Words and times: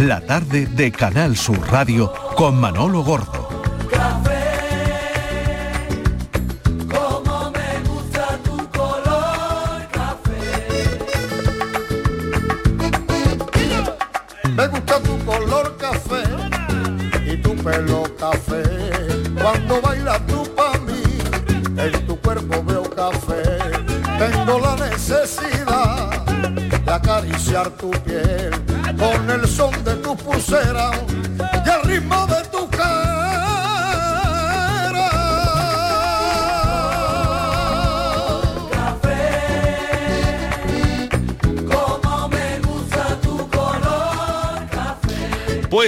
La 0.00 0.20
tarde 0.20 0.66
de 0.66 0.92
Canal 0.92 1.36
Sur 1.36 1.58
Radio 1.70 2.12
con 2.36 2.60
Manolo 2.60 3.02
Gordo. 3.02 3.37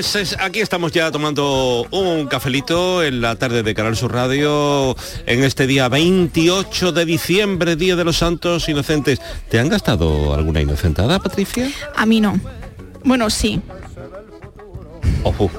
Pues 0.00 0.16
es- 0.16 0.34
aquí 0.40 0.60
estamos 0.60 0.92
ya 0.92 1.10
tomando 1.10 1.86
un 1.90 2.26
cafelito 2.26 3.04
en 3.04 3.20
la 3.20 3.36
tarde 3.36 3.62
de 3.62 3.74
Canal 3.74 3.94
Sur 3.98 4.14
Radio 4.14 4.96
en 5.26 5.44
este 5.44 5.66
día 5.66 5.90
28 5.90 6.92
de 6.92 7.04
diciembre, 7.04 7.76
Día 7.76 7.96
de 7.96 8.04
los 8.04 8.16
Santos 8.16 8.66
Inocentes. 8.70 9.20
¿Te 9.50 9.58
han 9.58 9.68
gastado 9.68 10.32
alguna 10.32 10.62
inocentada, 10.62 11.18
Patricia? 11.18 11.70
A 11.94 12.06
mí 12.06 12.18
no. 12.22 12.40
Bueno, 13.04 13.28
sí. 13.28 13.60
Ojo. 15.22 15.50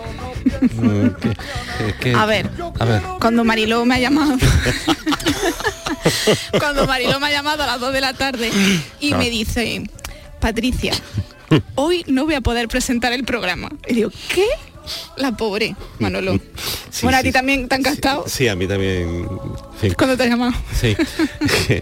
Mm, 0.71 1.07
¿qué- 1.21 1.35
qué- 1.77 1.95
qué- 1.99 2.15
A 2.15 2.25
ver. 2.25 2.49
A 2.79 2.85
ver. 2.85 2.99
Cuando 3.19 3.43
Mariló 3.43 3.85
me 3.85 3.93
ha 3.93 3.99
llamado. 3.99 4.37
Cuando 6.57 6.87
Mariló 6.87 7.19
me 7.19 7.27
ha 7.27 7.31
llamado 7.31 7.61
a 7.61 7.67
las 7.67 7.79
2 7.79 7.93
de 7.93 8.01
la 8.01 8.13
tarde 8.15 8.49
y 8.99 9.13
Ah. 9.13 9.17
me 9.17 9.29
dice, 9.29 9.83
Patricia, 10.39 10.93
hoy 11.75 12.03
no 12.07 12.25
voy 12.25 12.35
a 12.35 12.41
poder 12.41 12.67
presentar 12.67 13.13
el 13.13 13.23
programa. 13.23 13.69
Y 13.87 13.95
digo, 13.95 14.11
¿qué? 14.33 14.45
La 15.17 15.35
pobre, 15.35 15.75
Manolo. 15.99 16.39
Sí, 16.91 17.05
bueno, 17.05 17.19
a 17.19 17.23
ti 17.23 17.31
también 17.31 17.69
te 17.69 17.75
han 17.75 17.83
gastado 17.83 18.25
Sí, 18.27 18.49
a 18.49 18.55
mí 18.55 18.67
también. 18.67 19.25
Sí. 19.81 19.91
cuando 19.97 20.15
te 20.17 20.23
has 20.23 20.29
llamado. 20.29 20.53
Sí. 20.79 20.95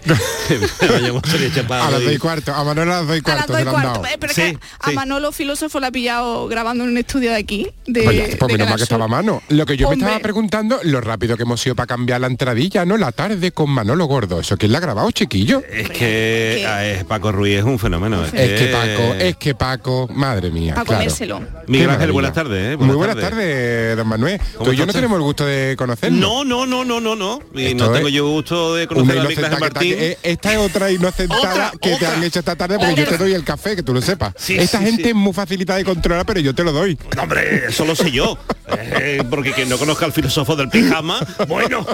A 1.70 1.90
las 1.90 2.00
y- 2.00 2.04
dos 2.04 2.12
y 2.14 2.18
cuarto, 2.18 2.54
a 2.54 2.64
Manuel 2.64 2.90
a 2.90 2.98
las 3.00 3.06
dos 3.06 3.16
y 3.16 3.30
A 3.30 3.34
las 3.34 3.46
cuarto. 3.46 3.52
dos 3.52 3.60
y 3.62 3.64
cuarto. 3.64 4.06
Eh, 4.06 4.16
pero 4.18 4.32
es 4.32 4.36
que 4.38 4.58
a 4.80 4.90
Manolo 4.92 5.32
filósofo 5.32 5.80
la 5.80 5.88
ha 5.88 5.92
pillado 5.92 6.48
grabando 6.48 6.84
en 6.84 6.90
un 6.90 6.98
estudio 6.98 7.30
de 7.30 7.36
aquí. 7.36 7.68
De, 7.86 8.06
Oye, 8.06 8.36
pues 8.38 8.52
menos 8.52 8.68
mal 8.68 8.76
que 8.76 8.82
estaba 8.84 9.04
a 9.04 9.08
mano. 9.08 9.42
Lo 9.48 9.66
que 9.66 9.76
yo 9.76 9.88
me 9.88 9.96
estaba 9.96 10.18
preguntando, 10.20 10.80
lo 10.84 11.00
rápido 11.00 11.36
que 11.36 11.42
hemos 11.44 11.60
sido 11.60 11.74
para 11.74 11.86
cambiar 11.86 12.20
la 12.20 12.26
entradilla, 12.26 12.84
¿no? 12.84 12.96
La 12.96 13.12
tarde 13.12 13.52
con 13.52 13.70
Manolo 13.70 14.06
Gordo. 14.06 14.40
¿Eso 14.40 14.56
quién 14.56 14.72
la 14.72 14.78
ha 14.78 14.80
grabado, 14.80 15.10
chiquillo? 15.10 15.62
Es 15.70 15.90
que 15.90 16.96
es 16.96 17.04
Paco 17.04 17.32
Ruiz 17.32 17.58
es 17.58 17.64
un 17.64 17.78
fenómeno. 17.78 18.24
Es 18.24 18.30
que 18.32 18.66
Paco, 18.72 19.14
es 19.18 19.36
que 19.36 19.54
Paco, 19.54 20.08
madre 20.12 20.50
mía. 20.50 20.74
Pa' 20.74 20.84
claro. 20.84 20.98
comérselo. 21.00 21.42
Miguel 21.66 21.90
Ángel, 21.90 22.12
buenas 22.12 22.32
tardes. 22.32 22.74
¿eh? 22.74 22.76
Muy 22.76 22.96
buenas 22.96 23.16
tardes, 23.16 23.96
don 23.96 24.08
Manuel. 24.08 24.40
Tú 24.62 24.72
y 24.72 24.76
yo 24.76 24.86
no 24.86 24.92
tenemos 24.92 25.16
el 25.16 25.22
gusto 25.22 25.44
de 25.46 25.74
conocernos. 25.76 26.20
No, 26.20 26.44
no, 26.44 26.66
no, 26.66 26.84
no, 26.84 27.00
no, 27.00 27.16
no. 27.16 27.40
Y 27.54 27.66
Esto 27.66 27.89
no 27.90 27.96
tengo 27.96 28.08
yo 28.08 28.26
gusto 28.28 28.74
de 28.74 28.86
conocer 28.86 29.18
a 29.18 29.22
Miguel 29.24 29.44
Ángel 29.44 29.54
te- 29.54 29.60
Martín. 29.60 29.94
eh, 29.98 30.18
esta 30.22 30.52
es 30.52 30.58
otra 30.58 30.90
inocentada 30.90 31.68
Otra, 31.68 31.72
que 31.80 31.96
te 31.96 32.06
han 32.06 32.22
hecho 32.24 32.38
esta 32.38 32.56
tarde 32.56 32.78
porque 32.78 32.94
yo 32.94 33.06
te 33.06 33.18
doy 33.18 33.32
el 33.34 33.44
café, 33.44 33.76
que 33.76 33.82
tú 33.82 33.92
lo 33.94 34.02
sepas. 34.02 34.34
Sí, 34.36 34.56
esta 34.56 34.78
sí, 34.78 34.84
gente 34.86 35.02
sí. 35.04 35.08
es 35.10 35.14
muy 35.14 35.32
facilita 35.32 35.76
de 35.76 35.84
controlar, 35.84 36.24
pero 36.26 36.40
yo 36.40 36.54
te 36.54 36.64
lo 36.64 36.72
doy. 36.72 36.98
No, 37.16 37.22
hombre, 37.22 37.66
eso 37.68 37.84
lo 37.84 37.94
sé 37.96 38.10
yo. 38.10 38.38
Eh, 38.78 39.22
porque 39.28 39.52
quien 39.52 39.68
no 39.68 39.78
conozca 39.78 40.04
al 40.06 40.12
filósofo 40.12 40.54
del 40.56 40.68
pijama, 40.68 41.18
bueno, 41.48 41.84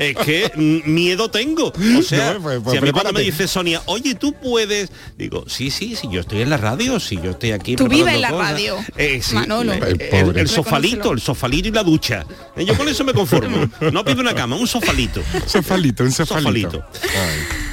es 0.00 0.16
que 0.16 0.50
miedo 0.84 1.30
tengo. 1.30 1.72
O 1.98 2.02
sea, 2.02 2.34
No, 2.34 2.42
pues- 2.42 2.60
pues 2.62 2.72
si 2.72 2.78
a 2.78 2.80
mí 2.80 2.90
cuando 2.90 3.12
me 3.12 3.20
dice 3.20 3.46
Sonia, 3.46 3.80
oye, 3.86 4.14
tú 4.14 4.32
puedes, 4.32 4.90
digo, 5.16 5.44
sí, 5.48 5.70
sí, 5.70 5.94
sí, 5.96 6.08
yo 6.10 6.20
estoy 6.20 6.42
en 6.42 6.50
la 6.50 6.56
radio, 6.56 6.98
sí, 7.00 7.18
yo 7.22 7.30
estoy 7.30 7.52
aquí. 7.52 7.76
Tú 7.76 7.86
vives 7.88 8.14
en 8.14 8.20
la 8.22 8.28
preparando 8.28 8.36
cosas". 8.76 8.86
radio, 8.86 8.94
Eh, 8.96 9.20
sí, 9.22 9.34
Manolo. 9.34 9.72
eh, 9.72 9.78
El 9.82 10.00
el, 10.02 10.08
pobre. 10.24 10.40
el 10.40 10.48
sofalito, 10.48 11.12
el 11.12 11.20
sofalito 11.20 11.68
y 11.68 11.70
la 11.72 11.82
ducha. 11.84 12.24
Eh, 12.56 12.64
Yo 12.64 12.76
con 12.76 12.88
eso 12.88 13.04
me 13.04 13.12
conformo. 13.12 13.68
No 13.92 14.04
pido 14.04 14.20
una 14.20 14.34
cama, 14.34 14.56
un 14.56 14.66
sofalito. 14.66 15.22
Un 15.42 15.48
sofalito. 15.48 16.10
Sofalito. 16.10 16.84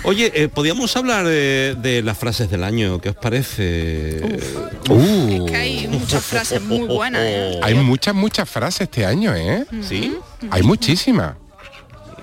Oye, 0.04 0.32
eh, 0.36 0.48
podríamos 0.50 0.96
hablar 0.98 1.26
de 1.26 2.02
las 2.04 2.18
frases 2.18 2.50
del 2.50 2.64
año, 2.64 3.00
¿qué 3.00 3.10
os 3.10 3.16
parece? 3.16 4.22
Uh, 4.90 5.46
Que 5.46 5.56
hay 5.56 5.88
muchas 5.88 6.24
frases 6.24 6.62
muy 6.62 6.80
buenas. 6.88 7.22
¿eh? 7.24 7.60
hay 7.64 7.74
muchas, 7.76 8.14
muchas 8.14 8.50
frases 8.50 8.82
este 8.82 9.06
año, 9.06 9.34
¿eh? 9.36 9.66
¿Sí? 9.88 10.18
Hay 10.52 10.64
muchísimas. 10.64 11.36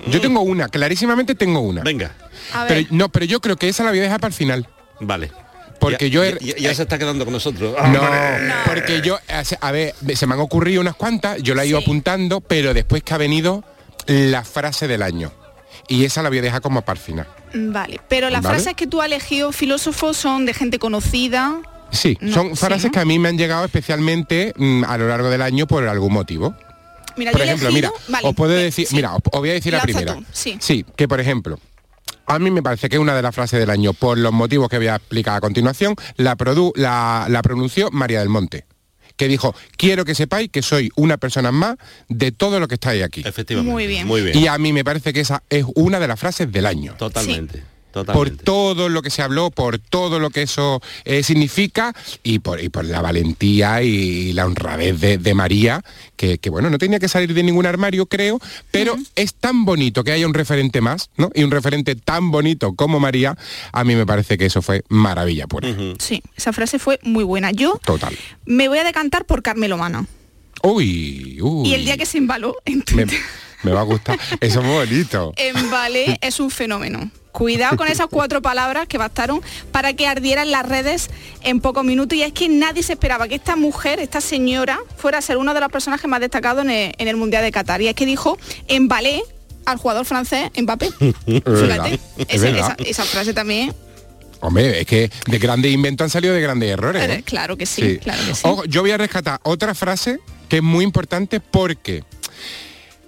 Yo 0.07 0.19
tengo 0.21 0.41
una, 0.41 0.67
clarísimamente 0.67 1.35
tengo 1.35 1.59
una. 1.61 1.81
Venga, 1.83 2.11
A 2.53 2.65
ver, 2.65 2.67
Pero, 2.85 2.87
no, 2.91 3.09
pero 3.09 3.25
yo 3.25 3.39
creo 3.39 3.55
que 3.55 3.69
esa 3.69 3.83
la 3.83 3.91
voy 3.91 3.99
a 3.99 4.03
dejar 4.03 4.19
para 4.19 4.29
el 4.29 4.35
final. 4.35 4.67
vale. 4.99 5.31
Porque 5.79 6.11
Ya- 6.11 6.13
yo 6.13 6.23
he- 6.23 6.37
ya, 6.39 6.55
ya 6.57 6.75
se 6.75 6.83
está 6.83 6.99
quedando 6.99 7.25
con 7.25 7.33
nosotros. 7.33 7.75
No, 7.91 8.01
porque 8.67 9.01
yo, 9.01 9.17
a 9.61 9.71
ver, 9.71 9.95
se 10.13 10.27
me 10.27 10.35
han 10.35 10.39
ocurrido 10.39 10.79
unas 10.79 10.93
cuantas, 10.95 11.41
yo 11.41 11.55
la 11.55 11.63
he 11.63 11.67
ido 11.69 11.79
Sí. 11.79 11.83
apuntando, 11.85 12.39
pero 12.39 12.75
después 12.75 13.01
que 13.01 13.15
ha 13.15 13.17
venido 13.17 13.63
la 14.11 14.43
frase 14.43 14.87
del 14.87 15.01
año. 15.01 15.31
Y 15.87 16.05
esa 16.05 16.21
la 16.21 16.29
voy 16.29 16.39
a 16.39 16.41
dejar 16.41 16.61
como 16.61 16.81
para 16.83 16.99
el 16.99 17.03
final. 17.05 17.27
vale. 17.53 17.99
Pero 18.07 18.29
las 18.29 18.41
¿Vale? 18.41 18.55
frases 18.57 18.75
que 18.75 18.87
tú 18.87 19.01
has 19.01 19.07
elegido, 19.07 19.51
filósofo, 19.51 20.13
son 20.13 20.45
de 20.45 20.53
gente 20.53 20.79
conocida. 20.79 21.59
Sí, 21.91 22.17
No, 22.21 22.33
son 22.33 22.49
sí, 22.55 22.65
frases 22.65 22.85
¿no? 22.85 22.91
que 22.91 22.99
a 22.99 23.05
mí 23.05 23.19
me 23.19 23.29
han 23.29 23.37
llegado 23.37 23.65
especialmente 23.65 24.53
mm, 24.55 24.83
a 24.85 24.97
lo 24.97 25.07
largo 25.07 25.29
del 25.29 25.41
año 25.41 25.67
por 25.67 25.87
algún 25.87 26.13
motivo. 26.13 26.53
Mira, 27.17 27.31
por 27.31 27.41
ejemplo, 27.41 27.67
elegido- 27.69 27.91
mira, 27.91 27.91
vale, 28.07 28.27
os 28.29 28.35
puedo 28.35 28.51
decir, 28.53 28.87
sí. 28.87 28.95
mira, 28.95 29.13
os, 29.13 29.21
os 29.31 29.39
voy 29.39 29.49
a 29.49 29.53
decir 29.53 29.73
la 29.73 29.81
primera. 29.81 30.15
tú, 30.15 30.23
sí. 30.31 30.85
que 30.95 31.07
por 31.09 31.19
ejemplo, 31.19 31.59
a 32.27 32.39
mí 32.39 32.49
me 32.51 32.63
parece 32.63 32.87
que 32.87 32.97
una 32.97 33.13
de 33.13 33.21
las 33.21 33.35
frases 33.35 33.59
del 33.59 33.69
año, 33.69 33.91
por 33.91 34.17
los 34.17 34.31
motivos 34.31 34.69
que 34.69 34.77
voy 34.77 34.87
a 34.87 34.95
explicar 34.95 35.35
a 35.35 35.41
continuación, 35.41 35.95
la, 36.15 36.37
produ- 36.37 36.71
la, 36.75 37.25
la 37.27 37.41
pronunció 37.41 37.91
María 37.91 38.19
del 38.19 38.29
Monte, 38.29 38.65
que 39.15 39.27
dijo, 39.27 39.55
quiero 39.77 40.05
que 40.05 40.15
sepáis 40.15 40.49
que 40.49 40.61
soy 40.61 40.91
una 40.95 41.17
persona 41.17 41.51
más 41.51 41.77
de 42.09 42.31
todo 42.31 42.59
lo 42.59 42.67
que 42.67 42.75
estáis 42.75 43.03
aquí. 43.03 43.21
Efectivamente. 43.25 43.71
Muy 43.71 43.87
bien. 43.87 44.07
Muy 44.07 44.21
bien. 44.21 44.37
Y 44.37 44.47
a 44.47 44.57
mí 44.57 44.73
me 44.73 44.83
parece 44.83 45.13
que 45.13 45.19
esa 45.21 45.43
es 45.49 45.65
una 45.75 45.99
de 45.99 46.07
las 46.07 46.19
frases 46.19 46.51
del 46.51 46.65
año. 46.65 46.95
Totalmente. 46.97 47.70
Totalmente. 47.91 48.43
todo 48.43 48.89
lo 48.89 49.01
que 49.01 49.09
se 49.09 49.21
habló, 49.21 49.51
por 49.51 49.77
todo 49.79 50.19
lo 50.19 50.29
que 50.29 50.43
eso 50.43 50.81
eh, 51.05 51.23
significa 51.23 51.93
y 52.23 52.39
por, 52.39 52.61
y 52.61 52.69
por 52.69 52.85
la 52.85 53.01
valentía 53.01 53.81
y 53.83 54.33
la 54.33 54.45
honradez 54.45 54.99
de, 54.99 55.17
de 55.17 55.33
María, 55.33 55.83
que, 56.15 56.37
que, 56.37 56.49
bueno, 56.49 56.69
no 56.69 56.77
tenía 56.77 56.99
que 56.99 57.07
salir 57.07 57.33
de 57.33 57.43
ningún 57.43 57.65
armario, 57.65 58.05
creo, 58.05 58.39
pero 58.71 58.95
es 59.15 59.33
tan 59.33 59.65
bonito 59.65 60.03
que 60.03 60.11
haya 60.11 60.25
un 60.25 60.33
referente 60.33 60.81
más, 60.81 61.09
¿no? 61.17 61.29
Y 61.33 61.43
un 61.43 61.51
referente 61.51 61.95
tan 61.95 62.31
bonito 62.31 62.73
como 62.75 62.99
María, 62.99 63.37
a 63.71 63.83
mí 63.83 63.95
me 63.95 64.05
parece 64.05 64.37
que 64.37 64.45
eso 64.45 64.61
fue 64.61 64.83
maravilla 64.89 65.47
pura. 65.47 65.67
Sí, 65.99 66.21
esa 66.35 66.53
frase 66.53 66.79
fue 66.79 66.99
muy 67.03 67.23
buena. 67.23 67.51
Yo 67.51 67.79
Total. 67.85 68.15
me 68.45 68.67
voy 68.67 68.77
a 68.77 68.83
decantar 68.83 69.25
por 69.25 69.41
Carmelo 69.41 69.77
Mana. 69.77 70.05
Uy, 70.63 71.39
uy. 71.41 71.69
Y 71.69 71.73
el 71.73 71.85
día 71.85 71.97
que 71.97 72.05
se 72.05 72.19
embaló 72.19 72.55
en 72.65 72.79
me, 72.79 72.83
Twitter. 72.83 73.07
me 73.19 73.50
va 73.69 73.81
a 73.81 73.83
gustar. 73.83 74.17
Eso 74.39 74.61
es 74.61 74.65
muy 74.65 74.75
bonito. 74.75 75.33
Embalé 75.35 76.17
es 76.21 76.39
un 76.39 76.49
fenómeno. 76.49 77.11
Cuidado 77.31 77.77
con 77.77 77.87
esas 77.87 78.07
cuatro 78.07 78.41
palabras 78.41 78.87
que 78.87 78.97
bastaron 78.97 79.41
para 79.71 79.93
que 79.93 80.07
ardieran 80.07 80.51
las 80.51 80.67
redes 80.67 81.09
en 81.43 81.61
pocos 81.61 81.83
minutos. 81.83 82.17
Y 82.17 82.23
es 82.23 82.33
que 82.33 82.49
nadie 82.49 82.83
se 82.83 82.93
esperaba 82.93 83.27
que 83.27 83.35
esta 83.35 83.55
mujer, 83.55 83.99
esta 83.99 84.19
señora, 84.19 84.79
fuera 84.97 85.19
a 85.19 85.21
ser 85.21 85.37
uno 85.37 85.53
de 85.53 85.59
los 85.59 85.71
personajes 85.71 86.09
más 86.09 86.19
destacados 86.19 86.63
en 86.63 86.71
el, 86.71 86.95
en 86.97 87.07
el 87.07 87.15
Mundial 87.15 87.43
de 87.43 87.51
Qatar. 87.51 87.81
Y 87.81 87.87
es 87.87 87.95
que 87.95 88.05
dijo, 88.05 88.37
embalé 88.67 89.21
al 89.65 89.77
jugador 89.77 90.05
francés 90.05 90.49
Mbappé. 90.59 90.89
Fíjate, 91.25 91.99
esa, 92.27 92.75
esa 92.79 93.03
frase 93.03 93.33
también, 93.33 93.73
Hombre, 94.41 94.81
es 94.81 94.87
que 94.87 95.11
de 95.27 95.37
grandes 95.37 95.71
inventos 95.71 96.05
han 96.05 96.09
salido 96.09 96.33
de 96.33 96.41
grandes 96.41 96.71
errores. 96.71 97.07
¿eh? 97.07 97.23
claro 97.23 97.57
que 97.57 97.67
sí, 97.67 97.99
claro 97.99 98.21
que 98.25 98.33
sí. 98.33 98.47
Yo 98.67 98.81
voy 98.81 98.91
a 98.91 98.97
rescatar 98.97 99.39
otra 99.43 99.75
frase 99.75 100.19
que 100.49 100.57
es 100.57 100.63
muy 100.63 100.83
importante 100.83 101.39
porque 101.39 102.03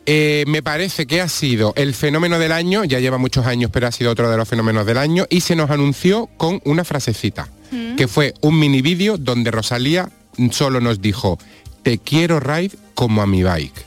eh, 0.05 0.44
me 0.47 0.61
parece 0.61 1.05
que 1.07 1.21
ha 1.21 1.29
sido 1.29 1.73
el 1.75 1.94
fenómeno 1.94 2.38
del 2.39 2.51
año, 2.51 2.83
ya 2.83 3.00
lleva 3.00 3.17
muchos 3.17 3.45
años, 3.45 3.69
pero 3.71 3.88
ha 3.88 3.91
sido 3.91 4.11
otro 4.11 4.29
de 4.29 4.38
los 4.38 4.47
fenómenos 4.47 4.85
del 4.85 4.97
año, 4.97 5.25
y 5.29 5.41
se 5.41 5.55
nos 5.55 5.69
anunció 5.69 6.27
con 6.38 6.61
una 6.65 6.83
frasecita, 6.83 7.47
Mm. 7.71 7.95
que 7.95 8.07
fue 8.07 8.33
un 8.41 8.59
mini 8.59 8.81
vídeo 8.81 9.17
donde 9.17 9.50
Rosalía 9.51 10.09
solo 10.51 10.79
nos 10.81 11.01
dijo, 11.01 11.39
te 11.83 11.97
quiero 11.97 12.39
ride 12.39 12.71
como 12.94 13.21
a 13.21 13.27
mi 13.27 13.44
bike. 13.44 13.85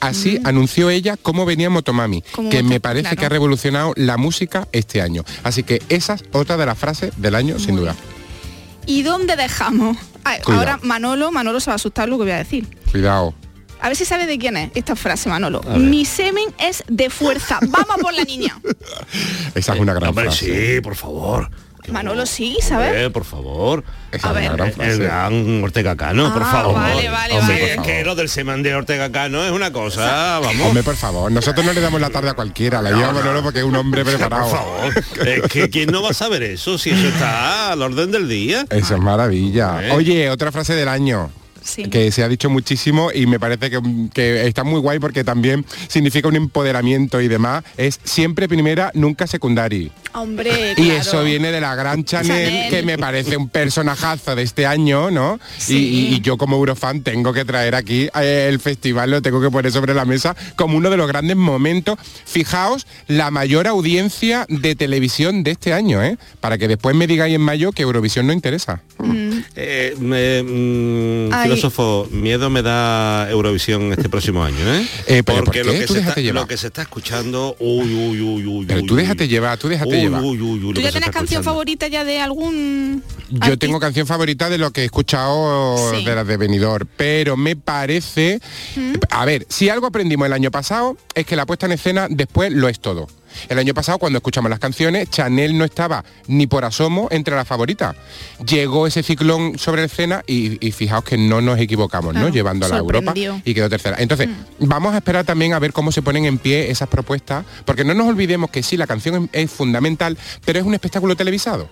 Así 0.00 0.38
anunció 0.44 0.90
ella 0.90 1.16
cómo 1.20 1.44
venía 1.44 1.70
Motomami, 1.70 2.18
Mm. 2.18 2.22
Como 2.32 2.50
que 2.50 2.62
me 2.62 2.78
parece 2.78 3.02
claro. 3.02 3.16
que 3.18 3.26
ha 3.26 3.28
revolucionado 3.30 3.92
la 3.96 4.16
música 4.16 4.68
este 4.72 5.02
año. 5.02 5.24
Así 5.42 5.64
que 5.64 5.82
esa 5.88 6.14
es 6.14 6.24
otra 6.32 6.56
de 6.56 6.66
las 6.66 6.78
frases 6.78 7.12
del 7.16 7.34
año, 7.34 7.58
sin 7.58 7.74
duda. 7.76 7.96
¿Y 8.86 9.02
dónde 9.02 9.34
dejamos? 9.36 9.96
Ah, 10.24 10.36
ahora 10.46 10.78
Manolo, 10.82 11.30
Manolo 11.32 11.58
se 11.60 11.70
va 11.70 11.74
a 11.74 11.76
asustar 11.76 12.08
lo 12.08 12.16
que 12.16 12.24
voy 12.24 12.32
a 12.32 12.38
decir. 12.38 12.66
Cuidado. 12.92 13.34
A 13.80 13.88
ver 13.88 13.96
si 13.96 14.04
sabe 14.04 14.26
de 14.26 14.38
quién 14.38 14.56
es 14.56 14.70
esta 14.74 14.96
frase, 14.96 15.28
Manolo. 15.28 15.62
Mi 15.76 16.04
semen 16.04 16.46
es 16.58 16.82
de 16.88 17.10
fuerza. 17.10 17.58
Vamos 17.62 17.90
a 17.90 18.02
por 18.02 18.12
la 18.14 18.24
niña. 18.24 18.58
Esa 19.54 19.74
es 19.74 19.80
una 19.80 19.94
gran 19.94 20.10
Hombre, 20.10 20.24
frase. 20.26 20.74
sí, 20.76 20.80
por 20.80 20.94
favor. 20.96 21.48
Manolo, 21.92 22.26
sí, 22.26 22.58
¿sabes? 22.60 22.92
Eh, 23.06 23.08
por 23.10 23.24
favor. 23.24 23.82
Esa 24.12 24.28
A 24.28 24.42
es 24.42 24.50
una 24.50 24.64
ver. 24.64 24.74
gran 24.76 24.90
El 24.90 24.98
gran 24.98 25.64
Ortega 25.64 25.96
Cano, 25.96 26.30
por 26.34 26.42
Ah, 26.42 26.46
favor. 26.52 26.74
vale, 26.74 27.08
vale, 27.08 27.38
Hombre, 27.38 27.54
vale. 27.60 27.74
Es 27.76 27.80
que 27.80 28.04
lo 28.04 28.14
del 28.14 28.28
semen 28.28 28.62
de 28.62 28.74
Ortega 28.74 29.10
Cano 29.10 29.42
es 29.42 29.52
una 29.52 29.72
cosa, 29.72 30.38
vamos. 30.40 30.66
Hombre, 30.66 30.82
por 30.82 30.96
favor, 30.96 31.32
nosotros 31.32 31.64
no 31.64 31.72
le 31.72 31.80
damos 31.80 31.98
la 31.98 32.10
tarde 32.10 32.28
a 32.28 32.34
cualquiera, 32.34 32.82
la 32.82 32.90
lleva 32.90 33.12
Manolo 33.12 33.42
porque 33.42 33.60
es 33.60 33.64
un 33.64 33.74
hombre 33.76 34.04
preparado. 34.04 34.50
Por 34.50 34.58
favor. 34.58 35.28
Es 35.28 35.42
que 35.50 35.70
quién 35.70 35.90
no 35.90 36.02
va 36.02 36.10
a 36.10 36.14
saber 36.14 36.42
eso 36.42 36.76
si 36.76 36.90
eso 36.90 37.08
está 37.08 37.72
al 37.72 37.80
orden 37.80 38.10
del 38.12 38.28
día. 38.28 38.66
Eso 38.68 38.94
es 38.96 39.00
maravilla. 39.00 39.78
¿Eh? 39.88 39.92
Oye, 39.92 40.28
otra 40.28 40.52
frase 40.52 40.74
del 40.74 40.88
año. 40.88 41.30
Sí. 41.68 41.84
que 41.90 42.10
se 42.12 42.22
ha 42.22 42.28
dicho 42.28 42.48
muchísimo 42.50 43.10
y 43.12 43.26
me 43.26 43.38
parece 43.38 43.70
que, 43.70 43.80
que 44.14 44.46
está 44.46 44.64
muy 44.64 44.80
guay 44.80 44.98
porque 44.98 45.22
también 45.24 45.64
significa 45.88 46.28
un 46.28 46.36
empoderamiento 46.36 47.20
y 47.20 47.28
demás. 47.28 47.64
Es 47.76 48.00
siempre 48.04 48.48
primera, 48.48 48.90
nunca 48.94 49.26
secundaria. 49.26 49.90
Hombre, 50.14 50.72
Y 50.72 50.84
claro. 50.86 51.00
eso 51.00 51.22
viene 51.24 51.52
de 51.52 51.60
la 51.60 51.74
gran 51.74 52.04
Chanel, 52.04 52.26
Chanel. 52.48 52.70
que 52.70 52.82
me 52.82 52.96
parece 52.98 53.36
un 53.36 53.48
personajazo 53.48 54.34
de 54.34 54.42
este 54.42 54.66
año, 54.66 55.10
¿no? 55.10 55.38
Y- 55.58 55.62
Sí. 55.62 55.74
Y, 56.08 56.14
y 56.14 56.20
yo 56.22 56.38
como 56.38 56.56
Eurofan 56.56 57.02
tengo 57.02 57.32
que 57.32 57.44
traer 57.44 57.74
aquí 57.74 58.08
eh, 58.20 58.46
el 58.48 58.58
festival, 58.58 59.10
lo 59.10 59.20
tengo 59.22 59.40
que 59.40 59.50
poner 59.50 59.70
sobre 59.70 59.92
la 59.94 60.04
mesa 60.04 60.34
como 60.56 60.76
uno 60.76 60.88
de 60.90 60.96
los 60.96 61.06
grandes 61.06 61.36
momentos. 61.36 61.98
Fijaos, 62.24 62.86
la 63.06 63.30
mayor 63.30 63.66
audiencia 63.66 64.46
de 64.48 64.74
televisión 64.74 65.42
de 65.44 65.50
este 65.52 65.72
año, 65.72 66.02
¿eh? 66.02 66.16
Para 66.40 66.56
que 66.58 66.68
después 66.68 66.96
me 66.96 67.06
digáis 67.06 67.34
en 67.34 67.42
mayo 67.42 67.72
que 67.72 67.82
Eurovisión 67.82 68.26
no 68.26 68.32
interesa. 68.32 68.80
Eh, 69.56 69.94
me- 69.98 70.42
mm, 70.42 71.42
filósofo, 71.42 72.08
miedo 72.10 72.50
me 72.50 72.62
da 72.62 73.28
Eurovisión 73.30 73.92
este 73.92 74.08
próximo 74.08 74.42
año, 74.44 74.58
¿eh? 74.74 74.86
Eh, 75.06 75.22
pero 75.24 75.44
Porque 75.44 75.60
¿por 75.64 75.66
lo 75.66 75.72
que, 75.78 75.86
se 75.88 75.98
está, 76.00 76.14
llevar. 76.16 76.42
lo 76.42 76.48
que 76.48 76.56
se 76.56 76.66
está 76.68 76.82
escuchando, 76.82 77.56
uy, 77.58 77.92
uy, 77.94 78.20
uy, 78.20 78.46
uy, 78.46 78.66
Pero 78.66 78.80
uy, 78.80 78.86
tú 78.86 78.94
uy. 78.94 79.00
déjate 79.02 79.28
llevar, 79.28 79.58
tú 79.58 79.68
déjate 79.68 79.90
Uy, 79.90 79.96
llevar. 80.00 80.22
uy, 80.22 80.40
uy, 80.40 80.50
uy, 80.50 80.60
lo 80.60 80.72
¿Tú 80.74 80.80
ya 80.80 80.90
tienes 80.90 81.10
canción 81.10 81.22
escuchando. 81.24 81.44
favorita 81.50 81.88
ya 81.88 82.04
de 82.04 82.20
algún 82.20 83.02
Yo 83.30 83.36
artista? 83.40 83.56
tengo 83.58 83.80
canción 83.80 84.06
favorita 84.06 84.48
de 84.50 84.58
lo 84.58 84.70
que 84.72 84.82
he 84.82 84.84
escuchado 84.84 85.92
Sí. 85.94 86.04
de 86.04 86.14
las 86.14 86.26
de 86.26 86.36
Benidorm, 86.36 86.86
pero 86.96 87.36
me 87.36 87.56
parece... 87.56 88.40
A 89.10 89.24
ver, 89.24 89.46
si 89.48 89.68
algo 89.68 89.86
aprendimos 89.86 90.26
el 90.26 90.32
año 90.32 90.50
pasado 90.50 90.96
es 91.14 91.26
que 91.26 91.36
la 91.36 91.46
puesta 91.46 91.66
en 91.66 91.72
escena 91.72 92.06
después 92.10 92.52
lo 92.52 92.68
es 92.68 92.80
todo. 92.80 93.08
El 93.48 93.58
año 93.58 93.74
pasado 93.74 93.98
cuando 93.98 94.18
escuchamos 94.18 94.50
las 94.50 94.58
canciones, 94.58 95.10
Chanel 95.10 95.56
no 95.56 95.64
estaba 95.64 96.04
ni 96.26 96.46
por 96.46 96.64
asomo 96.64 97.08
entre 97.10 97.34
las 97.34 97.46
favoritas. 97.46 97.96
Llegó 98.46 98.86
ese 98.86 99.02
ciclón 99.02 99.58
sobre 99.58 99.84
escena 99.84 100.22
y, 100.26 100.64
y 100.66 100.72
fijaos 100.72 101.04
que 101.04 101.18
no 101.18 101.40
nos 101.40 101.58
equivocamos, 101.58 102.14
¿no? 102.14 102.28
Llevando 102.28 102.66
a 102.66 102.68
la 102.68 102.78
Europa 102.78 103.14
y 103.16 103.54
quedó 103.54 103.68
tercera. 103.68 103.96
Entonces, 103.98 104.28
vamos 104.58 104.94
a 104.94 104.98
esperar 104.98 105.24
también 105.24 105.54
a 105.54 105.58
ver 105.58 105.72
cómo 105.72 105.92
se 105.92 106.02
ponen 106.02 106.24
en 106.24 106.38
pie 106.38 106.70
esas 106.70 106.88
propuestas, 106.88 107.44
porque 107.64 107.84
no 107.84 107.94
nos 107.94 108.06
olvidemos 108.08 108.50
que 108.50 108.62
sí, 108.62 108.76
la 108.76 108.86
canción 108.86 109.30
es, 109.32 109.44
es 109.44 109.50
fundamental, 109.50 110.16
pero 110.44 110.58
es 110.58 110.64
un 110.64 110.74
espectáculo 110.74 111.16
televisado. 111.16 111.68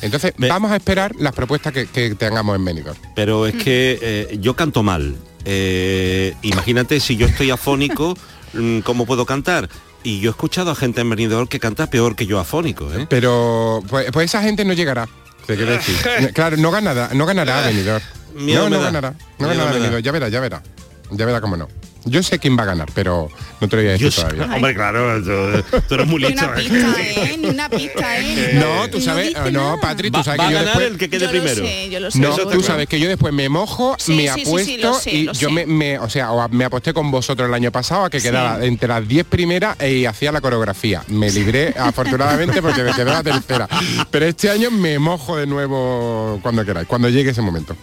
Entonces, 0.00 0.32
vamos 0.38 0.70
a 0.70 0.76
esperar 0.76 1.14
las 1.18 1.32
propuestas 1.32 1.72
que, 1.72 1.86
que 1.86 2.14
tengamos 2.14 2.56
en 2.56 2.64
Benidorm. 2.64 2.98
Pero 3.14 3.46
es 3.46 3.54
que 3.54 3.98
eh, 4.00 4.38
yo 4.40 4.54
canto 4.54 4.82
mal. 4.82 5.16
Eh, 5.44 6.34
imagínate 6.42 7.00
si 7.00 7.16
yo 7.16 7.26
estoy 7.26 7.50
afónico, 7.50 8.16
mm, 8.52 8.80
¿cómo 8.80 9.06
puedo 9.06 9.26
cantar? 9.26 9.68
Y 10.04 10.20
yo 10.20 10.30
he 10.30 10.32
escuchado 10.32 10.70
a 10.70 10.74
gente 10.74 11.00
en 11.00 11.10
Benidorm 11.10 11.46
que 11.46 11.60
canta 11.60 11.88
peor 11.88 12.16
que 12.16 12.26
yo 12.26 12.38
afónico, 12.40 12.92
¿eh? 12.92 13.06
Pero 13.08 13.82
pues, 13.88 14.10
pues 14.10 14.26
esa 14.26 14.42
gente 14.42 14.64
no 14.64 14.72
llegará. 14.72 15.08
Te 15.46 15.56
quiero 15.56 15.72
decir. 15.72 15.96
claro, 16.34 16.56
no 16.56 16.70
ganará, 16.70 17.10
no 17.12 17.26
ganará 17.26 17.62
Benidorm. 17.66 18.02
Miedo 18.34 18.68
No, 18.68 18.76
no 18.76 18.82
ganará. 18.82 19.10
No 19.38 19.48
Miedo 19.48 19.60
ganará. 19.60 19.78
Benidorm. 19.78 20.02
Ya 20.02 20.12
verá, 20.12 20.28
ya 20.28 20.40
verá. 20.40 20.62
Ya 21.10 21.26
verá 21.26 21.40
cómo 21.40 21.56
no. 21.56 21.68
Yo 22.04 22.22
sé 22.22 22.38
quién 22.38 22.58
va 22.58 22.62
a 22.64 22.66
ganar, 22.66 22.88
pero 22.94 23.28
no 23.60 23.68
te 23.68 23.76
lo 23.76 23.82
voy 23.82 23.88
a 23.90 23.92
decir 23.92 24.10
Yo 24.10 24.22
todavía. 24.22 24.54
hombre, 24.56 24.74
claro, 24.74 25.22
tú, 25.22 25.80
tú 25.88 25.94
eres 25.94 26.06
muy 26.06 26.20
Ni 26.22 26.28
listo. 26.30 26.44
una 26.46 26.58
¿eh? 26.60 26.62
pista, 26.62 27.00
¿eh? 27.00 27.36
Ni 27.38 27.48
una 27.48 27.68
pista, 27.68 28.18
¿eh? 28.18 28.50
No, 28.54 28.90
tú 28.90 29.00
sabes, 29.00 29.32
no, 29.34 29.50
nada. 29.50 29.80
Patri, 29.80 30.10
tú 30.10 30.18
Va, 30.18 30.24
sabes 30.24 30.40
va 30.40 30.48
que 30.48 30.56
a 30.56 30.58
yo 30.60 30.64
ganar 30.66 30.78
después... 30.78 30.90
el 30.92 30.98
que 30.98 31.10
quede 31.10 31.20
Yo 31.20 31.26
lo 31.26 31.30
primero. 31.30 31.64
sé, 31.66 31.90
yo 31.90 32.00
lo 32.00 32.10
sé. 32.10 32.18
No, 32.18 32.36
tú 32.36 32.42
claro. 32.48 32.62
sabes 32.62 32.88
que 32.88 32.98
yo 33.00 33.08
después 33.08 33.32
me 33.32 33.48
mojo, 33.48 33.94
Sí, 33.98 34.12
me 34.14 34.22
sí, 34.28 34.28
sí, 34.28 34.34
sí, 34.34 34.42
apuesto 34.48 34.94
sé, 35.00 35.10
y 35.14 35.32
yo 35.32 35.50
me, 35.50 35.64
me- 35.66 35.98
o 35.98 36.08
sea, 36.10 36.32
o 36.32 36.48
me 36.48 36.64
aposté 36.64 36.92
con 36.92 37.10
vosotros 37.10 37.48
el 37.48 37.54
año 37.54 37.70
pasado 37.70 38.04
a 38.06 38.10
que 38.10 38.18
Sí. 38.20 38.28
quedara 38.28 38.64
entre 38.64 38.88
las 38.88 39.06
10 39.06 39.24
primeras 39.26 39.80
y 39.82 40.04
hacía 40.06 40.32
la 40.32 40.40
coreografía. 40.40 41.02
Me 41.08 41.30
libré 41.30 41.72
afortunadamente 41.78 42.60
porque 42.62 42.82
me 42.82 42.92
quedé 42.92 43.04
la 43.06 43.22
tercera. 43.22 43.68
Pero 44.10 44.26
este 44.26 44.50
año 44.50 44.70
me 44.70 44.98
mojo 44.98 45.36
de 45.36 45.46
nuevo 45.46 46.40
cuando 46.42 46.64
queráis, 46.64 46.88
cuando 46.88 47.08
llegue 47.08 47.30
ese 47.30 47.42
momento. 47.42 47.76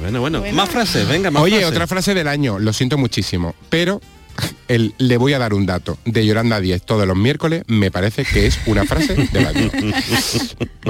Bueno, 0.00 0.20
bueno, 0.20 0.40
Bueno. 0.40 0.54
más 0.56 0.68
frases, 0.68 1.08
venga, 1.08 1.30
más 1.30 1.42
Oye, 1.42 1.56
frases. 1.56 1.70
otra 1.72 1.86
frase 1.86 2.14
del 2.14 2.28
año, 2.28 2.58
lo 2.58 2.72
siento 2.72 2.98
muchísimo, 2.98 3.54
pero 3.70 4.00
el, 4.68 4.94
le 4.98 5.16
voy 5.16 5.32
a 5.32 5.38
dar 5.38 5.54
un 5.54 5.66
dato. 5.66 5.98
De 6.04 6.24
Yolanda 6.24 6.60
10 6.60 6.82
todos 6.82 7.06
los 7.06 7.16
miércoles 7.16 7.62
me 7.66 7.90
parece 7.90 8.24
que 8.24 8.46
es 8.46 8.58
una 8.66 8.84
frase 8.84 9.14
del 9.14 9.46
año. 9.46 9.70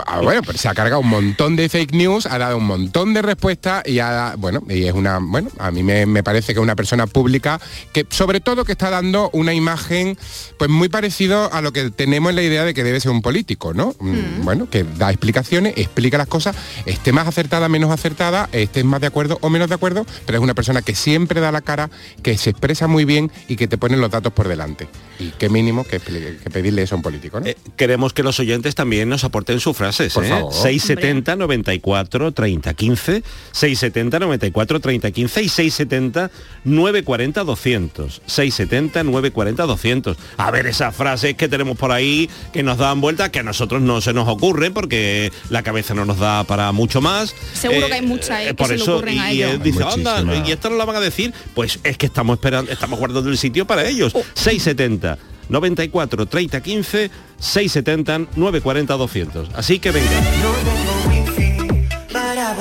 Ah, 0.07 0.21
bueno, 0.21 0.43
pues 0.43 0.61
se 0.61 0.69
ha 0.69 0.75
cargado 0.75 1.01
un 1.01 1.09
montón 1.09 1.57
de 1.57 1.71
fake 1.71 1.93
news, 1.95 2.27
ha 2.27 2.37
dado 2.37 2.59
un 2.59 2.67
montón 2.67 3.15
de 3.15 3.23
respuestas 3.23 3.83
y 3.87 3.99
ha, 3.99 4.35
bueno, 4.37 4.63
y 4.69 4.85
es 4.85 4.93
una, 4.93 5.19
bueno, 5.21 5.49
a 5.59 5.71
mí 5.71 5.83
me, 5.83 6.05
me 6.05 6.23
parece 6.23 6.53
que 6.53 6.61
es 6.61 6.63
una 6.63 6.77
persona 6.77 7.07
pública 7.07 7.59
que 7.95 8.07
sobre 8.11 8.41
todo 8.41 8.65
que 8.67 8.73
está 8.73 8.91
dando 8.91 9.31
una 9.33 9.55
imagen 9.55 10.19
pues 10.59 10.71
muy 10.71 10.91
parecido 10.91 11.51
a 11.53 11.63
lo 11.63 11.73
que 11.73 11.91
tenemos 11.91 12.31
en 12.31 12.37
la 12.37 12.43
idea 12.43 12.65
de 12.65 12.75
que 12.75 12.85
debe 12.85 13.01
ser 13.01 13.11
un 13.11 13.23
político, 13.23 13.73
¿no? 13.73 13.95
Mm, 13.99 14.45
Bueno, 14.45 14.69
que 14.69 14.85
da 14.85 15.11
explicaciones, 15.11 15.75
explica 15.77 16.19
las 16.19 16.29
cosas, 16.29 16.55
esté 16.85 17.13
más 17.13 17.27
acertada, 17.27 17.69
menos 17.69 17.91
acertada, 17.91 18.49
estés 18.53 18.85
más 18.85 19.01
de 19.01 19.07
acuerdo 19.07 19.39
o 19.41 19.51
menos 19.51 19.69
de 19.69 19.75
acuerdo, 19.77 20.07
pero 20.27 20.39
es 20.39 20.45
una 20.45 20.55
persona 20.55 20.83
que 20.83 20.95
siempre 20.95 21.41
da 21.41 21.53
la 21.53 21.63
cara, 21.63 21.91
que 22.23 22.37
se 22.37 22.51
expresa 22.51 22.87
muy 22.87 23.05
bien 23.05 23.31
y 23.49 23.57
que 23.57 23.66
te 23.69 23.79
pone 23.79 23.97
los 23.97 24.11
datos 24.11 24.33
por 24.33 24.49
delante. 24.49 24.89
Y 25.19 25.31
qué 25.31 25.49
mínimo 25.49 25.85
que, 25.85 25.99
que 25.99 26.51
pedirle 26.51 26.83
eso 26.83 26.95
a 26.95 26.97
un 26.97 27.03
político, 27.03 27.41
¿no? 27.41 27.47
Eh, 27.47 27.57
queremos 27.77 28.13
que 28.13 28.23
los 28.23 28.39
oyentes 28.41 28.75
también 28.75 29.09
nos 29.09 29.25
aporten 29.25 29.61
sus 29.61 29.77
frases. 29.77 30.13
Por 30.13 30.25
¿eh? 30.25 30.29
favor. 30.29 30.53
670 30.53 31.37
94 31.37 32.33
30 32.33 32.75
15, 32.75 33.23
670 33.53 34.19
94 34.19 34.81
30 34.81 35.11
15 35.11 35.43
y 35.43 35.49
670 35.49 36.31
940 36.65 37.45
200. 37.45 38.23
670 38.27 39.03
940 39.05 39.63
200. 39.67 40.17
A 40.37 40.51
ver 40.51 40.67
esas 40.67 40.95
frases 40.95 41.35
que 41.35 41.49
tenemos 41.49 41.77
por 41.77 41.93
ahí 41.93 42.29
que 42.53 42.63
nos 42.63 42.79
dan 42.79 43.01
vueltas, 43.01 43.31
que 43.31 43.41
a 43.41 43.43
nosotros 43.43 43.81
no 43.81 44.01
se 44.01 44.13
nos 44.13 44.29
ocurren 44.29 44.73
porque 44.75 45.33
la 45.51 45.63
cabeza 45.63 45.95
no 45.95 46.05
nos 46.05 46.19
da 46.19 46.45
para 46.45 46.73
mucho 46.73 47.01
más. 47.01 47.35
Seguro 47.55 47.87
que 47.87 47.95
hay 47.95 48.03
muchas, 48.03 48.41
¿eh? 48.43 48.47
que 48.49 48.55
por 48.55 48.69
se 48.69 48.77
le 48.77 48.83
eso, 48.83 48.97
ocurren 48.97 49.19
a 49.19 49.33
y, 49.33 49.43
ellos. 49.43 49.55
él 49.55 49.63
dice, 49.63 49.83
anda, 49.83 50.23
y 50.47 50.53
esto 50.53 50.71
no 50.71 50.77
la 50.77 50.85
van 50.85 50.97
a 50.97 51.01
decir, 51.01 51.33
pues 51.55 51.79
es 51.83 51.97
que 51.97 52.07
estamos 52.07 52.37
esperando, 52.37 52.71
estamos 52.71 52.99
guardando 52.99 53.31
el 53.31 53.39
sitio 53.39 53.56
para 53.65 53.89
ellos. 53.89 54.13
Oh. 54.15 54.23
670 54.35 55.19
94 55.49 56.27
30 56.27 56.61
15 56.61 57.11
670 57.39 58.19
940 58.37 58.95
200. 58.95 59.49
Así 59.55 59.79
que 59.79 59.91
venga. 59.91 60.11
No 60.11 60.53
tengo 60.65 60.93
wifi 61.09 61.89
para 62.13 62.55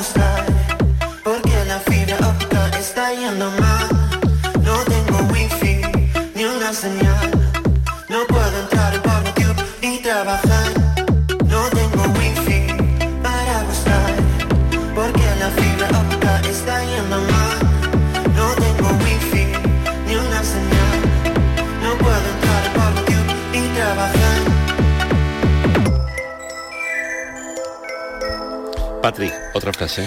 Patrick, 29.06 29.32
otra 29.54 29.72
frase. 29.72 30.04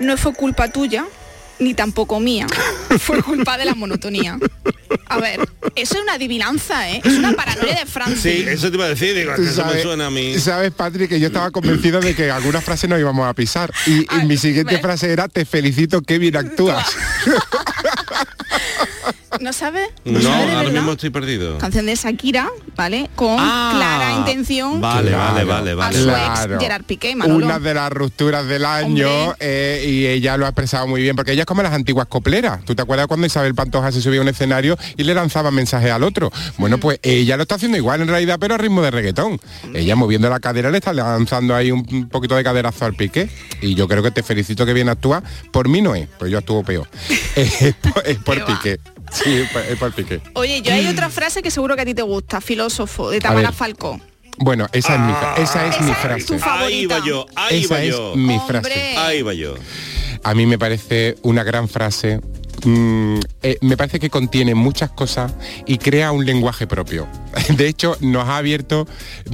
No 0.00 0.16
fue 0.16 0.32
culpa 0.32 0.72
tuya, 0.72 1.04
ni 1.58 1.74
tampoco 1.74 2.20
mía. 2.20 2.46
Fue 3.00 3.22
culpa 3.22 3.58
de 3.58 3.66
la 3.66 3.74
monotonía. 3.74 4.38
A 5.10 5.18
ver, 5.18 5.40
eso 5.76 5.96
es 5.96 6.00
una 6.00 6.14
adivinanza, 6.14 6.88
¿eh? 6.88 7.02
Es 7.04 7.18
una 7.18 7.34
paranoia 7.34 7.80
de 7.80 7.84
Francia. 7.84 8.32
Sí, 8.32 8.46
eso 8.48 8.70
te 8.70 8.76
iba 8.76 8.86
a 8.86 8.88
decir, 8.88 9.14
digo, 9.14 9.34
que 9.34 9.42
eso 9.42 9.62
me 9.66 9.82
suena 9.82 10.06
a 10.06 10.10
mí. 10.10 10.38
sabes, 10.38 10.72
Patrick, 10.72 11.10
que 11.10 11.20
yo 11.20 11.26
estaba 11.26 11.50
convencido 11.50 12.00
de 12.00 12.14
que 12.14 12.30
algunas 12.30 12.64
frases 12.64 12.88
nos 12.88 12.98
íbamos 12.98 13.28
a 13.28 13.34
pisar. 13.34 13.70
Y, 13.86 14.06
mi 14.24 14.38
siguiente 14.38 14.76
¿ves? 14.76 14.80
frase 14.80 15.12
era, 15.12 15.28
te 15.28 15.44
felicito, 15.44 16.00
qué 16.00 16.16
bien 16.18 16.38
actúas. 16.38 16.86
¿No 19.40 19.52
sabes? 19.52 19.88
No, 20.04 20.32
ahora 20.32 20.70
mismo 20.70 20.92
estoy 20.92 21.10
perdido. 21.10 21.58
Canción 21.58 21.86
de 21.86 21.94
Shakira, 21.94 22.48
¿vale? 22.76 23.10
Con 23.14 23.36
Ah, 23.38 23.72
clara 23.76 24.12
intención 24.18 24.80
Vale, 24.80 25.10
vale, 25.12 25.42
Claro. 25.44 25.46
vale, 25.48 25.70
a 25.70 25.74
vale. 25.74 25.98
su 25.98 26.04
Claro. 26.04 26.54
ex 26.54 26.62
Gerard 26.62 26.84
Piqué, 26.84 27.14
Manolo. 27.14 27.44
Una 27.46 27.58
de 27.58 27.74
las 27.74 27.90
rupturas 27.92 28.46
del 28.46 28.64
año 28.64 29.34
eh, 29.38 29.84
y 29.86 30.06
ella 30.06 30.36
lo 30.36 30.46
ha 30.46 30.48
expresado 30.48 30.86
muy 30.86 31.02
bien, 31.02 31.14
porque 31.16 31.32
ella 31.32 31.42
es 31.42 31.46
como 31.46 31.62
las 31.62 31.72
antiguas 31.72 32.06
copleras. 32.08 32.64
¿Tú 32.64 32.74
te 32.74 32.82
acuerdas 32.82 33.06
cuando 33.06 33.26
Isabel 33.26 33.54
Pantoja 33.54 33.92
se 33.92 34.00
subía 34.00 34.18
a 34.20 34.22
un 34.22 34.28
escenario 34.28 34.76
y 34.96 35.04
le 35.04 35.14
lanzaba 35.14 35.50
mensajes 35.50 35.90
al 35.90 36.02
otro? 36.04 36.30
Bueno, 36.56 36.78
pues 36.78 36.98
ella 37.02 37.36
lo 37.36 37.42
está 37.42 37.56
haciendo 37.56 37.76
igual 37.76 38.00
en 38.00 38.08
realidad, 38.08 38.38
pero 38.40 38.54
a 38.54 38.58
ritmo 38.58 38.82
de 38.82 38.90
reggaetón. 38.90 39.40
Ella 39.74 39.94
moviendo 39.96 40.30
la 40.30 40.40
cadera 40.40 40.70
le 40.70 40.78
está 40.78 40.92
lanzando 40.92 41.54
ahí 41.54 41.70
un, 41.70 42.08
poquito 42.08 42.34
de 42.36 42.44
caderazo 42.44 42.84
al 42.86 42.94
pique. 42.94 43.28
Y 43.60 43.74
yo 43.74 43.86
creo 43.88 44.02
que 44.02 44.10
te 44.10 44.22
felicito 44.22 44.64
que 44.64 44.72
bien 44.72 44.88
actúa. 44.88 45.22
Por 45.52 45.68
mí 45.68 45.82
no 45.82 45.94
es, 45.94 46.08
pues 46.18 46.30
yo 46.30 46.38
actúo 46.38 46.62
peor. 46.62 46.88
es 47.36 47.74
por, 47.74 48.06
es 48.06 48.18
por 48.18 48.34
Qué 48.36 48.40
va. 48.42 48.46
pique. 48.46 48.80
Sí, 49.12 49.34
es 49.36 49.56
es 49.70 49.78
por 49.78 49.92
pique. 49.92 50.20
Oye, 50.34 50.60
yo 50.62 50.72
hay 50.72 50.86
otra 50.86 51.08
frase 51.10 51.42
que 51.42 51.50
seguro 51.50 51.76
que 51.76 51.82
a 51.82 51.84
ti 51.84 51.94
te 51.94 52.02
gusta, 52.02 52.40
filósofo, 52.40 53.10
de 53.10 53.20
Tamara 53.20 53.48
ver. 53.48 53.54
Falcó. 53.56 54.00
Bueno, 54.38 54.66
esa 54.72 54.94
es 54.94 55.00
mi, 55.00 55.12
fra- 55.12 55.34
esa 55.36 55.66
es 55.66 55.74
Esa 55.74 55.84
mi 55.84 55.90
es 55.90 55.96
frase. 55.98 56.38
Ahí 56.44 56.86
va 56.86 57.00
yo, 57.04 57.26
ahí 57.34 57.64
Esa 57.64 57.74
va 57.74 57.82
es 57.82 57.90
yo. 57.90 58.12
mi 58.14 58.36
Hombre. 58.36 58.60
frase. 58.60 58.96
Ahí 58.96 59.22
va 59.22 59.34
yo. 59.34 59.54
A 60.22 60.34
mí 60.34 60.46
me 60.46 60.58
parece 60.58 61.16
una 61.22 61.42
gran 61.42 61.68
frase. 61.68 62.20
Mm, 62.64 63.18
eh, 63.42 63.58
me 63.62 63.76
parece 63.76 63.98
que 64.00 64.10
contiene 64.10 64.54
muchas 64.54 64.90
cosas 64.90 65.32
y 65.66 65.78
crea 65.78 66.12
un 66.12 66.24
lenguaje 66.24 66.66
propio. 66.66 67.06
De 67.56 67.68
hecho, 67.68 67.96
nos 68.00 68.28
ha 68.28 68.36
abierto 68.38 68.86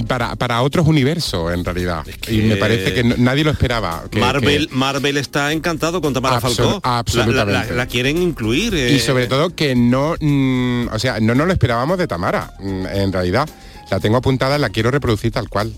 para, 0.07 0.35
para 0.35 0.61
otros 0.61 0.87
universos, 0.87 1.53
en 1.53 1.63
realidad. 1.65 2.05
Y 2.29 2.37
me 2.37 2.57
parece 2.57 2.93
que 2.93 3.03
no- 3.03 3.15
nadie 3.17 3.43
lo 3.43 3.51
esperaba. 3.51 4.03
que- 4.11 4.19
Marvel, 4.19 4.67
que- 4.69 4.75
Marvel 4.75 5.17
está 5.17 5.51
encantado 5.51 6.01
con 6.01 6.13
Tamara 6.13 6.37
Absol- 6.39 6.55
Falcó. 6.55 6.81
La- 6.83 6.89
la- 6.91 6.97
absolutamente. 6.99 7.69
La, 7.71 7.75
la 7.75 7.85
quieren 7.87 8.21
incluir. 8.21 8.73
eh. 8.75 8.91
y 8.93 8.99
sobre 8.99 9.27
todo 9.27 9.49
que 9.55 9.75
no, 9.75 10.15
mm, 10.19 10.87
o 10.91 10.99
sea, 10.99 11.19
no 11.19 11.35
nos 11.35 11.47
lo 11.47 11.53
esperábamos 11.53 11.97
de 11.97 12.07
Tamara, 12.07 12.53
mm, 12.59 12.85
en 12.87 13.11
realidad. 13.13 13.49
La 13.91 13.99
tengo 13.99 14.17
apuntada, 14.17 14.57
la 14.57 14.69
quiero 14.69 14.89
reproducir 14.91 15.31
tal 15.31 15.47
cual. 15.49 15.73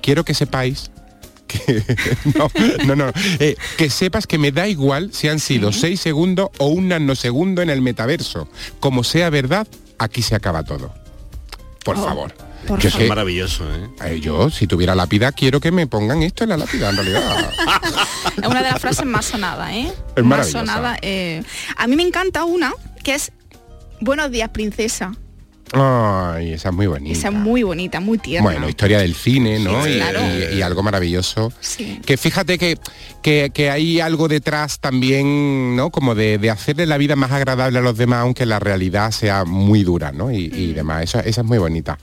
Quiero 0.00 0.24
que 0.24 0.34
sepáis 0.34 0.90
que 1.46 1.82
no, 2.38 2.50
no, 2.86 2.96
no, 2.96 3.12
eh, 3.38 3.56
que 3.76 3.90
sepas 3.90 4.26
que 4.26 4.38
me 4.38 4.52
da 4.52 4.68
igual 4.68 5.10
si 5.12 5.28
han 5.28 5.40
sido 5.40 5.72
seis 5.72 6.00
segundos 6.00 6.50
o 6.58 6.66
un 6.66 6.88
nanosegundo 6.88 7.62
en 7.62 7.70
el 7.70 7.82
metaverso. 7.82 8.48
Como 8.80 9.04
sea 9.04 9.30
verdad, 9.30 9.66
aquí 9.98 10.22
se 10.22 10.34
acaba 10.34 10.62
todo. 10.64 10.92
Por 11.84 11.96
favor. 11.96 12.34
por 12.66 12.78
Que 12.78 12.88
es 12.88 13.08
maravilloso, 13.08 13.64
¿eh? 13.72 13.88
eh, 14.04 14.20
yo, 14.20 14.50
si 14.50 14.66
tuviera 14.66 14.94
lápida, 14.94 15.32
quiero 15.32 15.60
que 15.60 15.70
me 15.70 15.86
pongan 15.86 16.22
esto 16.22 16.44
en 16.44 16.50
la 16.50 16.56
lápida, 16.56 16.90
en 16.90 16.96
realidad. 16.96 17.50
Es 18.36 18.46
una 18.46 18.62
de 18.62 18.70
las 18.70 18.80
frases 18.80 19.06
más 19.06 19.24
sonadas, 19.24 19.72
¿eh? 19.72 19.90
Es 20.14 20.22
más 20.24 20.50
sonada. 20.50 20.98
eh. 21.00 21.42
A 21.76 21.86
mí 21.86 21.96
me 21.96 22.02
encanta 22.02 22.44
una 22.44 22.74
que 23.02 23.14
es 23.14 23.32
Buenos 24.00 24.30
días, 24.30 24.50
princesa. 24.50 25.12
Ay, 25.72 26.52
esa 26.52 26.68
es 26.70 26.74
muy 26.74 26.86
bonita. 26.86 27.18
Esa 27.18 27.28
es 27.28 27.34
muy 27.34 27.62
bonita, 27.62 28.00
muy 28.00 28.18
tierna. 28.18 28.48
Bueno, 28.50 28.68
historia 28.68 28.98
del 28.98 29.14
cine, 29.14 29.58
¿no? 29.58 29.84
Sí, 29.84 29.90
Y- 29.90 29.96
claro. 29.96 30.20
y, 30.52 30.58
y 30.58 30.62
algo 30.62 30.82
maravilloso. 30.82 31.52
Sí. 31.60 32.00
Que 32.06 32.16
fíjate 32.16 32.56
que, 32.56 32.78
que, 33.22 33.50
que 33.52 33.70
hay 33.70 34.00
algo 34.00 34.28
detrás 34.28 34.78
también, 34.78 35.74
¿no? 35.74 35.90
Como 35.90 36.14
de, 36.14 36.38
de 36.38 36.50
hacerle 36.50 36.86
la 36.86 36.98
vida 36.98 37.16
más 37.16 37.32
agradable 37.32 37.78
a 37.78 37.82
los 37.82 37.96
demás, 37.96 38.20
aunque 38.20 38.46
la 38.46 38.58
realidad 38.60 39.10
sea 39.10 39.44
muy 39.44 39.82
dura, 39.82 40.12
¿no? 40.12 40.30
Y, 40.30 40.46
y 40.54 40.68
Mm. 40.68 40.74
demás. 40.74 41.02
Eso, 41.02 41.18
esa 41.20 41.40
es 41.40 41.46
muy 41.46 41.58
bonita. 41.58 41.98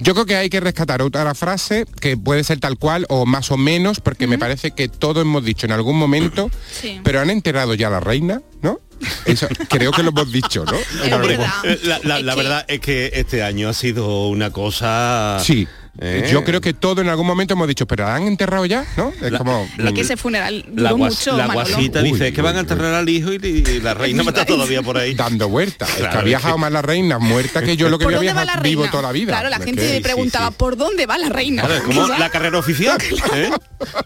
Yo 0.00 0.12
creo 0.14 0.26
que 0.26 0.36
hay 0.36 0.50
que 0.50 0.60
rescatar 0.60 1.00
otra 1.02 1.34
frase 1.34 1.86
que 2.00 2.16
puede 2.16 2.44
ser 2.44 2.60
tal 2.60 2.76
cual 2.78 3.06
o 3.08 3.24
más 3.26 3.50
o 3.50 3.56
menos, 3.56 4.00
porque 4.00 4.26
me 4.26 4.38
parece 4.38 4.72
que 4.72 4.88
todo 4.88 5.22
hemos 5.22 5.44
dicho 5.44 5.66
en 5.66 5.72
algún 5.72 5.96
momento, 5.96 6.50
Sí. 6.70 7.00
pero 7.02 7.20
han 7.20 7.30
enterrado 7.30 7.74
ya 7.74 7.88
a 7.88 7.90
la 7.90 8.00
reina, 8.00 8.42
¿no? 8.66 8.80
Eso 9.26 9.46
creo 9.68 9.92
que 9.92 10.02
lo 10.02 10.08
hemos 10.10 10.32
dicho, 10.32 10.64
¿no? 10.64 10.72
Es 11.04 11.12
Hombre, 11.12 11.36
verdad. 11.36 12.00
La, 12.04 12.20
la- 12.20 12.34
verdad 12.34 12.64
es 12.68 12.80
que 12.80 13.10
este 13.14 13.42
año 13.42 13.68
ha 13.68 13.74
sido 13.74 14.28
una 14.28 14.50
cosa... 14.50 15.38
Sí. 15.40 15.68
¿Eh? 16.00 16.28
Yo 16.30 16.44
creo 16.44 16.60
que 16.60 16.72
todo 16.74 17.00
en 17.02 17.08
algún 17.08 17.26
momento 17.26 17.54
hemos 17.54 17.68
dicho, 17.68 17.86
pero 17.86 18.04
¿la 18.04 18.14
han 18.16 18.22
enterrado 18.24 18.64
ya? 18.66 18.84
¿No? 18.96 19.12
Es 19.22 19.32
La- 19.32 19.38
como. 19.38 19.68
Es 19.78 19.92
que 19.92 20.00
ese 20.02 20.16
funeral 20.16 20.64
duró 20.68 20.82
La, 20.82 20.92
guas- 20.92 21.10
mucho, 21.18 21.36
la 21.36 21.46
Manolo. 21.46 21.68
guasita 21.70 22.00
Uy, 22.02 22.12
dice, 22.12 22.28
es 22.28 22.34
que 22.34 22.42
van 22.42 22.54
a 22.54 22.58
uy, 22.58 22.60
enterrar 22.62 22.94
al 22.94 23.08
hijo 23.08 23.32
y, 23.32 23.36
y 23.36 23.80
la 23.80 23.94
reina 23.94 24.22
está 24.22 24.44
todavía 24.44 24.82
por 24.82 24.98
ahí. 24.98 25.14
dando 25.14 25.48
vueltas. 25.48 25.88
es 25.88 25.94
que 25.96 26.00
Claro, 26.02 26.20
ha 26.20 26.22
viajado 26.22 26.58
más 26.58 26.72
la 26.72 26.82
reina 26.82 27.18
muerta 27.18 27.62
que 27.62 27.76
yo 27.76 27.88
lo 27.88 27.98
que 27.98 28.04
¿Por 28.04 28.14
voy 28.14 28.26
a 28.26 28.30
dónde 28.30 28.32
va 28.34 28.42
viajar 28.44 28.56
la 28.56 28.62
vivo 28.62 28.82
reina? 28.82 28.90
toda 28.90 29.02
la 29.02 29.12
vida. 29.12 29.32
Claro, 29.32 29.48
la 29.50 29.58
gente 29.58 29.82
que- 29.82 29.88
me 29.88 29.96
sí, 29.96 30.02
preguntaba, 30.02 30.48
sí. 30.48 30.54
¿por 30.58 30.76
dónde 30.76 31.06
va 31.06 31.18
la 31.18 31.28
reina? 31.28 31.62
Claro, 31.64 31.84
como 31.84 32.06
la 32.18 32.28
carrera 32.30 32.58
oficial. 32.58 32.98
¿eh? 33.34 33.50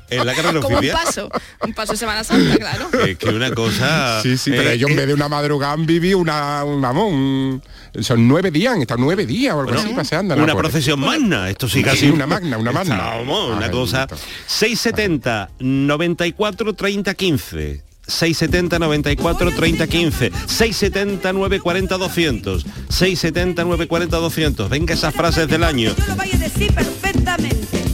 Es 0.08 0.24
la 0.24 0.34
carrera 0.34 0.60
como 0.60 0.68
un 0.68 0.74
oficial. 0.76 0.98
paso, 1.04 1.30
un 1.64 1.74
paso 1.74 1.92
de 1.92 1.98
Semana 1.98 2.24
Santa, 2.24 2.56
claro. 2.56 2.88
Es 3.06 3.16
que 3.18 3.28
una 3.30 3.50
cosa... 3.52 4.20
Sí, 4.22 4.36
sí, 4.36 4.50
pero 4.50 4.70
eh, 4.70 4.74
ellos 4.74 4.90
en 4.90 4.96
eh, 4.96 5.00
vez 5.00 5.06
de 5.08 5.14
una 5.14 5.28
madrugada 5.28 5.72
han 5.72 5.86
vivido 5.86 6.18
una, 6.18 6.64
un- 6.64 7.62
son 8.00 8.26
nueve 8.28 8.50
días, 8.50 8.74
han 8.74 8.82
estado 8.82 9.00
nueve 9.02 9.26
días 9.26 9.54
o 9.54 9.60
algo 9.60 9.72
Bueno, 9.72 9.86
así 9.86 9.94
paseando. 9.94 10.36
¿no? 10.36 10.44
una 10.44 10.54
procesión 10.56 11.00
magna, 11.00 11.48
esto 11.50 11.68
sí 11.68 11.78
Sí, 11.78 11.84
casi 11.84 12.08
una 12.10 12.26
magna, 12.26 12.56
una 12.58 12.72
magna. 12.72 12.96
Vamos, 12.96 13.56
una 13.56 13.66
Ay, 13.66 13.70
cosa. 13.72 14.06
bendito. 14.06 14.22
670 14.46 15.50
94 15.58 16.74
30 16.74 17.14
15. 17.14 17.82
670 18.06 18.78
94 18.80 19.52
30 19.52 19.86
15 19.86 20.30
670 20.48 21.32
940 21.32 21.96
200 21.96 22.66
670 22.88 23.62
940 23.64 24.16
200 24.16 24.68
venga 24.68 24.94
esas 24.94 25.14
frases 25.14 25.46
del 25.46 25.62
año 25.62 25.94
Yo 25.96 26.06
lo 26.08 26.16
vaya 26.16 26.34
a 26.34 26.38
decir 26.38 26.72
perfectamente. 26.74 27.84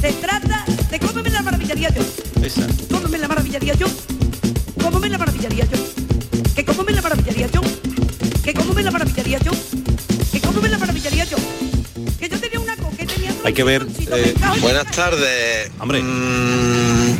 Se 0.00 0.12
trata 0.12 0.64
de 0.90 0.98
cómo 1.00 1.22
me 1.22 1.30
la 1.30 1.42
maravillaría 1.42 1.88
yo. 1.92 2.02
Esa. 2.44 2.66
¿Cómo 2.92 3.08
me 3.08 3.18
la 3.18 3.26
maravillaría 3.28 3.74
yo? 3.74 3.86
¿Cómo 4.80 5.00
me 5.00 5.08
la 5.08 5.18
maravillaría 5.18 5.64
yo? 5.64 5.78
¿Que 6.54 6.64
cómo 6.64 6.84
me 6.84 6.92
la 6.92 7.02
maravillaría 7.02 7.48
yo? 7.48 7.60
¿Que 8.50 8.54
cómo 8.54 8.72
me 8.74 8.82
la 8.82 8.90
maravillaría 8.90 9.38
yo? 9.38 9.52
¿Que 10.32 10.40
cómo 10.40 10.60
me 10.60 10.68
la 10.68 10.76
maravillaría 10.76 11.24
yo? 11.24 11.36
Que 12.18 12.28
yo 12.28 12.40
tenía 12.40 12.58
una 12.58 12.74
que 12.74 13.06
tenía 13.06 13.32
Hay 13.44 13.52
que 13.52 13.62
ver, 13.62 13.86
eh, 14.12 14.34
Buenas 14.60 14.90
tardes. 14.90 15.70
Hombre. 15.78 16.02
Mm, 16.02 17.16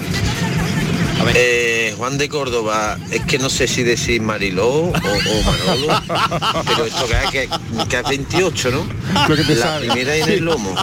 A 1.20 1.24
ver. 1.24 1.34
eh, 1.38 1.94
Juan 1.96 2.18
de 2.18 2.28
Córdoba, 2.28 2.98
es 3.12 3.20
que 3.26 3.38
no 3.38 3.48
sé 3.48 3.68
si 3.68 3.84
decir 3.84 4.20
Mariló 4.22 4.68
o, 4.68 4.88
o 4.88 4.92
Manolo, 5.44 6.02
pero 6.66 6.84
esto 6.86 7.06
que 7.06 7.24
es, 7.24 7.30
que, 7.30 7.48
que 7.88 7.96
es 7.96 8.02
28, 8.08 8.70
¿no? 8.72 8.84
Lo 9.28 9.36
que 9.36 9.44
te 9.44 9.54
La 9.54 9.62
sabe. 9.66 9.86
primera 9.86 10.16
en 10.16 10.28
el 10.30 10.44
lomo. 10.44 10.74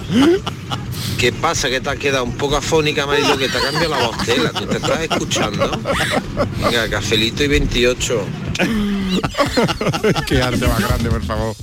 ¿Qué 1.18 1.34
pasa? 1.34 1.70
Que 1.70 1.82
te 1.82 1.90
has 1.90 1.98
quedado 1.98 2.24
un 2.24 2.38
poco 2.38 2.56
afónica, 2.56 3.06
Mariló, 3.06 3.38
que 3.38 3.50
te 3.50 3.58
ha 3.58 3.62
cambiado 3.62 3.90
la 3.90 4.08
voz 4.08 4.18
tela, 4.26 4.52
tú 4.54 4.66
te 4.66 4.78
estás 4.78 5.02
escuchando. 5.02 5.70
Venga, 6.64 6.88
cafelito 6.90 7.44
y 7.44 7.48
28. 7.48 8.26
Qué 10.28 10.42
arte 10.42 10.68
más 10.68 10.80
grande, 10.80 11.10
por 11.10 11.24
favor. 11.24 11.56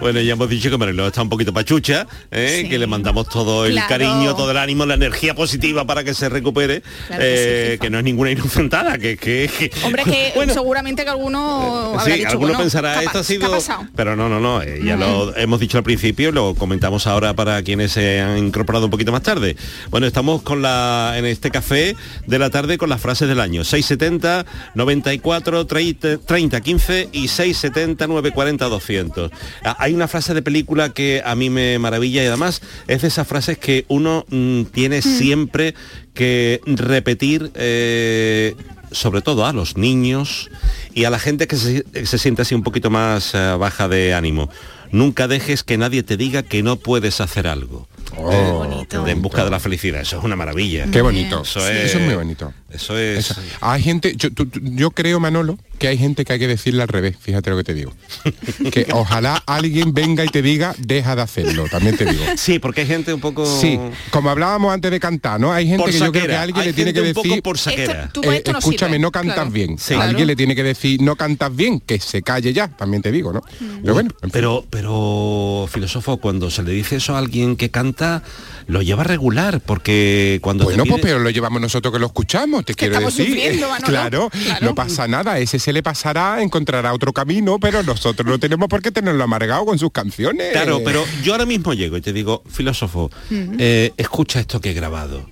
Bueno 0.00 0.20
ya 0.20 0.32
hemos 0.32 0.48
dicho 0.48 0.70
que 0.70 0.76
Mariló 0.78 1.06
está 1.06 1.22
un 1.22 1.28
poquito 1.28 1.52
pachucha 1.52 2.06
¿eh? 2.30 2.60
Sí. 2.62 2.68
que 2.68 2.78
le 2.78 2.86
mandamos 2.86 3.28
todo 3.28 3.64
el 3.66 3.72
Claro. 3.72 3.88
cariño 3.88 4.34
todo 4.36 4.50
el 4.50 4.56
ánimo 4.56 4.86
la 4.86 4.94
energía 4.94 5.34
positiva 5.34 5.84
para 5.86 6.04
que 6.04 6.14
se 6.14 6.28
recupere 6.28 6.82
Claro 7.06 7.22
que 7.22 7.28
sí, 7.28 7.72
eh, 7.74 7.78
que 7.80 7.90
no 7.90 7.98
es 7.98 8.04
ninguna 8.04 8.30
inocentada 8.30 8.98
que, 8.98 9.16
que, 9.16 9.50
que- 9.58 9.70
Hombre, 9.84 10.04
que 10.04 10.32
Bueno, 10.36 10.52
seguramente 10.52 11.04
que 11.04 11.10
alguno 11.10 11.94
habrá 11.98 12.04
Sí, 12.04 12.12
dicho, 12.20 12.28
alguno 12.28 12.48
bueno, 12.48 12.58
pensará, 12.60 12.92
¿qué 12.94 12.98
ha 12.98 13.02
esto 13.04 13.18
ha 13.20 13.24
sido... 13.24 13.58
Pero 13.94 14.16
no, 14.16 14.28
no, 14.28 14.38
no, 14.40 14.62
eh, 14.62 14.80
ya 14.84 14.96
lo 14.96 15.34
hemos 15.36 15.60
dicho 15.60 15.78
al 15.78 15.84
principio, 15.84 16.30
lo 16.32 16.54
comentamos 16.54 17.06
ahora 17.06 17.34
para 17.34 17.62
quienes 17.62 17.92
se 17.92 18.20
han 18.20 18.38
incorporado 18.38 18.84
un 18.86 18.90
poquito 18.90 19.12
más 19.12 19.22
tarde. 19.22 19.56
Bueno, 19.90 20.06
estamos 20.06 20.42
con 20.42 20.62
la 20.62 21.14
en 21.16 21.24
este 21.26 21.50
café 21.50 21.96
de 22.26 22.38
la 22.38 22.50
tarde 22.50 22.76
con 22.78 22.88
las 22.90 23.00
frases 23.00 23.28
del 23.28 23.40
año. 23.40 23.64
670, 23.64 24.44
94, 24.74 25.66
30, 25.66 26.18
30 26.18 26.60
15 26.60 27.08
y 27.12 27.28
670, 27.28 28.06
940, 28.06 28.64
200. 28.66 29.30
Ah, 29.64 29.76
Hay 29.86 29.94
una 29.94 30.08
frase 30.08 30.34
de 30.34 30.42
película 30.42 30.88
que 30.92 31.22
a 31.24 31.36
mí 31.36 31.48
me 31.48 31.78
maravilla 31.78 32.20
y 32.24 32.26
además 32.26 32.60
es 32.88 33.02
de 33.02 33.08
esas 33.08 33.24
frases 33.28 33.56
que 33.56 33.84
uno 33.86 34.26
mm, 34.30 34.62
tiene 34.64 35.00
siempre 35.00 35.76
que 36.12 36.60
repetir 36.66 37.52
eh, 37.54 38.56
sobre 38.90 39.22
todo 39.22 39.46
a 39.46 39.52
los 39.52 39.76
niños 39.76 40.50
y 40.92 41.04
a 41.04 41.10
la 41.10 41.20
gente 41.20 41.46
que 41.46 41.54
se, 41.54 41.84
se 42.04 42.18
siente 42.18 42.42
así 42.42 42.56
un 42.56 42.64
poquito 42.64 42.90
más 42.90 43.32
eh, 43.36 43.54
baja 43.60 43.86
de 43.86 44.12
ánimo. 44.12 44.50
Nunca 44.90 45.28
dejes 45.28 45.62
que 45.62 45.78
nadie 45.78 46.02
te 46.02 46.16
diga 46.16 46.42
que 46.42 46.64
no 46.64 46.76
puedes 46.78 47.20
hacer 47.20 47.46
algo. 47.46 47.86
Oh, 48.16 48.32
Eh, 48.32 48.50
bonito. 48.50 49.06
en 49.06 49.22
busca 49.22 49.44
de 49.44 49.50
la 49.50 49.60
felicidad. 49.60 50.00
Eso 50.00 50.18
es 50.18 50.24
una 50.24 50.34
maravilla. 50.34 50.86
Qué 50.90 51.00
bonito. 51.00 51.42
Eso 51.42 51.60
Sí. 51.60 51.66
es, 51.72 51.90
Eso 51.90 51.98
es 51.98 52.04
muy 52.06 52.14
bonito. 52.14 52.52
Eso 52.76 52.98
es... 52.98 53.18
Eso. 53.30 53.40
Hay 53.60 53.82
gente, 53.82 54.14
yo, 54.16 54.32
tú- 54.32 54.46
tú- 54.46 54.60
yo 54.62 54.90
creo, 54.90 55.18
Manolo, 55.20 55.58
que 55.78 55.88
hay 55.88 55.98
gente 55.98 56.24
que 56.24 56.32
hay 56.32 56.38
que 56.38 56.46
decirle 56.48 56.82
al 56.82 56.88
revés, 56.88 57.16
fíjate 57.20 57.50
lo 57.50 57.56
que 57.58 57.64
te 57.64 57.74
digo. 57.74 57.92
Que 58.72 58.86
ojalá 58.92 59.42
alguien 59.46 59.92
venga 59.94 60.24
y 60.24 60.28
te 60.28 60.42
diga, 60.42 60.74
deja 60.78 61.14
de 61.16 61.22
hacerlo, 61.22 61.66
también 61.70 61.96
te 61.96 62.04
digo. 62.04 62.24
Sí, 62.36 62.58
porque 62.58 62.82
hay 62.82 62.86
gente 62.86 63.12
un 63.12 63.20
poco... 63.20 63.44
Sí, 63.60 63.78
como 64.10 64.30
hablábamos 64.30 64.72
antes 64.72 64.90
de 64.90 64.98
cantar, 65.00 65.38
¿no? 65.40 65.52
Hay 65.52 65.66
gente 65.66 65.82
por 65.82 65.90
que 65.90 65.98
yo 65.98 66.12
creo 66.12 66.26
que 66.26 66.36
alguien 66.36 66.60
Hay 66.60 66.66
le 66.68 66.72
tiene 66.72 66.92
que 66.92 67.02
decir, 67.02 67.42
por 67.42 67.58
saquera. 67.58 68.04
Esto- 68.04 68.22
eh, 68.24 68.42
no 68.50 68.58
escúchame, 68.58 68.98
no 68.98 69.10
cantas 69.10 69.34
claro. 69.34 69.50
bien. 69.50 69.78
Sí. 69.78 69.94
Alguien 69.94 70.10
Claro. 70.10 70.26
le 70.26 70.36
tiene 70.36 70.54
que 70.56 70.62
decir, 70.62 71.00
no 71.02 71.16
cantas 71.16 71.54
bien, 71.54 71.80
que 71.80 71.98
se 72.00 72.22
calle 72.22 72.52
ya, 72.52 72.68
también 72.68 73.02
te 73.02 73.10
digo, 73.12 73.32
¿no? 73.32 73.42
Pero 73.82 73.94
bueno, 73.94 74.10
en 74.16 74.20
fin. 74.20 74.30
Pero, 74.32 74.64
pero, 74.70 75.68
filósofo, 75.70 76.16
cuando 76.18 76.50
se 76.50 76.62
le 76.62 76.72
dice 76.72 76.96
eso 76.96 77.14
a 77.14 77.18
alguien 77.18 77.56
que 77.56 77.70
canta, 77.70 78.22
lo 78.68 78.82
lleva 78.82 79.04
regular, 79.04 79.60
porque 79.60 80.38
cuando 80.42 80.64
te 80.64 80.74
Bueno, 80.74 80.84
pues 80.88 81.02
pero 81.02 81.18
lo 81.20 81.30
llevamos 81.30 81.60
nosotros 81.60 81.92
que 81.92 82.00
lo 82.00 82.06
escuchamos. 82.06 82.64
te 82.64 82.74
quiero 82.74 82.94
estamos 82.94 83.16
decir. 83.16 83.32
sufriendo, 83.34 83.68
claro, 83.84 84.30
Claro. 84.30 84.66
no 84.66 84.74
pasa 84.74 85.06
nada, 85.06 85.38
ese 85.38 85.58
se 85.58 85.72
le 85.72 85.82
pasará, 85.82 86.42
encontrará 86.42 86.92
otro 86.92 87.12
camino, 87.12 87.58
pero 87.60 87.82
nosotros 87.82 88.26
no 88.26 88.38
tenemos 88.38 88.68
por 88.68 88.82
qué 88.82 88.90
tenerlo 88.90 89.22
amargado 89.22 89.64
con 89.66 89.78
sus 89.78 89.92
canciones. 89.92 90.52
Claro, 90.52 90.80
pero 90.84 91.04
yo 91.22 91.32
ahora 91.32 91.46
mismo 91.46 91.74
llego 91.74 91.96
y 91.96 92.00
te 92.00 92.12
digo, 92.12 92.42
filósofo, 92.50 93.10
eh, 93.30 93.92
escucha 93.96 94.40
esto 94.40 94.60
que 94.60 94.70
he 94.70 94.74
grabado. 94.74 95.28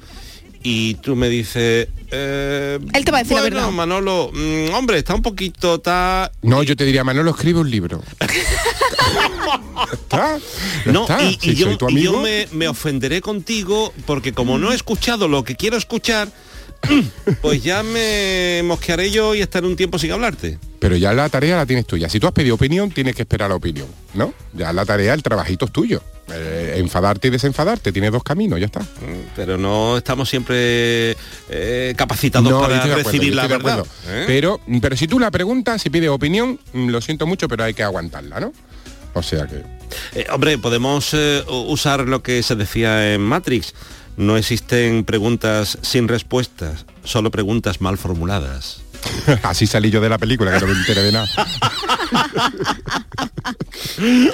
Y 0.66 0.94
tú 0.94 1.14
me 1.14 1.28
dices... 1.28 1.88
eh, 2.10 2.78
Él 2.94 3.04
te 3.04 3.10
va 3.12 3.18
a 3.18 3.22
decir 3.22 3.36
la 3.36 3.42
verdad. 3.42 3.70
Manolo, 3.70 4.30
mm, 4.32 4.72
hombre, 4.72 4.96
está 4.96 5.14
un 5.14 5.20
poquito... 5.20 5.78
Ta... 5.78 6.32
No, 6.40 6.62
yo 6.62 6.74
te 6.74 6.86
diría, 6.86 7.04
Manolo, 7.04 7.32
escribe 7.32 7.60
un 7.60 7.70
libro. 7.70 8.02
¿Está? 9.92 10.38
No, 10.86 11.02
está. 11.02 11.22
y, 11.22 11.54
yo, 11.54 11.68
y 11.90 12.08
me, 12.08 12.48
me 12.52 12.66
ofenderé 12.68 13.20
contigo 13.20 13.92
porque 14.06 14.32
como 14.32 14.58
no 14.58 14.72
he 14.72 14.74
escuchado 14.74 15.28
lo 15.28 15.44
que 15.44 15.54
quiero 15.54 15.76
escuchar, 15.76 16.28
pues 17.42 17.62
ya 17.62 17.82
me 17.82 18.62
mosquearé 18.64 19.10
yo 19.10 19.34
y 19.34 19.42
estaré 19.42 19.66
un 19.66 19.76
tiempo 19.76 19.98
sin 19.98 20.12
hablarte. 20.12 20.58
Pero 20.78 20.96
ya 20.96 21.12
la 21.12 21.28
tarea 21.28 21.56
la 21.56 21.66
tienes 21.66 21.86
tuya. 21.86 22.08
Si 22.08 22.18
tú 22.18 22.26
has 22.26 22.32
pedido 22.32 22.54
opinión, 22.54 22.90
tienes 22.90 23.14
que 23.14 23.22
esperar 23.22 23.50
la 23.50 23.56
opinión, 23.56 23.88
¿no? 24.14 24.32
Ya 24.54 24.72
la 24.72 24.86
tarea, 24.86 25.12
el 25.12 25.22
trabajito 25.22 25.66
es 25.66 25.72
tuyo. 25.72 26.02
Eh, 26.32 26.76
enfadarte 26.78 27.28
y 27.28 27.30
desenfadarte, 27.30 27.92
tienes 27.92 28.10
dos 28.10 28.22
caminos, 28.22 28.58
ya 28.58 28.66
está. 28.66 28.80
Pero 29.36 29.58
no 29.58 29.98
estamos 29.98 30.28
siempre 30.28 31.16
eh, 31.50 31.94
capacitados 31.96 32.50
No, 32.50 32.60
para 32.60 32.78
acuerdo, 32.78 32.96
recibir 32.96 33.34
la 33.34 33.46
verdad. 33.46 33.84
¿eh? 34.08 34.24
Pero, 34.26 34.58
pero 34.80 34.96
si 34.96 35.06
tú 35.06 35.18
la 35.18 35.30
preguntas, 35.30 35.82
si 35.82 35.90
pides 35.90 36.08
opinión, 36.08 36.58
mm, 36.72 36.88
lo 36.88 37.00
siento 37.02 37.26
mucho, 37.26 37.46
pero 37.46 37.64
hay 37.64 37.74
que 37.74 37.82
aguantarla, 37.82 38.40
¿no? 38.40 38.52
O 39.12 39.22
sea 39.22 39.46
que... 39.46 39.62
Hombre, 40.30 40.58
podemos 40.58 41.14
usar 41.46 42.08
lo 42.08 42.22
que 42.22 42.42
se 42.42 42.56
decía 42.56 43.14
en 43.14 43.20
Matrix. 43.20 43.74
No 44.16 44.36
existen 44.36 45.04
preguntas 45.04 45.78
sin 45.82 46.08
respuestas, 46.08 46.86
solo 47.04 47.30
preguntas 47.30 47.80
mal 47.80 47.98
formuladas. 47.98 48.83
Así 49.42 49.66
salí 49.66 49.90
yo 49.90 50.00
de 50.00 50.08
la 50.08 50.18
película, 50.18 50.52
que 50.52 50.60
no 50.60 50.72
me 50.72 50.78
enteré 50.78 51.02
de 51.02 51.12
nada. 51.12 51.26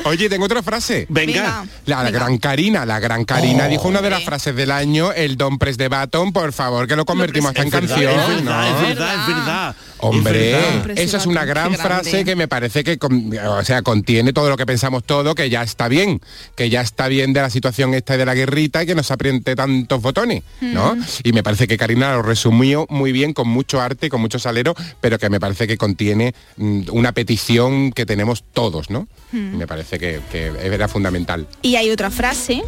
Oye, 0.05 0.29
tengo 0.29 0.45
otra 0.45 0.62
frase. 0.62 1.07
Venga. 1.09 1.65
La, 1.87 2.03
la 2.05 2.11
gran 2.11 2.39
Karina, 2.39 2.87
la 2.87 2.99
gran 3.00 3.25
Karina 3.25 3.67
dijo 3.67 3.89
una 3.89 4.00
de 4.00 4.11
las 4.11 4.25
frases 4.25 4.55
del 4.55 4.71
año, 4.71 5.12
el 5.12 5.37
Don 5.37 5.59
Press 5.59 5.77
de 5.77 5.89
Baton, 5.89 6.33
por 6.33 6.53
favor, 6.53 6.87
que 6.87 6.97
lo 6.97 7.05
convertimos 7.05 7.49
hasta 7.50 7.62
en 7.62 7.71
verdad, 7.71 7.89
canción. 7.89 8.12
es 8.21 8.27
verdad, 8.29 8.43
¿no? 8.43 8.65
es 8.77 8.89
verdad, 8.89 9.15
es 9.15 9.27
verdad. 9.37 9.77
Hombre, 10.03 10.50
Es 10.53 10.57
verdad. 10.87 10.99
esa 10.99 11.17
es 11.19 11.27
una 11.27 11.45
gran 11.45 11.75
frase 11.75 12.25
que 12.25 12.35
me 12.35 12.49
parece 12.49 12.83
que, 12.85 12.97
con- 12.97 13.37
o 13.37 13.62
sea, 13.65 13.83
contiene 13.83 14.33
todo 14.33 14.49
lo 14.49 14.57
que 14.57 14.65
pensamos 14.65 15.05
todo, 15.05 15.35
que 15.35 15.50
ya 15.50 15.62
está 15.62 15.89
bien, 15.89 16.21
que 16.57 16.71
ya 16.71 16.81
está 16.81 17.07
bien 17.09 17.35
de 17.35 17.43
la 17.43 17.50
situación 17.50 17.93
esta 17.93 18.15
y 18.15 18.19
de 18.19 18.25
la 18.25 18.35
guerrita 18.35 18.83
y 18.83 18.87
que 18.87 18.95
nos 18.95 19.11
apriete 19.11 19.55
tantos 19.55 20.00
botones, 20.00 20.43
¿no? 20.62 20.97
Y 21.23 21.33
me 21.35 21.43
parece 21.43 21.67
que 21.69 21.77
Karina 21.77 22.12
lo 22.15 22.23
resumió 22.23 22.87
muy 22.89 23.12
bien, 23.12 23.35
con 23.35 23.49
mucho 23.49 23.79
arte, 23.81 24.09
con 24.09 24.23
mucho 24.23 24.39
salero, 24.39 24.60
pero 25.00 25.19
que 25.19 25.31
me 25.31 25.40
parece 25.40 25.67
que 25.67 25.76
contiene 25.76 26.35
mm, 26.57 26.83
una 26.93 27.12
petición 27.12 27.93
que 27.93 28.07
tenemos 28.07 28.45
todos, 28.52 28.90
¿no? 28.90 29.09
Me 29.33 29.67
parece 29.67 29.99
que, 29.99 30.21
que 30.33 30.47
era 30.62 30.88
fundamental. 30.88 31.47
Y 31.62 31.76
hay 31.76 31.90
otra 31.90 32.11
frase. 32.11 32.62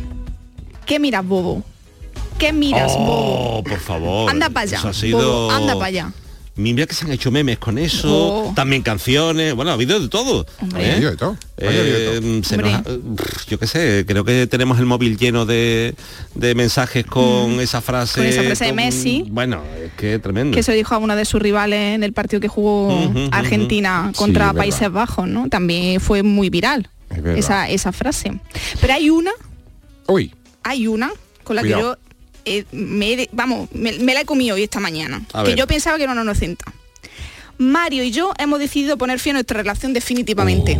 ¿Qué 0.86 0.98
miras, 0.98 1.26
bobo? 1.26 1.62
¿Qué 2.38 2.52
miras, 2.52 2.92
bobo? 2.96 3.58
Oh, 3.58 3.62
por 3.64 3.80
favor. 3.80 4.30
Anda 4.30 4.48
para 4.50 4.64
allá. 4.64 4.78
Eso 4.78 4.88
ha 4.88 4.94
sido... 4.94 5.18
bobo, 5.18 5.50
anda 5.50 5.74
para 5.74 5.86
allá. 5.86 6.12
Mira 6.54 6.86
que 6.86 6.92
se 6.94 7.06
han 7.06 7.12
hecho 7.12 7.30
memes 7.30 7.58
con 7.58 7.78
eso, 7.78 8.08
Oh. 8.50 8.52
también 8.54 8.82
canciones, 8.82 9.54
bueno, 9.54 9.70
ha 9.70 9.74
habido 9.74 9.98
de 9.98 10.08
todo. 10.08 10.44
Hombre. 10.60 10.86
¿eh? 10.86 10.90
Ha 10.90 10.94
habido 10.96 11.10
de 11.12 11.16
todo, 11.16 11.36
Eh, 11.56 12.72
ha- 12.74 12.82
yo 13.48 13.58
qué 13.58 13.66
sé, 13.66 14.04
creo 14.06 14.22
que 14.24 14.46
tenemos 14.46 14.78
el 14.78 14.84
móvil 14.84 15.16
lleno 15.16 15.46
de, 15.46 15.94
de 16.34 16.54
mensajes 16.54 17.06
con 17.06 17.58
esa 17.60 17.80
frase. 17.80 18.20
Mm. 18.20 18.24
Con 18.24 18.32
esa 18.32 18.42
frase 18.42 18.64
de 18.66 18.72
Messi. 18.74 19.24
Bueno, 19.30 19.62
es 19.82 19.92
que 19.94 20.18
tremendo. 20.18 20.54
Que 20.54 20.62
se 20.62 20.74
dijo 20.74 20.94
a 20.94 20.98
una 20.98 21.16
de 21.16 21.24
sus 21.24 21.40
rivales 21.40 21.94
en 21.94 22.04
el 22.04 22.12
partido 22.12 22.38
que 22.40 22.48
jugó. 22.48 23.10
Argentina 23.30 24.10
Sí, 24.12 24.18
contra 24.18 24.46
verdad. 24.48 24.58
Países 24.58 24.92
Bajos, 24.92 25.26
¿no? 25.28 25.48
También 25.48 26.00
fue 26.00 26.22
muy 26.22 26.50
viral 26.50 26.88
Es 27.10 27.44
esa, 27.44 27.68
esa 27.70 27.92
frase. 27.92 28.38
Pero 28.80 28.92
hay 28.92 29.08
una, 29.08 29.30
Uy, 30.06 30.34
hay 30.62 30.86
una 30.86 31.10
con 31.44 31.56
la 31.56 31.62
Cuidado. 31.62 31.94
que 31.94 32.00
yo 32.00 32.11
eh, 32.44 32.64
me, 32.72 33.28
vamos, 33.32 33.68
me, 33.72 33.92
me 33.98 34.14
la 34.14 34.22
he 34.22 34.24
comido 34.24 34.56
hoy 34.56 34.64
esta 34.64 34.80
mañana. 34.80 35.22
A 35.32 35.42
que 35.42 35.50
ver. 35.50 35.58
yo 35.58 35.66
pensaba 35.66 35.96
que 35.96 36.04
era 36.04 36.12
una 36.12 36.22
inocenta. 36.22 36.64
Mario 37.58 38.02
y 38.02 38.10
yo 38.10 38.32
hemos 38.38 38.58
decidido 38.58 38.96
poner 38.96 39.18
fin 39.18 39.32
a 39.32 39.34
nuestra 39.34 39.58
relación 39.58 39.92
definitivamente. 39.92 40.76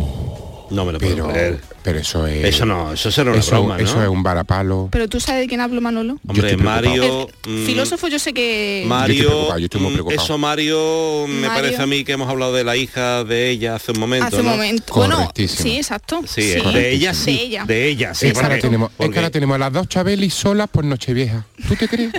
No 0.69 0.85
me 0.85 0.91
lo 0.91 0.99
puedo 0.99 1.15
pero, 1.15 1.29
creer. 1.29 1.61
Pero 1.83 1.99
eso 1.99 2.25
es... 2.27 2.45
Eso 2.45 2.65
no, 2.65 2.93
eso 2.93 3.11
será 3.11 3.31
una 3.31 3.39
eso, 3.39 3.51
broma, 3.51 3.77
¿no? 3.77 3.83
eso 3.83 4.01
es 4.01 4.07
un 4.09 4.23
varapalo. 4.23 4.89
Pero 4.91 5.07
tú 5.07 5.19
sabes 5.19 5.41
de 5.41 5.47
quién 5.47 5.61
hablo, 5.61 5.81
Manolo. 5.81 6.17
Hombre. 6.27 6.57
Mario... 6.57 7.29
El 7.45 7.63
mm, 7.63 7.65
filósofo 7.65 8.07
yo 8.07 8.19
sé 8.19 8.33
que... 8.33 8.83
Mario, 8.87 9.15
Yo 9.15 9.21
estoy 9.23 9.27
preocupado, 9.29 9.59
yo 9.59 9.65
estoy 9.65 9.81
muy 9.81 9.89
mm, 9.91 9.93
preocupado. 9.93 10.23
eso 10.23 10.37
Mario, 10.37 11.25
me 11.27 11.47
Mario. 11.47 11.53
parece 11.61 11.81
a 11.81 11.85
mí 11.87 12.03
que 12.03 12.13
hemos 12.13 12.29
hablado 12.29 12.53
de 12.53 12.63
la 12.63 12.75
hija 12.77 13.23
de 13.23 13.49
ella 13.49 13.75
hace 13.75 13.91
un 13.91 13.99
momento. 13.99 14.27
hace 14.27 14.37
un 14.37 14.45
¿no? 14.45 14.51
momento. 14.51 14.93
Bueno, 14.93 15.31
sí, 15.35 15.77
exacto. 15.77 16.21
Sí, 16.25 16.41
de 16.41 16.91
ella 16.93 17.13
sí. 17.13 17.35
De 17.35 17.43
ella. 17.43 17.65
De 17.65 17.87
ella, 17.87 18.13
sí. 18.13 18.27
es, 18.27 18.33
que 18.33 18.39
ahora 18.39 18.59
tenemos, 18.59 18.91
es 18.97 19.09
que 19.09 19.17
ahora 19.19 19.29
tenemos 19.31 19.55
a 19.55 19.59
las 19.59 19.73
dos 19.73 19.87
Chabelis 19.87 20.33
solas 20.33 20.69
por 20.69 20.85
Nochevieja. 20.85 21.45
¿Tú 21.67 21.75
te 21.75 21.87
crees? 21.87 22.13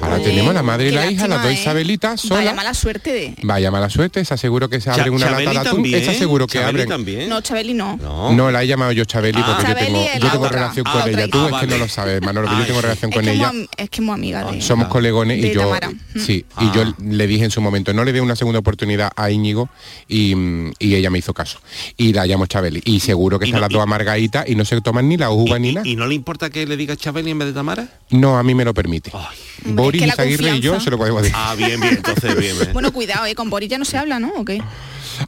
ahora 0.00 0.16
Oye, 0.16 0.24
tenemos 0.24 0.54
la 0.54 0.62
madre 0.62 0.88
y 0.88 0.92
la 0.92 1.10
hija, 1.10 1.28
las 1.28 1.42
dos 1.42 1.52
¿eh? 1.52 1.54
Isabelitas 1.54 2.28
Vaya 2.28 2.40
solas. 2.42 2.54
mala 2.56 2.74
suerte 2.74 3.12
de... 3.12 3.34
Vaya 3.42 3.70
mala 3.70 3.88
suerte, 3.90 4.20
esa 4.20 4.36
seguro 4.36 4.68
que 4.68 4.80
se 4.80 4.90
abre 4.90 5.10
una 5.10 5.26
Chabeli 5.26 5.44
lata 5.46 5.62
de 5.62 5.68
atún. 5.68 5.76
también, 5.82 6.02
Esa 6.02 6.14
seguro 6.14 6.46
que 6.46 6.58
abren. 6.58 6.88
también. 6.88 7.28
No, 7.28 7.40
Chabeli 7.40 7.74
no. 7.74 7.96
No. 7.96 8.32
No, 8.32 8.50
la 8.50 8.62
he 8.62 8.66
llamado 8.88 8.92
yo 8.92 9.04
Chabeli 9.04 9.38
Ah. 9.42 9.54
porque 9.56 9.68
yo 9.72 9.76
tengo, 9.86 10.04
yo 10.04 10.30
tengo 10.30 10.44
otra. 10.46 10.58
relación 10.60 10.84
Ah, 10.88 10.92
con 11.02 11.08
ella. 11.10 11.28
Tú 11.28 11.38
Ah, 11.40 11.48
es 11.52 11.60
que 11.60 11.66
no 11.66 11.78
lo 11.78 11.88
sabes, 11.88 12.22
Manolo, 12.22 12.48
que 12.48 12.56
yo 12.56 12.66
tengo 12.66 12.80
relación 12.80 13.10
Es 13.10 13.16
con 13.16 13.24
muy 13.24 13.34
ella. 13.34 13.52
es 13.76 13.90
que 13.90 13.96
es 13.96 14.02
muy 14.02 14.14
amiga 14.14 14.50
de... 14.50 14.60
Somos 14.62 14.86
Ah. 14.86 14.88
colegones 14.88 15.44
y 15.44 15.52
yo 15.52 15.60
Tamara. 15.62 15.90
sí, 16.16 16.44
Ah. 16.56 16.64
y 16.64 16.76
yo 16.76 16.94
le 17.02 17.26
dije 17.26 17.44
en 17.44 17.50
su 17.50 17.60
momento, 17.60 17.92
no 17.92 18.04
le 18.04 18.12
dé 18.12 18.20
una 18.20 18.36
segunda 18.36 18.58
oportunidad 18.60 19.10
a 19.16 19.30
Íñigo 19.30 19.68
y, 20.08 20.34
y 20.78 20.94
ella 20.94 21.10
me 21.10 21.18
hizo 21.18 21.34
caso. 21.34 21.60
Y 21.96 22.12
la 22.12 22.26
llamo 22.26 22.46
Chabeli. 22.46 22.82
Y 22.84 23.00
seguro 23.00 23.38
que 23.38 23.44
están 23.46 23.60
no- 23.60 23.66
las 23.66 23.70
dos 23.70 23.80
y- 23.80 23.82
amargaditas 23.82 24.48
y 24.48 24.54
no 24.54 24.64
se 24.64 24.80
toman 24.80 25.08
ni 25.08 25.16
la 25.16 25.30
uva 25.30 25.58
ni 25.58 25.70
¿Y, 25.70 25.74
nada. 25.74 25.86
y 25.88 25.96
no 25.96 26.06
le 26.06 26.14
importa 26.14 26.50
que 26.50 26.66
le 26.66 26.76
diga 26.76 26.96
Chabeli 26.96 27.30
en 27.30 27.38
vez 27.38 27.48
de 27.48 27.54
Tamara? 27.54 27.88
No, 28.10 28.38
a 28.38 28.42
mí 28.42 28.54
me 28.54 28.64
lo 28.64 28.74
permite. 28.74 29.10
Ay. 29.14 29.36
Boris 29.74 30.02
es 30.02 30.14
que 30.14 30.22
la 30.22 30.26
Izaguirre 30.28 30.56
y 30.56 30.60
yo 30.60 30.80
se 30.80 30.90
lo 30.90 30.98
podemos 30.98 31.22
decir. 31.22 31.36
Ah, 31.38 31.54
bien, 31.56 31.80
bien, 31.80 31.94
entonces 31.96 32.36
bien. 32.38 32.56
bien. 32.58 32.72
Bueno, 32.72 32.92
cuidado, 32.92 33.26
¿eh? 33.26 33.34
Con 33.34 33.50
Boris 33.50 33.68
ya 33.68 33.78
no 33.78 33.84
se 33.84 33.98
habla, 33.98 34.18
¿no? 34.20 34.32
¿O 34.36 34.44
qué? 34.44 34.62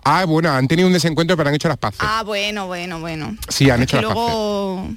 Ah, 0.05 0.25
bueno, 0.25 0.51
han 0.51 0.69
tenido 0.69 0.87
un 0.87 0.93
desencuentro 0.93 1.37
pero 1.37 1.49
han 1.49 1.55
hecho 1.55 1.69
las 1.69 1.79
paces. 1.79 2.01
Ah, 2.03 2.23
bueno, 2.25 2.67
bueno, 2.67 3.01
bueno. 3.01 3.37
Sí, 3.49 3.71
han 3.71 3.81
Es 3.81 3.85
hecho 3.85 3.97
las 3.97 4.05
luego... 4.05 4.89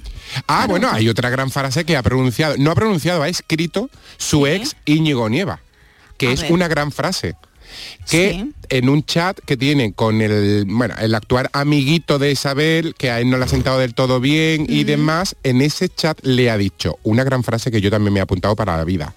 Ah, 0.46 0.66
bueno, 0.68 0.88
hay 0.90 1.08
otra 1.08 1.30
gran 1.30 1.50
frase 1.50 1.84
que 1.84 1.96
ha 1.96 2.02
pronunciado, 2.02 2.54
no 2.58 2.70
ha 2.70 2.74
pronunciado, 2.74 3.22
ha 3.22 3.28
escrito 3.28 3.90
su 4.16 4.44
Sí. 4.46 4.50
ex 4.52 4.76
Íñigo 4.84 5.28
Nieva, 5.28 5.60
que 6.16 6.28
A 6.28 6.32
es 6.32 6.42
ver. 6.42 6.52
una 6.52 6.68
gran 6.68 6.92
frase. 6.92 7.36
Que 8.08 8.30
Sí. 8.32 8.52
en 8.68 8.88
un 8.88 9.04
chat 9.04 9.38
que 9.44 9.56
tiene 9.56 9.94
con 9.94 10.20
el, 10.20 10.64
bueno, 10.68 10.94
el 11.00 11.12
actual 11.14 11.48
amiguito 11.52 12.18
de 12.20 12.30
Isabel, 12.30 12.94
que 12.96 13.10
a 13.10 13.18
él 13.20 13.28
no 13.30 13.36
le 13.36 13.44
ha 13.44 13.48
sentado 13.48 13.78
del 13.80 13.94
todo 13.94 14.20
bien 14.20 14.66
y 14.68 14.84
demás, 14.84 15.34
en 15.42 15.60
ese 15.60 15.88
chat 15.88 16.18
le 16.22 16.50
ha 16.50 16.56
dicho 16.58 16.98
una 17.02 17.24
gran 17.24 17.42
frase 17.42 17.70
que 17.72 17.80
yo 17.80 17.90
también 17.90 18.12
me 18.12 18.20
he 18.20 18.22
apuntado 18.22 18.54
para 18.54 18.76
la 18.76 18.84
vida. 18.84 19.14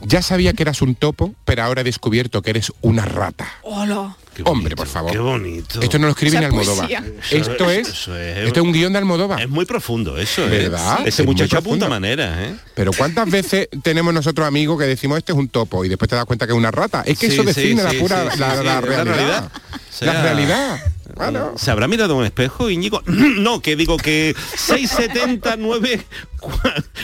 Ya 0.00 0.22
sabía 0.22 0.54
que 0.54 0.62
eras 0.62 0.80
un 0.82 0.94
topo, 0.94 1.34
pero 1.44 1.62
ahora 1.62 1.82
he 1.82 1.84
descubierto 1.84 2.40
que 2.42 2.50
eres 2.50 2.72
una 2.80 3.04
rata. 3.04 3.46
Hola. 3.62 4.16
Hombre, 4.44 4.76
por 4.76 4.86
favor. 4.86 5.12
Qué 5.12 5.18
bonito. 5.18 5.80
Esto 5.80 5.98
no 5.98 6.06
lo 6.06 6.12
escribe 6.12 6.38
ni 6.38 6.44
Almodóvar. 6.44 6.88
Esto 7.30 7.70
es, 7.70 7.88
eso 7.88 8.16
es- 8.16 8.38
esto 8.46 8.60
es 8.60 8.66
un 8.66 8.72
guion 8.72 8.92
de 8.92 8.98
Almodóvar. 8.98 9.40
Es 9.40 9.48
muy 9.48 9.64
profundo 9.64 10.16
eso, 10.18 10.44
¿eh? 10.46 10.48
¿Verdad? 10.50 11.00
Ese 11.06 11.22
Es 11.22 11.26
muchacho 11.26 11.58
apunta 11.58 11.88
manera, 11.88 12.44
¿eh? 12.44 12.54
Pero 12.74 12.92
¿cuántas 12.92 13.28
veces 13.30 13.68
tenemos 13.82 14.12
nosotros 14.14 14.46
amigos 14.46 14.78
que 14.78 14.86
decimos 14.86 15.18
este 15.18 15.32
es 15.32 15.38
un 15.38 15.48
topo 15.48 15.84
y 15.84 15.88
después 15.88 16.08
te 16.08 16.16
das 16.16 16.24
cuenta 16.24 16.46
que 16.46 16.52
es 16.52 16.58
una 16.58 16.70
rata? 16.70 17.02
Es 17.06 17.18
que 17.18 17.26
Sí, 17.28 17.34
eso 17.34 17.42
sí, 17.42 17.48
define 17.48 17.82
la 17.82 17.92
pura 17.94 18.24
sí, 18.24 18.30
sí, 18.34 18.38
la, 18.40 18.50
sí, 18.50 18.56
la 18.56 18.58
es 18.58 18.64
la 18.64 18.80
realidad. 18.80 19.04
realidad. 19.16 19.50
O 19.72 19.92
sea, 19.92 20.12
la 20.14 20.22
realidad. 20.22 20.80
Claro. 21.14 21.54
¿Se 21.56 21.70
habrá 21.70 21.88
mirado 21.88 22.14
en 22.14 22.20
un 22.20 22.24
espejo, 22.24 22.70
Íñigo? 22.70 23.02
no, 23.06 23.60
que 23.60 23.76
digo 23.76 23.96
que 23.96 24.34
679 24.56 26.04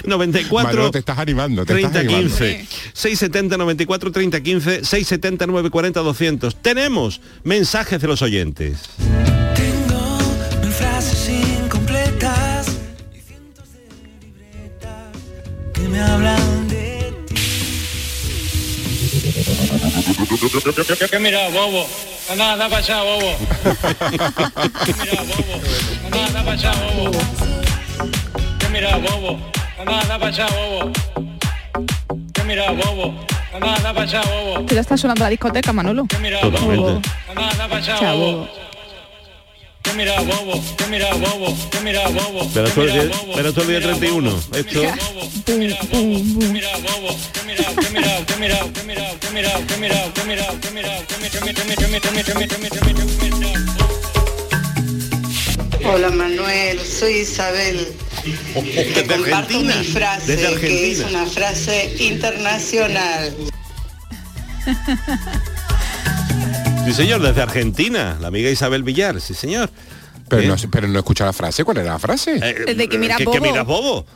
94 0.05 0.69
Manolo, 0.69 0.90
te 0.90 0.99
estás 0.99 1.19
animando, 1.19 1.64
te 1.64 1.75
30 1.75 1.88
estás 1.88 2.03
animando. 2.05 2.29
15 2.37 2.66
670 2.95 3.57
94 3.57 4.12
30 4.12 4.40
15 4.42 4.71
670 4.85 5.47
940 5.47 6.01
200 6.01 6.57
tenemos 6.62 7.21
mensajes 7.45 8.01
de 8.01 8.09
los 8.09 8.23
oyentes 8.23 8.79
Tengo 9.55 10.19
frases 10.71 11.29
incompletas 11.29 12.69
y 13.14 13.21
cientos 13.21 13.73
de 13.73 14.27
libretas 14.27 15.12
que 15.75 15.88
me 15.88 16.01
hablan 16.01 16.45
¿Qué 21.10 21.18
mira, 21.20 21.48
bobo? 21.50 21.86
Anda, 22.30 22.52
anda 22.54 22.68
para 22.68 22.78
allá, 22.78 23.02
bobo. 23.02 23.36
¿Qué 24.84 24.94
mira, 24.98 25.22
bobo? 25.22 25.60
Anda, 26.04 26.26
anda 26.26 26.40
para 26.44 26.52
allá, 26.52 26.72
bobo. 26.96 27.18
¿Qué 28.58 28.68
mira, 28.68 28.96
bobo? 28.96 29.38
Anda, 29.78 30.00
anda 30.00 30.18
para 30.18 30.26
allá, 30.26 30.46
bobo. 30.48 30.92
¿Qué 32.34 32.42
mira, 32.44 32.72
bobo? 32.72 33.14
Anda, 33.54 33.74
anda 33.76 33.94
para 33.94 34.02
allá, 34.02 34.22
bobo. 34.22 34.66
Que 34.66 34.74
ya 34.74 34.80
está 34.80 34.96
sonando 34.96 35.22
la 35.22 35.30
discoteca, 35.30 35.72
Manolo. 35.72 36.06
¿Qué 36.08 36.18
mira, 36.18 36.40
bobo? 36.40 37.00
Anda, 37.28 37.50
anda 37.50 37.68
para 37.68 37.76
allá, 37.76 38.12
bobo. 38.12 38.48
¿Qué 39.87 39.92
mira 39.94 40.20
bobo, 40.20 40.62
que 40.77 40.87
mira 40.88 41.14
bobo, 41.14 41.57
que 41.70 41.81
mira 41.81 42.09
bobo. 42.09 42.51
Pero 42.53 42.66
es 42.66 42.77
el 42.77 42.92
día 42.92 43.03
que 43.55 43.64
mira 43.64 43.81
31. 43.83 44.31
bobo, 44.31 44.42
Esto... 44.57 44.81
mira 45.57 45.79
bobo, 45.92 46.18
mira 46.53 46.77
bobo, 46.79 47.16
mira 47.46 47.66
mira, 47.92 48.20
mira, 48.38 48.59
mira, 48.83 49.09
mira, 49.33 49.53
mira, 49.79 50.03
mira, 50.25 50.51
mira, 50.75 50.75
mira, 50.75 51.01
mira, 51.70 52.40
mira, 52.40 52.83
mira, 52.83 53.37
mira. 53.37 53.66
Hola 55.88 56.11
Manuel, 56.11 56.81
soy 56.81 57.18
Isabel. 57.18 57.94
Te 58.55 59.07
comparto 59.07 59.37
Argentina, 59.37 59.77
mi 59.77 59.85
frase, 59.85 60.37
desde 60.37 60.61
que 60.61 60.90
es 60.90 60.99
una 61.01 61.27
frase 61.27 61.94
internacional. 62.01 63.33
Sí, 66.87 66.94
señor, 66.94 67.20
desde 67.20 67.42
Argentina, 67.42 68.16
la 68.20 68.29
amiga 68.29 68.49
Isabel 68.51 68.83
Villar, 68.83 69.20
sí, 69.20 69.35
señor. 69.35 69.70
Pero 70.29 70.42
Bien. 70.42 70.55
no, 70.61 70.70
pero 70.70 70.88
no 70.88 70.94
he 70.94 70.99
escuchado 70.99 71.29
la 71.29 71.33
frase. 71.33 71.64
¿Cuál 71.64 71.79
era 71.79 71.92
la 71.92 71.99
frase? 71.99 72.40
Eh, 72.42 72.75
De 72.75 72.88
que 72.88 72.99
mira 72.99 73.16
que, 73.16 73.25
bobo. 73.25 73.40
miras 73.40 73.66
bobo. 73.66 74.07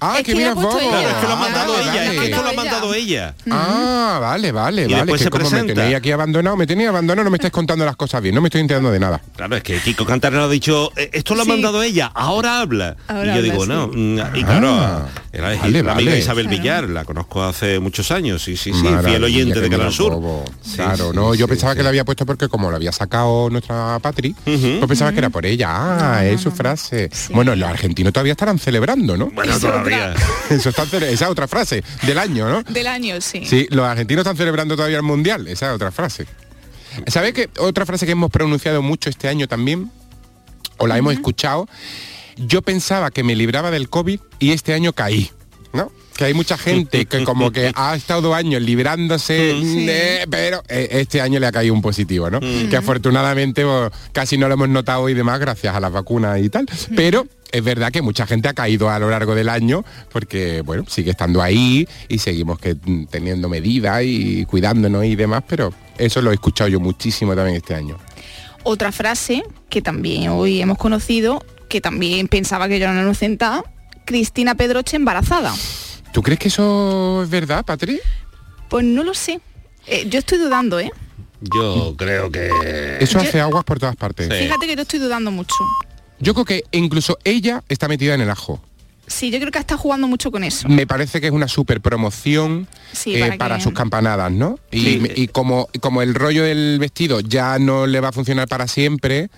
Ah, 0.00 0.14
es 0.18 0.24
que 0.24 0.32
que 0.32 0.34
mira 0.38 0.46
le 0.46 0.50
ha 0.52 0.54
puesto 0.54 0.74
bobo. 0.74 0.80
ella. 0.80 0.90
Claro, 1.00 1.08
es 1.08 1.14
que 1.20 1.26
lo 1.26 1.32
ha 1.32 1.34
Ah, 1.34 1.38
vale, 1.38 1.82
ella, 1.82 2.04
es 2.04 2.10
que 2.10 2.16
vale. 2.16 2.30
esto 2.30 2.42
lo 2.42 2.48
ha 2.48 2.52
mandado 2.52 2.94
ella. 2.94 3.34
Ah, 3.50 4.18
vale, 4.20 4.52
vale, 4.52 4.86
Y 4.88 4.92
vale. 4.92 5.12
Que 5.12 5.18
se 5.18 5.30
como 5.30 5.44
me 5.44 5.50
presenta. 5.50 5.74
tenéis 5.74 5.96
aquí 5.96 6.10
abandonado, 6.12 6.56
me 6.56 6.66
tenéis 6.66 6.88
abandonado, 6.88 7.24
no 7.24 7.30
me 7.30 7.36
estáis 7.36 7.52
contando 7.52 7.84
las 7.84 7.96
cosas 7.96 8.22
bien, 8.22 8.34
no 8.34 8.40
me 8.40 8.48
estoy 8.48 8.60
enterando 8.60 8.90
de 8.90 8.98
nada. 9.00 9.20
Claro, 9.36 9.56
es 9.56 9.62
que 9.62 9.78
Kiko 9.80 10.04
Cantarero 10.04 10.44
ha 10.44 10.48
dicho, 10.48 10.90
"Eh, 10.96 11.10
esto 11.12 11.34
lo 11.34 11.42
ha 11.42 11.44
Sí. 11.44 11.50
mandado 11.50 11.82
ella, 11.82 12.10
ahora 12.14 12.60
habla. 12.60 12.96
Ahora 13.08 13.22
y 13.22 13.26
yo 13.26 13.32
habla, 13.34 13.42
digo, 13.42 13.62
sí. 13.64 13.68
no. 13.68 13.88
mm, 13.88 14.18
Y 14.36 14.44
claro, 14.44 14.68
Ah, 14.74 15.08
era 15.32 15.50
la 15.50 15.56
vale, 15.60 15.78
amiga 15.78 15.94
vale. 15.94 16.18
Isabel 16.18 16.46
Claro. 16.46 16.62
Villar, 16.62 16.88
la 16.90 17.04
conozco 17.04 17.42
hace 17.44 17.78
muchos 17.80 18.10
años, 18.10 18.42
sí, 18.42 18.56
sí, 18.56 18.72
sí, 18.72 18.82
Maravilla, 18.82 19.08
fiel 19.10 19.24
oyente 19.24 19.60
de 19.60 19.70
Canal 19.70 19.92
Sur. 19.92 20.20
Sí, 20.62 20.76
claro, 20.76 21.12
no, 21.12 21.34
yo 21.34 21.46
pensaba 21.48 21.74
que 21.74 21.82
la 21.82 21.88
había 21.90 22.04
puesto 22.04 22.24
porque 22.26 22.48
como 22.48 22.70
lo 22.70 22.76
había 22.76 22.92
sacado 22.92 23.48
nuestra 23.50 23.98
Patri, 24.00 24.34
Ujú. 24.46 24.76
pues 24.78 24.88
pensaba 24.88 25.12
que 25.12 25.18
era 25.18 25.30
por 25.30 25.46
ella. 25.46 25.68
Ah, 25.70 26.24
es 26.24 26.40
su 26.40 26.50
frase. 26.50 27.10
Bueno, 27.30 27.54
los 27.54 27.68
argentinos 27.68 28.12
todavía 28.12 28.32
estarán 28.32 28.58
celebrando, 28.58 29.16
¿no? 29.16 29.26
Bueno, 29.30 29.52
todavía. 29.84 30.14
Eso 30.50 30.70
está 30.70 30.82
esa 30.84 31.06
es 31.06 31.22
otra 31.22 31.48
frase 31.48 31.82
del 32.02 32.18
año, 32.18 32.48
¿no? 32.48 32.62
Del 32.62 32.86
año, 32.86 33.20
sí. 33.20 33.44
Sí, 33.46 33.66
los 33.70 33.86
argentinos 33.86 34.22
están 34.22 34.36
celebrando 34.36 34.76
todavía 34.76 34.98
el 34.98 35.02
mundial, 35.02 35.46
esa 35.48 35.68
es 35.68 35.74
otra 35.74 35.90
frase. 35.90 36.26
¿Sabes 37.06 37.32
qué? 37.32 37.50
Otra 37.58 37.86
frase 37.86 38.06
que 38.06 38.12
hemos 38.12 38.30
pronunciado 38.30 38.82
mucho 38.82 39.10
este 39.10 39.28
año 39.28 39.48
también, 39.48 39.90
o 40.78 40.86
la 40.86 40.96
hemos 40.98 41.12
escuchado, 41.12 41.68
yo 42.36 42.62
pensaba 42.62 43.10
que 43.10 43.22
me 43.22 43.34
libraba 43.36 43.70
del 43.70 43.88
COVID 43.88 44.20
y 44.38 44.52
este 44.52 44.74
año 44.74 44.92
caí, 44.92 45.30
¿no? 45.72 45.90
Que 46.16 46.24
hay 46.26 46.34
mucha 46.34 46.56
gente 46.56 47.06
que 47.06 47.24
como 47.24 47.50
que 47.50 47.72
ha 47.74 47.96
estado 47.96 48.20
dos 48.22 48.34
años 48.34 48.62
librándose, 48.62 49.56
Sí. 49.60 49.84
de- 49.86 50.26
pero 50.30 50.62
eh, 50.68 50.88
este 50.92 51.20
año 51.20 51.40
le 51.40 51.46
ha 51.46 51.52
caído 51.52 51.74
un 51.74 51.82
positivo, 51.82 52.30
¿no? 52.30 52.40
Que 52.40 52.76
afortunadamente 52.76 53.64
pues, 53.64 53.90
casi 54.12 54.38
no 54.38 54.46
lo 54.48 54.54
hemos 54.54 54.68
notado 54.68 55.08
y 55.08 55.14
demás 55.14 55.40
gracias 55.40 55.74
a 55.74 55.80
las 55.80 55.90
vacunas 55.92 56.40
y 56.40 56.48
tal. 56.50 56.66
Pero 56.94 57.26
es 57.50 57.62
verdad 57.64 57.90
que 57.92 58.00
mucha 58.02 58.26
gente 58.26 58.48
ha 58.48 58.54
caído 58.54 58.90
a 58.90 58.98
lo 58.98 59.10
largo 59.10 59.34
del 59.34 59.48
año 59.48 59.84
porque, 60.12 60.60
bueno, 60.62 60.84
sigue 60.88 61.10
estando 61.10 61.42
ahí 61.42 61.86
y 62.08 62.18
seguimos 62.18 62.58
que, 62.58 62.74
mm, 62.74 63.06
teniendo 63.06 63.48
medidas 63.48 64.02
y 64.04 64.44
cuidándonos 64.46 65.04
y 65.04 65.16
demás, 65.16 65.42
pero 65.48 65.72
eso 65.98 66.22
lo 66.22 66.30
he 66.30 66.34
escuchado 66.34 66.68
yo 66.68 66.78
muchísimo 66.80 67.34
también 67.34 67.56
este 67.56 67.74
año. 67.74 67.96
Otra 68.62 68.92
frase 68.92 69.42
que 69.68 69.82
también 69.82 70.28
hoy 70.30 70.60
hemos 70.60 70.78
conocido, 70.78 71.44
que 71.68 71.80
también 71.80 72.28
pensaba 72.28 72.66
que 72.68 72.78
yo 72.78 72.84
era 72.84 72.92
una 72.92 73.02
inocenta, 73.02 73.62
Cristina 74.04 74.54
Pedroche 74.54 74.96
embarazada. 74.96 75.52
¿Tú 76.14 76.22
crees 76.22 76.38
que 76.38 76.46
eso 76.46 77.24
es 77.24 77.28
verdad, 77.28 77.64
Patri? 77.64 77.98
Pues 78.68 78.84
no 78.84 79.02
lo 79.02 79.14
sé. 79.14 79.40
Eh, 79.88 80.06
yo 80.08 80.20
estoy 80.20 80.38
dudando, 80.38 80.78
¿eh? 80.78 80.92
Yo 81.40 81.96
creo 81.98 82.30
que... 82.30 82.98
Eso 83.00 83.18
Yo- 83.18 83.28
hace 83.28 83.40
aguas 83.40 83.64
por 83.64 83.80
todas 83.80 83.96
partes. 83.96 84.28
Sí. 84.30 84.44
Fíjate 84.44 84.68
que 84.68 84.76
yo 84.76 84.82
estoy 84.82 85.00
dudando 85.00 85.32
mucho. 85.32 85.56
Yo 86.20 86.32
creo 86.34 86.44
que 86.44 86.62
incluso 86.70 87.18
ella 87.24 87.64
está 87.68 87.88
metida 87.88 88.14
en 88.14 88.20
el 88.20 88.30
ajo. 88.30 88.62
Sí, 89.08 89.32
yo 89.32 89.40
creo 89.40 89.50
que 89.50 89.58
está 89.58 89.76
jugando 89.76 90.06
mucho 90.06 90.30
con 90.30 90.44
eso. 90.44 90.68
Me 90.68 90.86
parece 90.86 91.20
que 91.20 91.26
es 91.26 91.32
una 91.32 91.48
super 91.48 91.80
promoción 91.80 92.68
Sí, 92.92 93.16
eh, 93.16 93.20
para 93.26 93.36
para, 93.38 93.56
que- 93.56 93.64
sus 93.64 93.72
campanadas, 93.72 94.30
¿no? 94.30 94.60
Y, 94.70 94.78
Sí. 94.80 95.02
y 95.16 95.26
como, 95.26 95.68
y 95.72 95.80
como 95.80 96.00
el 96.00 96.14
rollo 96.14 96.44
del 96.44 96.78
vestido 96.78 97.18
ya 97.18 97.58
no 97.58 97.88
le 97.88 97.98
va 97.98 98.10
a 98.10 98.12
funcionar 98.12 98.46
para 98.46 98.68
siempre, 98.68 99.30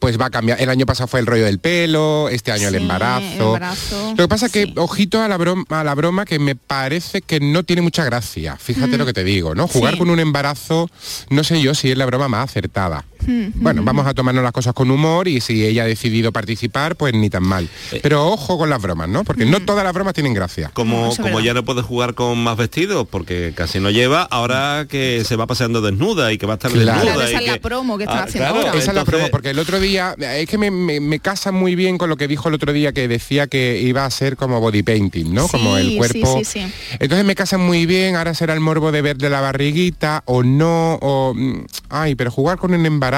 pues 0.00 0.18
va 0.20 0.26
a 0.26 0.30
cambiar. 0.30 0.60
El 0.60 0.68
año 0.70 0.86
pasado 0.86 1.06
fue 1.06 1.20
el 1.20 1.26
rollo 1.26 1.44
del 1.44 1.58
pelo, 1.60 2.28
este 2.30 2.50
año 2.50 2.66
el 2.68 2.74
Sí, 2.74 2.80
embarazo. 2.80 3.26
el 3.26 3.40
embarazo. 3.42 4.10
Lo 4.16 4.24
que 4.24 4.28
pasa 4.28 4.46
es 4.46 4.52
que, 4.52 4.64
Sí. 4.64 4.72
ojito 4.76 5.22
a 5.22 5.28
la, 5.28 5.36
broma, 5.36 5.64
a 5.68 5.84
la 5.84 5.94
broma, 5.94 6.24
que 6.24 6.38
me 6.38 6.56
parece 6.56 7.20
que 7.22 7.38
no 7.38 7.62
tiene 7.62 7.82
mucha 7.82 8.02
gracia. 8.04 8.56
Fíjate 8.56 8.96
lo 8.98 9.06
que 9.06 9.12
te 9.12 9.22
digo, 9.22 9.54
¿no? 9.54 9.68
Jugar 9.68 9.92
Mm. 9.92 9.94
Sí. 9.94 9.98
con 9.98 10.10
un 10.10 10.18
embarazo, 10.18 10.90
no 11.28 11.44
sé 11.44 11.60
yo 11.62 11.74
si 11.74 11.90
es 11.92 11.96
la 11.98 12.06
broma 12.06 12.28
más 12.28 12.50
acertada. 12.50 13.04
Mm, 13.26 13.46
Bueno, 13.62 13.82
vamos 13.84 14.06
a 14.06 14.14
tomarnos 14.14 14.42
las 14.42 14.52
cosas 14.52 14.72
con 14.74 14.90
humor 14.90 15.28
y 15.28 15.40
si 15.40 15.64
ella 15.64 15.82
ha 15.82 15.86
decidido 15.86 16.32
participar, 16.32 16.96
pues 16.96 17.14
ni 17.14 17.30
tan 17.30 17.42
mal. 17.42 17.68
Eh. 17.92 18.00
Pero 18.02 18.26
ojo 18.28 18.58
con 18.58 18.70
las 18.70 18.80
bromas, 18.80 19.08
¿no? 19.08 19.24
Porque 19.24 19.44
Mm. 19.46 19.50
no 19.50 19.60
todas 19.60 19.84
las 19.84 19.92
bromas 19.92 20.14
tienen 20.14 20.34
gracia. 20.34 20.70
Como, 20.74 21.10
ya 21.42 21.54
no 21.54 21.64
puede 21.64 21.82
jugar 21.82 22.14
con 22.14 22.38
más 22.42 22.56
vestidos 22.56 23.06
porque 23.10 23.52
casi 23.54 23.80
no 23.80 23.90
lleva, 23.90 24.22
ahora 24.22 24.86
que 24.88 25.22
se 25.24 25.36
va 25.36 25.46
paseando 25.46 25.80
desnuda 25.80 26.32
y 26.32 26.38
que 26.38 26.46
va 26.46 26.54
a 26.54 26.56
estar 26.56 26.70
Claro. 26.70 26.86
desnuda. 27.00 27.02
Claro, 27.14 27.20
esa 27.28 27.32
y 27.32 27.34
es 27.36 27.40
la 27.46 27.52
que- 27.54 27.58
Ah, 27.58 27.62
promo 27.62 27.98
que 27.98 28.04
están 28.04 28.18
haciendo 28.28 28.50
claro, 28.50 28.66
ahora. 28.68 28.78
Esa 28.80 28.90
es 28.90 28.94
la 28.96 29.04
promo, 29.04 29.28
porque 29.30 29.50
el 29.50 29.58
otro 29.58 29.80
día, 29.80 30.14
es 30.18 30.48
que 30.48 30.58
me, 30.58 30.70
me- 30.70 31.00
me 31.00 31.18
casa 31.20 31.52
muy 31.52 31.74
bien 31.74 31.98
con 31.98 32.08
lo 32.08 32.16
que 32.16 32.26
dijo 32.28 32.48
el 32.48 32.54
otro 32.54 32.72
día, 32.72 32.92
que 32.92 33.06
decía 33.08 33.46
que 33.48 33.80
iba 33.82 34.04
a 34.04 34.10
ser 34.10 34.36
como 34.36 34.60
body 34.60 34.82
painting, 34.82 35.34
¿no? 35.34 35.44
Sí, 35.44 35.50
como 35.52 35.76
el 35.76 35.88
sí, 35.90 35.96
cuerpo. 35.96 36.38
sí, 36.38 36.44
sí. 36.44 36.72
Entonces 36.98 37.24
me 37.24 37.34
casa 37.34 37.58
muy 37.58 37.86
bien, 37.86 38.16
ahora 38.16 38.34
será 38.34 38.54
el 38.54 38.60
morbo 38.60 38.92
de 38.92 39.02
ver 39.02 39.16
de 39.18 39.30
la 39.30 39.40
barriguita 39.40 40.22
o 40.26 40.42
no, 40.42 40.94
o... 41.00 41.34
mm, 41.34 41.64
Ay, 41.90 42.14
pero 42.14 42.30
jugar 42.30 42.58
con 42.58 42.72
un 42.72 42.86
embarazo, 42.86 43.09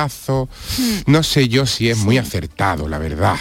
No 1.07 1.23
sé 1.23 1.49
yo 1.49 1.67
si 1.67 1.91
es 1.91 1.99
muy 1.99 2.19
acertado, 2.19 2.89
la 2.89 2.99
verdad. 2.99 3.37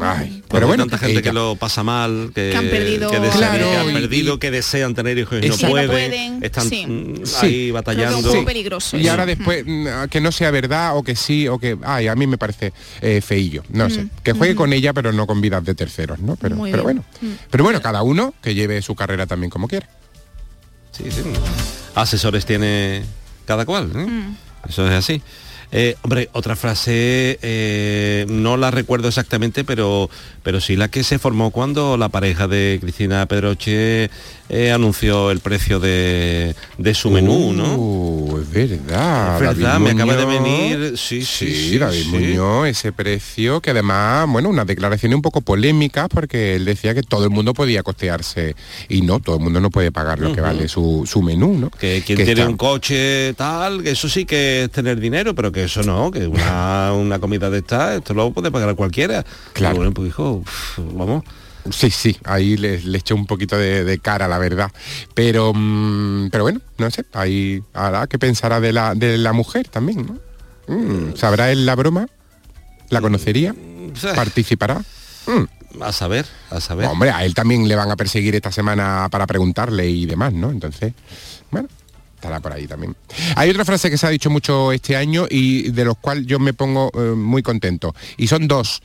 Ay, 0.00 0.42
pero 0.48 0.66
hay 0.66 0.68
bueno, 0.68 0.82
tanta 0.84 0.98
gente 0.98 1.12
ella- 1.20 1.22
que 1.22 1.32
lo 1.32 1.54
pasa 1.56 1.82
mal, 1.84 2.32
que, 2.34 2.50
Que 2.50 2.56
han 2.56 2.68
perdido- 2.68 3.10
que 3.10 3.20
desean, 3.20 3.38
Claro, 3.56 3.70
que 3.70 3.76
han 3.76 3.90
y- 3.90 3.92
perdido, 3.92 4.34
y- 4.34 4.38
que 4.38 4.50
desean 4.50 4.94
tener 4.94 5.16
hijos 5.18 5.38
y 5.42 5.48
no 5.48 5.56
pueden, 5.56 5.86
No 5.86 5.92
pueden, 5.92 6.38
están 6.44 6.68
sí. 6.68 6.84
mm, 6.86 7.24
Sí. 7.24 7.46
ahí 7.46 7.70
batallando. 7.70 8.44
peligroso. 8.44 8.96
Y 8.98 9.06
ahora 9.08 9.24
después, 9.24 9.64
mm, 9.66 10.08
que 10.10 10.20
no 10.20 10.32
sea 10.32 10.50
verdad 10.50 10.96
o 10.96 11.02
que 11.04 11.14
sí, 11.14 11.46
o 11.46 11.58
que... 11.58 11.78
Ay, 11.84 12.08
a 12.08 12.14
mí 12.16 12.26
me 12.26 12.38
parece 12.38 12.72
eh, 13.00 13.20
feillo, 13.20 13.62
no 13.70 13.88
sé. 13.88 14.08
Que 14.24 14.32
juegue 14.32 14.56
con 14.56 14.72
ella, 14.72 14.92
pero 14.92 15.12
no 15.12 15.26
con 15.26 15.40
vidas 15.40 15.64
de 15.64 15.74
terceros, 15.74 16.18
¿no? 16.18 16.36
Pero, 16.36 16.56
Mm. 16.56 16.70
Pero 16.70 16.82
bueno. 16.82 17.04
Pero 17.50 17.64
bueno, 17.64 17.80
cada 17.80 18.02
uno 18.02 18.34
que 18.42 18.54
lleve 18.54 18.82
su 18.82 18.94
carrera 18.96 19.26
también 19.26 19.48
como 19.50 19.68
quiera. 19.68 19.88
Sí, 20.90 21.04
sí. 21.10 21.22
Asesores 21.94 22.44
tiene 22.44 23.04
cada 23.46 23.64
cual, 23.64 23.90
¿eh? 23.94 23.98
Mm. 24.06 24.36
Eso 24.68 24.86
es 24.88 24.92
así. 24.94 25.22
Eh, 25.74 25.96
hombre, 26.02 26.28
otra 26.32 26.54
frase, 26.54 27.38
eh, 27.40 28.26
no 28.28 28.58
la 28.58 28.70
recuerdo 28.70 29.08
exactamente, 29.08 29.64
pero, 29.64 30.10
pero 30.42 30.60
sí 30.60 30.76
la 30.76 30.88
que 30.88 31.02
se 31.02 31.18
formó 31.18 31.50
cuando 31.50 31.96
la 31.96 32.10
pareja 32.10 32.46
de 32.46 32.78
Cristina 32.80 33.24
Pedroche 33.24 34.10
eh, 34.50 34.70
anunció 34.70 35.30
el 35.30 35.40
precio 35.40 35.80
de, 35.80 36.54
de 36.76 36.94
su 36.94 37.10
menú, 37.10 37.54
¿no? 37.54 37.74
Uh, 37.76 38.40
es 38.42 38.50
verdad. 38.50 39.36
Es 39.36 39.40
verdad, 39.40 39.78
David 39.80 39.84
me 39.84 39.90
acaba 39.92 40.14
de 40.16 40.24
venir, 40.26 40.98
sí, 40.98 41.24
sí, 41.24 41.54
sí, 41.70 41.78
David 41.78 42.02
sí. 42.02 42.08
Muñoz, 42.08 42.68
ese 42.68 42.92
precio, 42.92 43.62
que 43.62 43.70
además, 43.70 44.28
bueno, 44.28 44.50
unas 44.50 44.66
declaraciones 44.66 45.16
un 45.16 45.22
poco 45.22 45.40
polémicas 45.40 46.08
porque 46.12 46.54
él 46.56 46.66
decía 46.66 46.94
que 46.94 47.02
todo 47.02 47.24
el 47.24 47.30
mundo 47.30 47.54
podía 47.54 47.82
costearse 47.82 48.54
y 48.90 49.00
no, 49.00 49.20
todo 49.20 49.36
el 49.36 49.42
mundo 49.42 49.58
no 49.60 49.70
puede 49.70 49.90
pagar 49.90 50.18
lo 50.18 50.34
que 50.34 50.42
vale 50.42 50.68
su, 50.68 51.04
su 51.06 51.22
menú, 51.22 51.54
¿no? 51.58 51.70
Que 51.70 52.02
quien 52.04 52.18
Que 52.18 52.26
tiene 52.26 52.42
está- 52.42 52.50
un 52.50 52.58
coche 52.58 53.32
tal, 53.38 53.82
que 53.82 53.92
eso 53.92 54.06
sí 54.10 54.26
que 54.26 54.64
es 54.64 54.70
tener 54.70 55.00
dinero, 55.00 55.34
pero 55.34 55.50
que 55.50 55.61
eso 55.64 55.82
no, 55.82 56.10
que 56.10 56.26
una, 56.26 56.92
una 56.96 57.18
comida 57.18 57.50
de 57.50 57.58
esta, 57.58 57.96
esto 57.96 58.14
lo 58.14 58.32
puede 58.32 58.50
pagar 58.50 58.74
cualquiera. 58.74 59.24
Claro. 59.52 59.76
Bueno, 59.76 59.92
pues 59.92 60.08
hijo, 60.08 60.42
vamos. 60.76 61.24
Sí, 61.70 61.90
sí, 61.90 62.16
ahí 62.24 62.56
le, 62.56 62.80
le 62.80 62.98
eché 62.98 63.14
un 63.14 63.26
poquito 63.26 63.56
de, 63.56 63.84
de 63.84 63.98
cara, 63.98 64.26
la 64.26 64.38
verdad. 64.38 64.70
Pero, 65.14 65.52
mm, 65.54 66.30
pero 66.30 66.44
bueno, 66.44 66.60
no 66.78 66.90
sé, 66.90 67.04
ahí 67.12 67.62
ahora 67.72 68.06
que 68.08 68.18
pensará 68.18 68.60
de 68.60 68.72
la, 68.72 68.94
de 68.94 69.16
la 69.16 69.32
mujer 69.32 69.68
también, 69.68 70.06
¿no? 70.06 70.74
Mm, 70.74 71.16
¿Sabrá 71.16 71.52
él 71.52 71.64
la 71.64 71.76
broma? 71.76 72.06
¿La 72.88 73.00
conocería? 73.00 73.54
¿Participará? 74.14 74.82
Mm. 75.26 75.82
A 75.82 75.92
saber, 75.92 76.26
a 76.50 76.60
saber. 76.60 76.86
Hombre, 76.86 77.10
a 77.10 77.24
él 77.24 77.34
también 77.34 77.66
le 77.66 77.76
van 77.76 77.90
a 77.90 77.96
perseguir 77.96 78.34
esta 78.34 78.52
semana 78.52 79.08
para 79.10 79.26
preguntarle 79.26 79.88
y 79.88 80.04
demás, 80.04 80.32
¿no? 80.32 80.50
Entonces, 80.50 80.92
estará 82.22 82.38
por 82.38 82.52
ahí 82.52 82.68
también. 82.68 82.94
Hay 83.34 83.50
otra 83.50 83.64
frase 83.64 83.90
que 83.90 83.98
se 83.98 84.06
ha 84.06 84.10
dicho 84.10 84.30
mucho 84.30 84.70
este 84.70 84.94
año 84.94 85.26
y 85.28 85.70
de 85.70 85.84
los 85.84 85.98
cuales 85.98 86.24
yo 86.24 86.38
me 86.38 86.52
pongo 86.52 86.92
eh, 86.94 87.16
muy 87.16 87.42
contento. 87.42 87.96
Y 88.16 88.28
son 88.28 88.46
dos. 88.46 88.80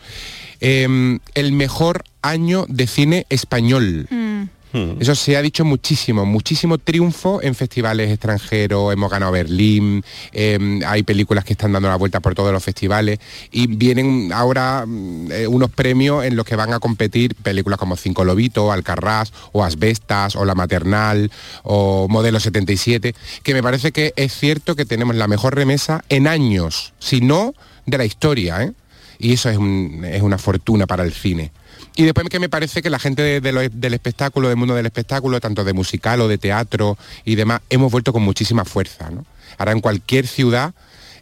Em, 0.59 1.19
el 1.35 1.51
mejor 1.51 2.03
año 2.23 2.65
de 2.67 2.87
cine 2.87 3.27
español. 3.29 4.07
Mm. 4.09 4.26
Hmm. 4.73 4.93
Eso 4.99 5.15
se 5.15 5.37
ha 5.37 5.41
dicho 5.41 5.63
muchísimo, 5.63 6.25
muchísimo 6.25 6.77
triunfo 6.77 7.41
en 7.41 7.55
festivales 7.55 8.11
extranjeros, 8.11 8.91
hemos 8.91 9.09
ganado 9.09 9.31
Berlín, 9.31 10.03
eh, 10.33 10.81
hay 10.85 11.03
películas 11.03 11.45
que 11.45 11.53
están 11.53 11.71
dando 11.71 11.87
la 11.87 11.95
vuelta 11.95 12.19
por 12.19 12.35
todos 12.35 12.51
los 12.51 12.63
festivales 12.63 13.19
y 13.51 13.67
vienen 13.67 14.31
ahora 14.33 14.85
mm, 14.85 15.31
eh, 15.31 15.47
unos 15.47 15.71
premios 15.71 16.25
en 16.25 16.35
los 16.35 16.45
que 16.45 16.57
van 16.57 16.73
a 16.73 16.79
competir 16.79 17.35
películas 17.35 17.79
como 17.79 17.95
Cinco 17.95 18.25
Lobitos, 18.25 18.71
Alcarrás 18.71 19.31
o 19.53 19.63
Asbestas 19.63 20.35
o 20.35 20.43
La 20.43 20.55
Maternal 20.55 21.31
o 21.63 22.07
Modelo 22.09 22.39
77, 22.39 23.15
que 23.43 23.53
me 23.53 23.63
parece 23.63 23.91
que 23.93 24.13
es 24.17 24.33
cierto 24.33 24.75
que 24.75 24.85
tenemos 24.85 25.15
la 25.15 25.27
mejor 25.27 25.55
remesa 25.55 26.03
en 26.09 26.27
años, 26.27 26.93
si 26.99 27.21
no 27.21 27.53
de 27.85 27.97
la 27.97 28.05
historia, 28.05 28.63
¿eh? 28.63 28.73
y 29.17 29.33
eso 29.33 29.49
es 29.49 29.57
una 29.57 30.37
fortuna 30.37 30.85
para 30.87 31.03
el 31.03 31.13
cine. 31.13 31.51
Y 31.97 32.03
después 32.03 32.29
que 32.29 32.39
me 32.39 32.47
parece 32.47 32.81
que 32.81 32.89
la 32.91 32.99
gente 32.99 33.41
del 33.41 33.93
espectáculo, 33.93 34.47
del 34.49 34.57
mundo 34.57 34.75
del 34.75 34.85
espectáculo, 34.85 35.39
tanto 35.41 35.63
de 35.63 35.73
musical 35.73 36.21
o 36.21 36.27
de 36.27 36.37
teatro 36.37 36.95
y 37.25 37.35
demás, 37.35 37.61
hemos 37.71 37.91
vuelto 37.91 38.13
con 38.13 38.21
muchísima 38.21 38.63
fuerza. 38.65 39.09
¿no? 39.09 39.25
Ahora 39.57 39.71
en 39.71 39.81
cualquier 39.81 40.27
ciudad, 40.27 40.73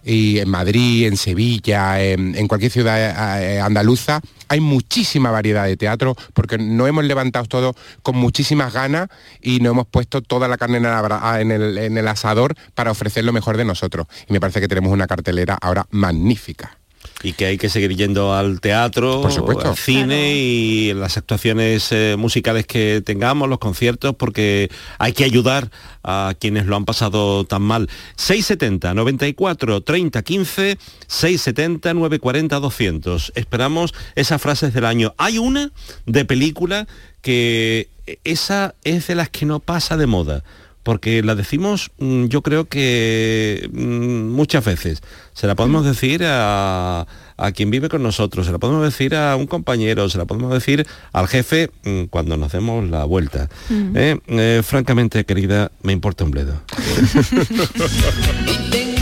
y 0.08 0.38
en 0.38 0.50
Madrid, 0.50 1.08
en 1.08 1.18
Sevilla, 1.18 2.00
en, 2.04 2.48
cualquier 2.48 2.72
ciudad 2.72 3.42
eh, 3.42 3.60
andaluza, 3.60 4.22
hay 4.50 4.60
muchísima 4.60 5.32
variedad 5.32 5.66
de 5.66 5.78
teatro 5.78 6.16
porque 6.34 6.60
nos 6.60 6.88
hemos 6.88 7.06
levantado 7.06 7.46
todos 7.48 7.76
con 8.04 8.16
muchísimas 8.16 8.72
ganas 8.72 9.08
y 9.42 9.62
nos 9.62 9.72
hemos 9.72 9.88
puesto 9.88 10.22
toda 10.22 10.48
la 10.48 10.58
carne 10.58 10.78
en 10.78 10.86
el, 10.86 10.92
abra- 10.92 11.42
en 11.42 11.50
el- 11.52 11.78
en 11.80 11.98
el 11.98 12.08
asador 12.08 12.54
para 12.76 12.92
ofrecer 12.92 13.24
lo 13.24 13.34
mejor 13.34 13.58
de 13.58 13.66
nosotros. 13.66 14.06
Y 14.30 14.34
me 14.34 14.40
parece 14.40 14.62
que 14.62 14.68
tenemos 14.68 14.92
una 14.92 15.08
cartelera 15.08 15.58
ahora 15.60 15.88
magnífica. 15.90 16.78
Y 17.24 17.34
que 17.34 17.46
hay 17.46 17.58
que 17.58 17.70
seguir 17.70 17.96
yendo 17.96 18.34
al 18.34 18.62
teatro, 18.62 19.22
Por 19.22 19.32
supuesto. 19.32 19.70
al 19.70 19.78
cine 19.78 20.36
y 20.36 20.94
las 20.94 21.18
actuaciones 21.18 21.92
eh, 21.92 22.16
musicales 22.18 22.68
que 22.68 23.02
tengamos, 23.04 23.50
los 23.50 23.60
conciertos, 23.60 24.16
porque 24.16 24.70
hay 25.00 25.14
que 25.14 25.24
ayudar 25.24 25.72
a 26.04 26.34
quienes 26.40 26.66
lo 26.66 26.76
han 26.76 26.86
pasado 26.86 27.46
tan 27.46 27.62
mal. 27.62 27.90
670 28.16 28.94
94 28.94 29.82
30 29.82 30.22
15 30.22 30.78
670 31.08 31.94
940 31.94 32.60
200. 32.60 33.32
Esperamos 33.36 33.94
esas 34.16 34.42
frases 34.42 34.74
del 34.74 34.86
año. 34.86 35.14
Hay 35.18 35.38
una 35.38 35.72
de 36.06 36.26
película 36.26 36.88
que 37.22 37.90
esa 38.24 38.76
es 38.84 39.08
de 39.08 39.16
las 39.16 39.30
que 39.30 39.46
no 39.46 39.60
pasa 39.60 39.98
de 39.98 40.06
moda 40.06 40.44
porque 40.86 41.24
la 41.24 41.34
decimos 41.34 41.92
mm, 41.98 42.26
yo 42.26 42.44
creo 42.44 42.66
que 42.66 43.68
mm, 43.74 44.30
muchas 44.30 44.64
veces. 44.64 45.02
Se 45.34 45.48
la 45.48 45.56
podemos 45.56 45.84
decir 45.84 46.22
a, 46.24 47.08
a 47.38 47.52
quien 47.52 47.72
vive 47.72 47.90
con 47.90 48.04
nosotros, 48.04 48.46
se 48.46 48.52
la 48.52 48.60
podemos 48.60 48.84
decir 48.84 49.16
a 49.16 49.36
un 49.36 49.48
compañero, 49.48 50.08
se 50.10 50.20
la 50.20 50.26
podemos 50.26 50.54
decir 50.54 50.86
al 51.12 51.28
jefe 51.28 51.72
mm, 51.84 52.04
cuando 52.04 52.38
nos 52.38 52.52
demos 52.52 52.88
la 52.88 53.04
vuelta. 53.04 53.50
Eh, 53.70 54.20
eh, 54.28 54.62
francamente, 54.64 55.26
querida, 55.26 55.72
me 55.82 55.92
importa 55.92 56.24
un 56.24 56.32
bledo. 56.32 56.62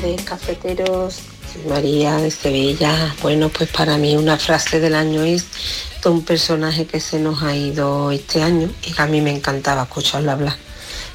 tardes, 0.00 0.22
cafeteros. 0.22 1.18
María 1.68 2.16
de 2.16 2.30
Sevilla. 2.30 3.14
Bueno, 3.22 3.48
pues 3.48 3.68
para 3.70 3.96
mí 3.96 4.16
una 4.16 4.36
frase 4.38 4.78
del 4.78 4.94
año 4.94 5.22
es 5.22 5.46
de 6.02 6.08
un 6.08 6.24
personaje 6.24 6.86
que 6.86 7.00
se 7.00 7.18
nos 7.18 7.42
ha 7.42 7.54
ido 7.54 8.10
este 8.12 8.42
año 8.42 8.70
y 8.86 8.92
que 8.92 9.02
a 9.02 9.06
mí 9.06 9.20
me 9.20 9.34
encantaba 9.34 9.82
escucharlo 9.82 10.30
hablar, 10.30 10.56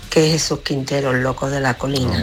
que 0.10 0.26
es 0.26 0.34
Jesús 0.34 0.60
Quintero, 0.60 1.12
el 1.12 1.24
loco 1.24 1.50
de 1.50 1.62
la 1.62 1.76
colina. 1.76 2.22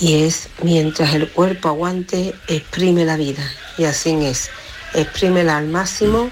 Y 0.00 0.22
es, 0.22 0.48
mientras 0.62 1.14
el 1.14 1.30
cuerpo 1.30 1.68
aguante, 1.68 2.34
exprime 2.46 3.04
la 3.04 3.16
vida. 3.16 3.42
Y 3.78 3.84
así 3.84 4.14
es, 4.24 4.50
exprímela 4.92 5.56
al 5.56 5.68
máximo 5.68 6.30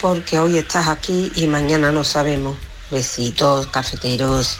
porque 0.00 0.38
hoy 0.38 0.58
estás 0.58 0.88
aquí 0.88 1.30
y 1.36 1.46
mañana 1.46 1.92
no 1.92 2.02
sabemos. 2.02 2.56
Besitos, 2.90 3.68
cafeteros. 3.68 4.58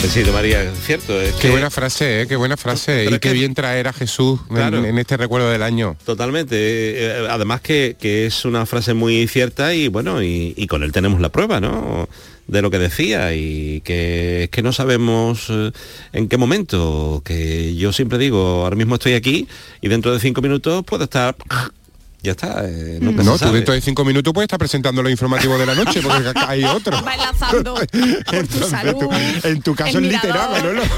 Besito, 0.00 0.32
María, 0.32 0.68
cierto. 0.84 1.20
Es 1.20 1.34
Qué 1.34 1.42
que- 1.42 1.50
buena 1.50 1.70
frase, 1.70 2.22
¿eh? 2.22 2.26
qué 2.26 2.34
buena 2.36 2.56
frase. 2.56 3.02
Pero 3.04 3.16
Y 3.16 3.20
qué 3.20 3.28
que- 3.28 3.32
bien 3.34 3.54
traer 3.54 3.86
a 3.86 3.92
Jesús 3.92 4.40
en- 4.50 4.56
Claro. 4.56 4.84
en, 4.84 4.98
este 4.98 5.16
recuerdo 5.16 5.48
del 5.50 5.62
año. 5.62 5.96
Totalmente. 6.04 6.56
Eh, 6.58 7.26
además 7.30 7.60
que, 7.60 7.96
que 8.00 8.26
es 8.26 8.44
una 8.44 8.66
frase 8.66 8.94
muy 8.94 9.28
cierta 9.28 9.74
y 9.74 9.86
bueno, 9.88 10.20
y, 10.22 10.54
y 10.56 10.66
con 10.66 10.82
él 10.82 10.90
tenemos 10.90 11.20
la 11.20 11.28
prueba, 11.28 11.60
¿no? 11.60 12.08
De 12.48 12.60
lo 12.62 12.70
que 12.72 12.80
decía 12.80 13.32
y 13.34 13.80
que 13.82 14.44
es 14.44 14.50
que 14.50 14.62
no 14.62 14.72
sabemos 14.72 15.46
eh, 15.50 15.70
en 16.12 16.28
qué 16.28 16.36
momento, 16.36 17.22
que 17.24 17.76
yo 17.76 17.92
siempre 17.92 18.18
digo, 18.18 18.64
ahora 18.64 18.74
mismo 18.74 18.96
estoy 18.96 19.14
aquí 19.14 19.46
y 19.80 19.88
dentro 19.88 20.12
de 20.12 20.18
cinco 20.18 20.42
minutos 20.42 20.82
puedo 20.84 21.04
estar... 21.04 21.36
Ya 22.24 22.30
está, 22.32 22.62
eh, 22.68 22.98
nunca 23.00 23.24
No, 23.24 23.32
se 23.32 23.38
tú 23.40 23.44
sabe. 23.46 23.56
dentro 23.56 23.74
de 23.74 23.80
cinco 23.80 24.04
minutos 24.04 24.32
puedes 24.32 24.46
estar 24.46 24.58
presentando 24.58 25.02
los 25.02 25.10
informativos 25.10 25.58
de 25.58 25.66
la 25.66 25.74
noche 25.74 26.00
porque 26.00 26.28
acá 26.28 26.48
hay 26.50 26.62
otro. 26.62 26.92
Va 27.04 27.14
enlazando 27.14 27.74
tu 28.48 28.58
salud. 28.68 28.94
tú- 29.00 29.10
en 29.48 29.60
tu 29.60 29.74
caso 29.74 29.98
es 29.98 30.04
literal. 30.04 30.50
Manolo. 30.52 30.82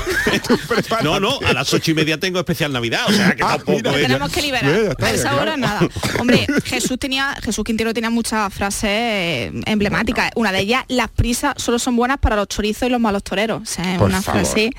No, 1.03 1.21
no, 1.21 1.39
a 1.47 1.53
las 1.53 1.73
ocho 1.73 1.91
y 1.93 1.95
media 1.95 2.19
tengo 2.19 2.39
especial 2.39 2.73
Navidad, 2.73 3.01
o 3.09 3.13
sea 3.13 3.35
que 3.35 3.43
Ah, 3.43 3.57
tampoco 3.57 3.79
mira. 3.79 3.91
es- 3.97 4.03
tenemos 4.03 4.31
que 4.33 4.43
liberar. 4.43 4.65
Mira, 4.67 4.83
ya 4.85 4.91
está, 4.91 5.07
a 5.07 5.11
esa 5.11 5.23
claro. 5.23 5.43
hora 5.43 5.57
nada. 5.57 5.89
Hombre, 6.19 6.47
Jesús 6.65 6.99
tenía, 6.99 7.35
Jesús 7.43 7.65
Quintero 7.65 7.95
tenía 7.95 8.11
muchas 8.11 8.53
frases 8.53 8.91
eh, 8.91 9.53
emblemáticas. 9.67 10.31
Una 10.35 10.53
de 10.53 10.61
ellas, 10.61 10.85
las 10.89 11.09
prisas 11.11 11.55
solo 11.57 11.79
son 11.79 11.97
buenas 11.97 12.19
para 12.19 12.37
los 12.37 12.49
chorizos 12.49 12.89
y 12.89 12.91
los 12.91 13.01
malos 13.01 13.23
toreros. 13.23 13.63
O 13.63 13.67
sea, 13.67 13.93
es 13.95 13.99
Por 13.99 14.09
una 14.09 14.21
favor. 14.23 14.43
frase 14.43 14.71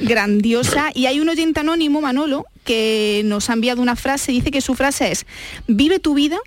grandiosa. 0.00 0.90
Y 0.94 1.06
hay 1.06 1.20
un 1.20 1.28
oyente 1.28 1.60
anónimo, 1.60 2.00
Manolo, 2.00 2.46
que 2.64 3.22
nos 3.24 3.50
ha 3.50 3.52
enviado 3.52 3.80
una 3.80 3.96
frase, 3.96 4.32
dice 4.32 4.50
que 4.50 4.60
su 4.60 4.74
frase 4.74 5.12
es, 5.12 5.26
vive 5.68 5.98
tu 5.98 6.14
vida, 6.14 6.38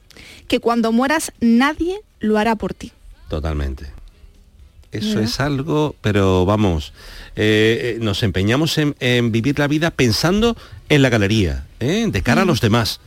que 0.47 0.59
cuando 0.59 0.91
mueras 0.91 1.31
nadie 1.39 2.01
lo 2.19 2.37
hará 2.37 2.55
por 2.55 2.73
ti. 2.73 2.91
Totalmente. 3.29 3.85
Eso 4.91 5.19
es 5.19 5.39
algo, 5.39 5.95
pero 6.01 6.45
vamos, 6.45 6.93
eh, 7.35 7.95
eh, 7.95 7.97
nos 8.01 8.23
empeñamos 8.23 8.77
en, 8.77 8.95
en 8.99 9.31
vivir 9.31 9.59
la 9.59 9.67
vida 9.67 9.91
pensando 9.91 10.57
en 10.89 11.01
la 11.01 11.09
galería, 11.09 11.65
¿eh? 11.79 12.07
de 12.09 12.21
cara 12.23 12.43
a 12.43 12.45
los 12.45 12.61
demás. 12.61 12.99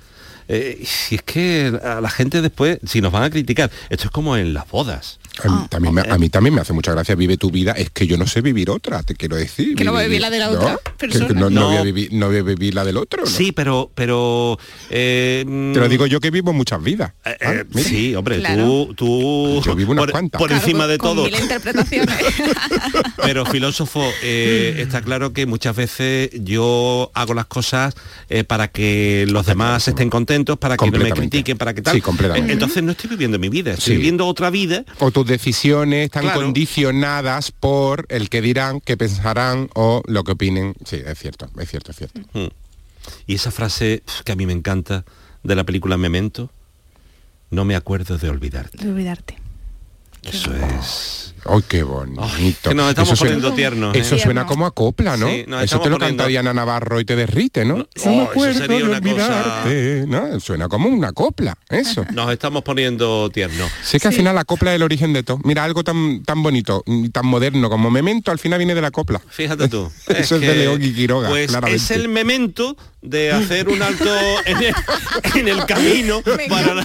Eh, 0.52 0.82
si 0.84 1.14
es 1.14 1.22
que 1.22 1.78
a 1.80 2.00
la 2.00 2.10
gente 2.10 2.42
después, 2.42 2.80
si 2.84 3.00
nos 3.00 3.12
van 3.12 3.22
a 3.22 3.30
criticar, 3.30 3.70
esto 3.88 4.06
es 4.06 4.10
como 4.10 4.36
en 4.36 4.52
las 4.52 4.68
bodas. 4.68 5.20
A 5.42 5.48
mí, 5.48 5.66
también 5.70 5.94
me, 5.94 6.00
a 6.02 6.18
mí 6.18 6.28
también 6.28 6.54
me 6.54 6.60
hace 6.60 6.72
mucha 6.72 6.92
gracia 6.92 7.14
vive 7.14 7.36
tu 7.36 7.50
vida, 7.50 7.72
es 7.72 7.90
que 7.90 8.06
yo 8.06 8.16
no 8.18 8.26
sé 8.26 8.40
vivir 8.42 8.68
otra, 8.70 9.02
te 9.02 9.14
quiero 9.14 9.36
decir. 9.36 9.74
Que 9.74 9.84
no 9.84 9.92
va 9.92 10.00
a 10.00 10.04
vivir 10.04 10.20
la 10.20 10.28
de 10.30 10.38
la 10.38 10.50
otra 10.50 10.76
que- 10.84 10.90
que 10.90 10.90
persona. 11.18 11.28
no, 11.40 11.48
no 11.50 11.60
No. 11.60 11.66
voy 11.68 11.76
a 11.76 11.82
vivir, 11.82 12.12
no 12.12 12.26
voy 12.28 12.38
a 12.38 12.42
vivir 12.42 12.74
la 12.74 12.84
del 12.84 12.96
otro. 12.96 13.22
¿no? 13.24 13.30
Sí, 13.30 13.52
pero, 13.52 13.90
pero... 13.94 14.58
eh, 14.90 15.44
Te 15.46 15.80
lo 15.80 15.88
digo 15.88 16.06
yo 16.06 16.20
que 16.20 16.30
vivo 16.30 16.52
muchas 16.52 16.82
vidas. 16.82 17.12
eh, 17.24 17.36
Ah, 17.40 17.52
eh, 17.54 17.64
sí, 17.76 18.14
hombre, 18.14 18.38
Claro. 18.40 18.64
tú, 18.64 18.94
tú 18.96 19.62
Yo 19.64 19.74
vivo 19.74 19.92
unas 19.92 20.02
por, 20.04 20.10
cuantas. 20.12 20.38
por 20.38 20.48
Claro, 20.48 20.62
encima 20.62 20.84
con- 20.84 20.90
de 20.90 20.98
con 20.98 21.16
todo. 21.16 21.24
mil 21.24 21.34
interpretaciones. 21.40 22.16
Pero 23.22 23.46
filósofo, 23.46 24.02
eh, 24.22 24.76
está 24.78 25.00
claro 25.02 25.32
que 25.32 25.46
muchas 25.46 25.76
veces 25.76 26.30
yo 26.34 27.10
hago 27.14 27.34
las 27.34 27.46
cosas 27.46 27.94
eh, 28.28 28.44
para 28.44 28.68
que 28.68 29.26
los 29.28 29.46
demás 29.46 29.86
estén 29.88 30.10
contentos, 30.10 30.58
para 30.58 30.76
que 30.76 30.90
no 30.90 30.98
me 30.98 31.10
critiquen, 31.12 31.56
para 31.58 31.74
que 31.74 31.82
tal. 31.82 31.94
Sí, 31.94 32.00
completamente. 32.00 32.52
Entonces 32.52 32.82
no 32.82 32.92
estoy 32.92 33.10
viviendo 33.10 33.38
mi 33.38 33.48
vida, 33.48 33.72
estoy 33.72 33.92
Sí. 33.94 33.96
viviendo 33.96 34.26
otra 34.26 34.50
vida. 34.50 34.84
o 34.98 35.10
tus 35.20 35.26
decisiones 35.28 36.06
están 36.06 36.22
Claro. 36.22 36.40
condicionadas 36.40 37.52
por 37.52 38.06
el 38.08 38.30
que 38.30 38.40
dirán, 38.40 38.80
que 38.80 38.96
pensarán 38.96 39.68
o 39.74 40.02
lo 40.06 40.24
que 40.24 40.32
opinen. 40.32 40.74
Sí, 40.86 40.96
es 41.04 41.18
cierto, 41.18 41.50
es 41.60 41.68
cierto, 41.68 41.90
es 41.90 41.98
cierto. 41.98 42.20
Mm. 42.32 42.46
Y 43.26 43.34
esa 43.34 43.50
frase 43.50 44.02
que 44.24 44.32
a 44.32 44.36
mí 44.36 44.46
me 44.46 44.54
encanta 44.54 45.04
de 45.42 45.54
la 45.54 45.64
película 45.64 45.98
Memento, 45.98 46.50
no 47.50 47.66
me 47.66 47.76
acuerdo 47.76 48.16
de 48.16 48.30
olvidarte. 48.30 48.78
De 48.82 48.90
olvidarte. 48.90 49.36
Eso 50.22 50.54
es... 50.54 51.34
¡Ay, 51.46 51.64
qué 51.68 51.82
bonito! 51.82 52.68
que 52.68 52.74
nos 52.74 52.88
estamos 52.90 53.08
Eso 53.10 53.16
suena- 53.16 53.34
poniendo 53.36 53.56
tiernos. 53.56 53.94
¿eh? 53.96 53.98
Eso 54.00 54.18
suena 54.18 54.46
como 54.46 54.66
a 54.66 54.70
copla, 54.74 55.16
¿no? 55.16 55.26
Sí, 55.28 55.44
eso 55.62 55.80
te 55.80 55.88
lo 55.90 55.96
poniendo- 55.96 55.98
canta 55.98 56.26
Diana 56.26 56.52
Navarro 56.52 57.00
y 57.00 57.04
te 57.04 57.16
derrite, 57.16 57.64
¿no? 57.64 57.76
No, 57.78 57.86
oh, 58.34 58.44
eso 58.44 58.58
sería 58.58 58.78
de 58.78 58.84
una 58.84 58.96
olvidarte. 58.98 60.04
¿no? 60.06 60.40
Suena 60.40 60.68
como 60.68 60.88
una 60.88 61.12
copla, 61.12 61.56
eso. 61.68 62.04
Nos 62.12 62.32
estamos 62.32 62.62
poniendo 62.62 63.30
tiernos. 63.30 63.70
Sé 63.82 63.98
que 64.00 64.08
al 64.08 64.14
final 64.14 64.34
la 64.34 64.44
copla 64.44 64.70
es 64.72 64.76
el 64.76 64.82
origen 64.82 65.12
de 65.12 65.22
todo. 65.22 65.38
Mira, 65.44 65.64
algo 65.64 65.84
tan, 65.84 66.22
tan 66.24 66.42
bonito 66.42 66.82
y 66.86 67.08
tan 67.10 67.26
moderno 67.26 67.68
como 67.70 67.90
memento, 67.90 68.30
al 68.30 68.38
final 68.38 68.58
viene 68.58 68.74
de 68.74 68.82
la 68.82 68.90
copla. 68.90 69.20
Fíjate 69.28 69.68
tú. 69.68 69.90
Eso 70.08 70.36
es 70.36 70.40
de 70.42 70.54
León 70.54 70.82
y 70.82 70.92
Quiroga, 70.92 71.28
Pues 71.28 71.48
claramente. 71.48 71.82
es 71.82 71.90
el 71.90 72.08
memento 72.08 72.76
de 73.02 73.32
hacer 73.32 73.68
un 73.68 73.80
alto 73.80 74.04
en 74.44 74.58
el, 74.58 74.74
en 75.34 75.48
el 75.48 75.64
camino 75.64 76.20
para 76.22 76.74
la, 76.74 76.84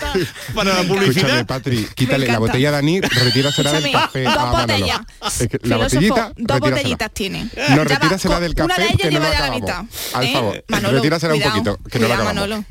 para 0.53 0.73
la 0.73 0.81
Escúchame, 0.81 0.87
publicidad. 0.87 1.45
Patri, 1.45 1.85
quítale 1.93 2.27
la 2.27 2.39
botella 2.39 2.69
a 2.69 2.71
Dani, 2.71 3.01
retírasela 3.01 3.73
del 3.73 3.85
Escúchame, 3.85 4.05
café 4.05 4.23
dos 4.51 4.61
botellas. 4.61 4.99
Es 5.39 5.47
que 5.47 5.59
la 5.63 5.77
botellita, 5.77 6.31
dos 6.35 6.59
botellitas 6.59 7.11
tiene. 7.11 7.49
No, 7.69 7.83
retírasela 7.83 8.39
del 8.39 8.55
café, 8.55 8.65
Una 8.65 8.75
de 8.75 8.85
ellas 8.85 9.11
lleva 9.11 9.31
ya 9.31 9.39
la 9.41 9.51
mitad. 9.51 9.83
Al 10.13 10.23
¿eh? 10.23 10.33
favor, 10.33 10.63
retírasela 10.93 11.35
un 11.35 11.41
poquito, 11.41 11.79
que 11.89 11.99
no 11.99 12.07
cuidado, 12.07 12.29
acabamos. 12.29 12.65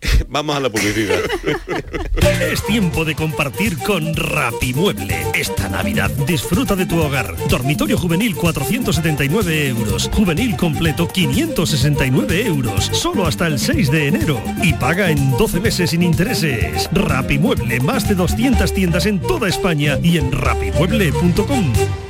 Vamos 0.28 0.56
a 0.56 0.60
la 0.60 0.70
publicidad. 0.70 1.18
Es 2.40 2.64
tiempo 2.66 3.04
de 3.04 3.14
compartir 3.14 3.78
con 3.78 4.14
Rapimueble. 4.14 5.26
Esta 5.34 5.68
Navidad 5.68 6.10
disfruta 6.26 6.74
de 6.74 6.86
tu 6.86 7.00
hogar. 7.00 7.36
Dormitorio 7.48 7.96
juvenil 7.96 8.34
479 8.34 9.68
euros. 9.68 10.10
Juvenil 10.12 10.56
completo 10.56 11.06
569 11.06 12.46
euros. 12.46 12.90
Solo 12.92 13.26
hasta 13.26 13.46
el 13.46 13.58
6 13.58 13.90
de 13.90 14.08
enero. 14.08 14.42
Y 14.62 14.72
paga 14.74 15.10
en 15.10 15.36
12 15.36 15.60
meses 15.60 15.90
sin 15.90 16.02
intereses. 16.02 16.88
Rapimueble, 16.92 17.80
más 17.80 18.08
de 18.08 18.14
200 18.14 18.72
tiendas 18.74 19.06
en 19.06 19.20
toda 19.20 19.48
España 19.48 19.98
y 20.02 20.18
en 20.18 20.32
rapimueble.com. 20.32 22.09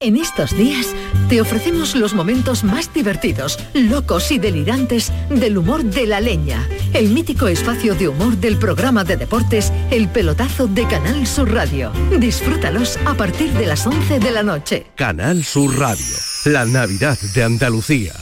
En 0.00 0.16
estos 0.16 0.56
días 0.56 0.94
te 1.28 1.40
ofrecemos 1.40 1.96
los 1.96 2.14
momentos 2.14 2.62
más 2.62 2.94
divertidos, 2.94 3.58
locos 3.74 4.30
y 4.30 4.38
delirantes 4.38 5.12
del 5.28 5.58
humor 5.58 5.82
de 5.82 6.06
la 6.06 6.20
leña, 6.20 6.68
el 6.94 7.08
mítico 7.08 7.48
espacio 7.48 7.96
de 7.96 8.06
humor 8.06 8.36
del 8.36 8.58
programa 8.58 9.02
de 9.02 9.16
deportes 9.16 9.72
El 9.90 10.08
Pelotazo 10.08 10.68
de 10.68 10.86
Canal 10.86 11.26
Sur 11.26 11.52
Radio. 11.52 11.90
Disfrútalos 12.16 12.96
a 13.06 13.14
partir 13.14 13.52
de 13.54 13.66
las 13.66 13.88
11 13.88 14.20
de 14.20 14.30
la 14.30 14.44
noche. 14.44 14.86
Canal 14.94 15.42
Sur 15.42 15.76
Radio, 15.76 16.16
la 16.44 16.64
Navidad 16.64 17.18
de 17.34 17.42
Andalucía. 17.42 18.14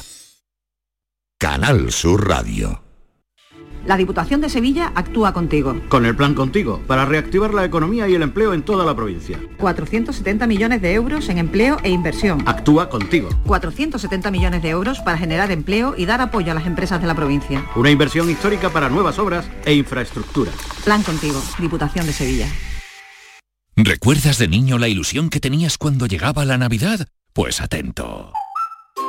Canal 1.38 1.92
Sur 1.92 2.26
Radio. 2.26 2.86
La 3.87 3.96
Diputación 3.96 4.40
de 4.40 4.49
Sevilla 4.49 4.90
actúa 4.96 5.33
contigo. 5.33 5.81
Con 5.88 6.07
el 6.07 6.16
plan 6.16 6.35
Contigo, 6.35 6.83
para 6.88 7.05
reactivar 7.05 7.55
la 7.55 7.64
economía 7.64 8.09
y 8.09 8.14
el 8.14 8.22
empleo 8.22 8.53
en 8.53 8.62
toda 8.62 8.85
la 8.85 8.96
provincia. 8.96 9.38
470 9.59 10.46
millones 10.49 10.83
de 10.83 10.92
euros 10.92 11.29
en 11.29 11.38
empleo 11.38 11.79
e 11.85 11.90
inversión. 11.90 12.42
Actúa 12.46 12.88
contigo. 12.88 13.29
470 13.46 14.31
millones 14.33 14.62
de 14.62 14.70
euros 14.70 14.99
para 15.01 15.18
generar 15.18 15.53
empleo 15.53 15.94
y 15.96 16.05
dar 16.05 16.20
apoyo 16.20 16.51
a 16.51 16.55
las 16.55 16.66
empresas 16.66 17.01
de 17.01 17.07
la 17.07 17.14
provincia. 17.14 17.64
Una 17.77 17.90
inversión 17.90 18.29
histórica 18.29 18.70
para 18.70 18.88
nuevas 18.88 19.20
obras 19.20 19.46
e 19.64 19.75
infraestructuras. 19.75 20.55
Plan 20.85 21.05
contigo, 21.05 21.40
Diputación 21.61 22.07
de 22.07 22.12
Sevilla. 22.12 22.49
¿Recuerdas 23.77 24.38
de 24.38 24.49
niño 24.49 24.79
la 24.79 24.88
ilusión 24.88 25.31
que 25.31 25.38
tenías 25.38 25.79
cuando 25.79 26.07
llegaba 26.07 26.44
la 26.44 26.59
Navidad? 26.59 27.07
Pues 27.33 27.61
atento. 27.61 28.33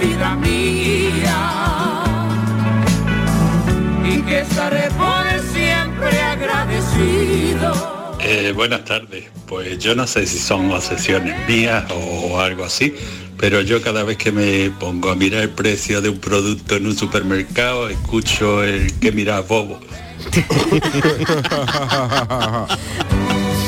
vida 0.00 0.34
mía, 0.36 2.02
y 4.04 4.22
que 4.22 4.40
estaré 4.40 4.88
por 4.92 5.24
siempre 5.52 6.20
agradecido. 6.20 8.16
Eh, 8.20 8.52
buenas 8.54 8.84
tardes. 8.84 9.26
Pues 9.46 9.78
yo 9.78 9.94
no 9.94 10.06
sé 10.06 10.26
si 10.26 10.38
son 10.38 10.70
obsesiones 10.70 11.48
mías 11.48 11.84
o 11.90 12.40
algo 12.40 12.64
así, 12.64 12.94
pero 13.36 13.60
yo 13.60 13.82
cada 13.82 14.04
vez 14.04 14.16
que 14.16 14.32
me 14.32 14.70
pongo 14.70 15.10
a 15.10 15.16
mirar 15.16 15.42
el 15.42 15.50
precio 15.50 16.00
de 16.00 16.08
un 16.08 16.18
producto 16.18 16.76
en 16.76 16.86
un 16.86 16.96
supermercado, 16.96 17.88
escucho 17.88 18.62
el 18.62 18.98
que 19.00 19.12
mira 19.12 19.40
bobo. 19.40 19.80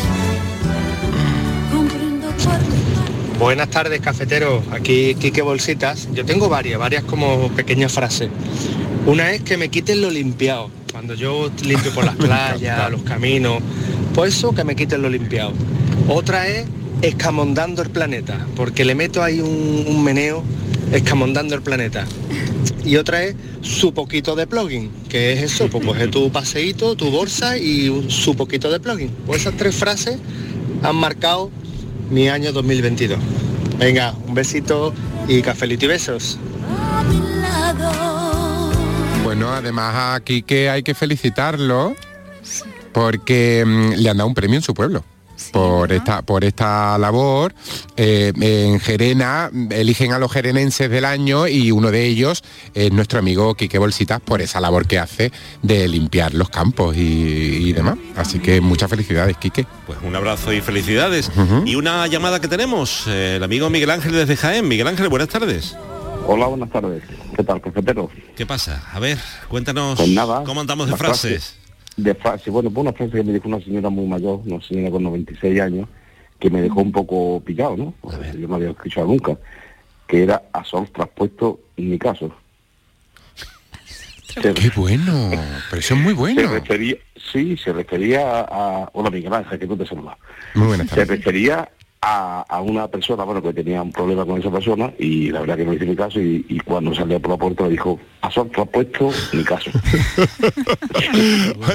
Buenas 3.43 3.71
tardes, 3.71 4.01
cafeteros. 4.01 4.63
Aquí 4.71 5.17
Quique 5.17 5.43
Bolsitas. 5.43 6.09
Yo 6.15 6.25
tengo 6.25 6.49
varias, 6.49 6.79
varias 6.79 7.03
como 7.03 7.49
pequeñas 7.49 7.91
frases. 7.91 8.31
Una 9.05 9.33
es 9.33 9.43
que 9.43 9.57
me 9.57 9.69
quiten 9.69 10.01
lo 10.01 10.11
limpiado. 10.11 10.71
Cuando 10.93 11.15
yo 11.15 11.51
limpio 11.65 11.93
por 11.93 12.05
las 12.05 12.15
playas, 12.25 12.89
los 12.89 13.03
caminos, 13.03 13.61
pues 14.15 14.37
eso 14.37 14.55
que 14.55 14.63
me 14.63 14.77
quiten 14.77 15.03
lo 15.03 15.11
limpiado. 15.11 15.55
Otra 16.07 16.47
es 16.47 16.67
escamondando 17.03 17.83
el 17.83 17.91
planeta, 17.91 18.47
porque 18.55 18.85
le 18.85 18.95
meto 18.95 19.25
ahí 19.25 19.41
un, 19.41 19.87
un 19.89 20.05
meneo 20.05 20.45
escamondando 20.93 21.57
el 21.57 21.63
planeta. 21.63 22.07
Y 22.85 22.95
otra 22.95 23.25
es 23.25 23.35
su 23.61 23.93
poquito 23.93 24.37
de 24.37 24.47
plugin, 24.47 24.89
que 25.09 25.33
es 25.33 25.43
eso, 25.43 25.67
pues 25.67 25.85
coge 25.85 26.07
tu 26.07 26.31
paseíto, 26.31 26.95
tu 26.95 27.11
bolsa 27.11 27.59
y 27.59 28.07
su 28.07 28.37
poquito 28.37 28.71
de 28.71 28.79
plugin. 28.79 29.11
Pues 29.27 29.41
esas 29.41 29.57
tres 29.57 29.75
frases 29.75 30.19
han 30.85 30.95
marcado 30.95 31.51
mi 32.13 32.29
año 32.29 32.53
2022. 32.53 33.19
Venga, 33.79 34.15
un 34.29 34.35
besito 34.35 34.95
y 35.27 35.41
cafelito 35.43 35.87
y 35.87 35.89
besos. 35.89 36.39
Bueno, 39.25 39.51
además 39.51 39.95
a 39.97 40.21
Quique 40.21 40.69
hay 40.69 40.83
que 40.83 40.95
felicitarlo 40.95 41.95
porque 42.93 43.65
mm, 43.67 43.93
le 43.95 44.11
han 44.11 44.19
dado 44.19 44.29
un 44.29 44.35
premio 44.35 44.57
en 44.57 44.63
su 44.63 44.75
pueblo. 44.75 45.05
Por 45.53 45.93
esta 45.93 46.23
por 46.23 46.45
esta 46.45 46.97
labor 46.99 47.55
Eh, 47.97 48.33
en 48.41 48.81
Gerena 48.81 49.51
eligen 49.71 50.13
a 50.13 50.19
los 50.19 50.33
jerenenses 50.33 50.91
del 50.91 51.05
año 51.05 51.47
y 51.47 51.71
uno 51.71 51.91
de 51.91 52.07
ellos 52.07 52.43
es 52.75 52.91
nuestro 52.93 53.19
amigo 53.19 53.55
Quique 53.55 53.79
Bolsitas 53.79 54.21
por 54.21 54.41
esa 54.41 54.61
labor 54.61 54.87
que 54.87 54.99
hace 54.99 55.31
de 55.63 55.89
limpiar 55.89 56.33
los 56.35 56.49
campos 56.49 56.97
y, 56.97 57.01
y 57.69 57.73
demás 57.73 57.97
así 58.17 58.39
que 58.39 58.61
muchas 58.61 58.89
felicidades 58.89 59.37
Quique 59.37 59.67
Pues 59.87 59.99
un 60.03 60.15
abrazo 60.17 60.53
y 60.53 60.61
felicidades. 60.61 61.31
Y 61.65 61.75
una 61.75 62.07
llamada 62.07 62.41
que 62.41 62.49
tenemos, 62.49 63.05
eh, 63.07 63.37
el 63.37 63.43
amigo 63.43 63.69
Miguel 63.71 63.91
Ángel 63.91 64.13
desde 64.13 64.37
Jaén. 64.37 64.67
Miguel 64.67 64.87
Ángel, 64.89 65.09
buenas 65.09 65.29
tardes. 65.29 65.77
Hola, 66.27 66.47
buenas 66.47 66.71
tardes. 66.71 67.03
¿Qué 67.37 67.43
tal, 67.43 67.61
cafetero? 67.61 68.09
¿Qué 68.37 68.47
pasa? 68.47 68.83
A 68.93 68.99
ver, 69.01 69.19
cuéntanos 69.49 69.97
Pues 69.99 70.09
nada, 70.11 70.45
cómo 70.45 70.61
andamos 70.61 70.89
de 70.89 70.97
frases. 70.97 71.57
De 71.97 72.15
frase, 72.15 72.51
bueno, 72.51 72.71
fue 72.71 72.83
una 72.83 72.93
frase 72.93 73.13
que 73.13 73.23
me 73.23 73.33
dijo 73.33 73.49
una 73.49 73.61
señora 73.61 73.91
muy 73.91 74.07
mayor, 74.07 74.41
una 74.47 74.61
señora 74.63 74.91
con 74.91 75.03
96 75.05 75.61
años, 75.61 75.89
que 76.39 76.51
me 76.51 76.61
dejó 76.63 76.81
un 76.81 76.93
poco 76.93 77.41
pillado, 77.45 77.77
¿no? 77.77 77.95
Porque 78.01 78.33
yo 78.39 78.49
no 78.49 78.55
había 78.57 78.71
escuchado 78.71 79.07
nunca, 79.07 79.37
que 80.07 80.23
era 80.23 80.43
a 80.53 80.65
sol 80.65 80.89
traspuesto 80.93 81.61
en 81.77 81.91
mi 81.91 81.99
caso. 81.99 82.35
Se- 84.27 84.41
Qué 84.55 84.71
bueno, 84.75 85.31
pero 85.71 85.81
eso 85.81 85.95
es 85.95 86.01
muy 86.01 86.15
Se 86.15 86.19
bueno. 86.19 86.53
refería, 86.53 86.97
sí, 87.33 87.57
se 87.57 87.73
refería 87.73 88.41
a... 88.41 88.89
Hola 88.95 89.11
Miguel 89.11 89.33
Ángel, 89.35 89.59
que 89.59 89.67
tú 89.67 89.77
te 89.77 89.87
saludas. 89.87 90.17
Muy 90.55 90.69
buenas 90.69 90.89
Se 90.89 90.97
tardes. 90.97 91.09
refería 91.09 91.69
a, 92.05 92.41
a 92.49 92.61
una 92.61 92.89
persona, 92.89 93.23
bueno, 93.23 93.41
que 93.41 93.55
tenía 93.55 93.81
un 93.81 93.93
problema 93.93 94.27
con 94.27 94.41
esa 94.41 94.51
persona 94.51 94.93
y 94.99 95.31
la 95.31 95.41
verdad 95.41 95.57
que 95.57 95.65
no 95.65 95.73
hice 95.73 95.87
mi 95.87 95.95
caso 95.95 96.21
y, 96.21 96.45
y 96.49 96.59
cuando 96.61 96.93
salió 96.93 97.21
por 97.21 97.31
la 97.31 97.37
puerta 97.37 97.63
me 97.63 97.71
dijo, 97.71 97.99
a 98.23 98.31
sol 98.31 98.51
traspuesto 98.51 99.11
mi 99.33 99.45
caso. 99.45 99.71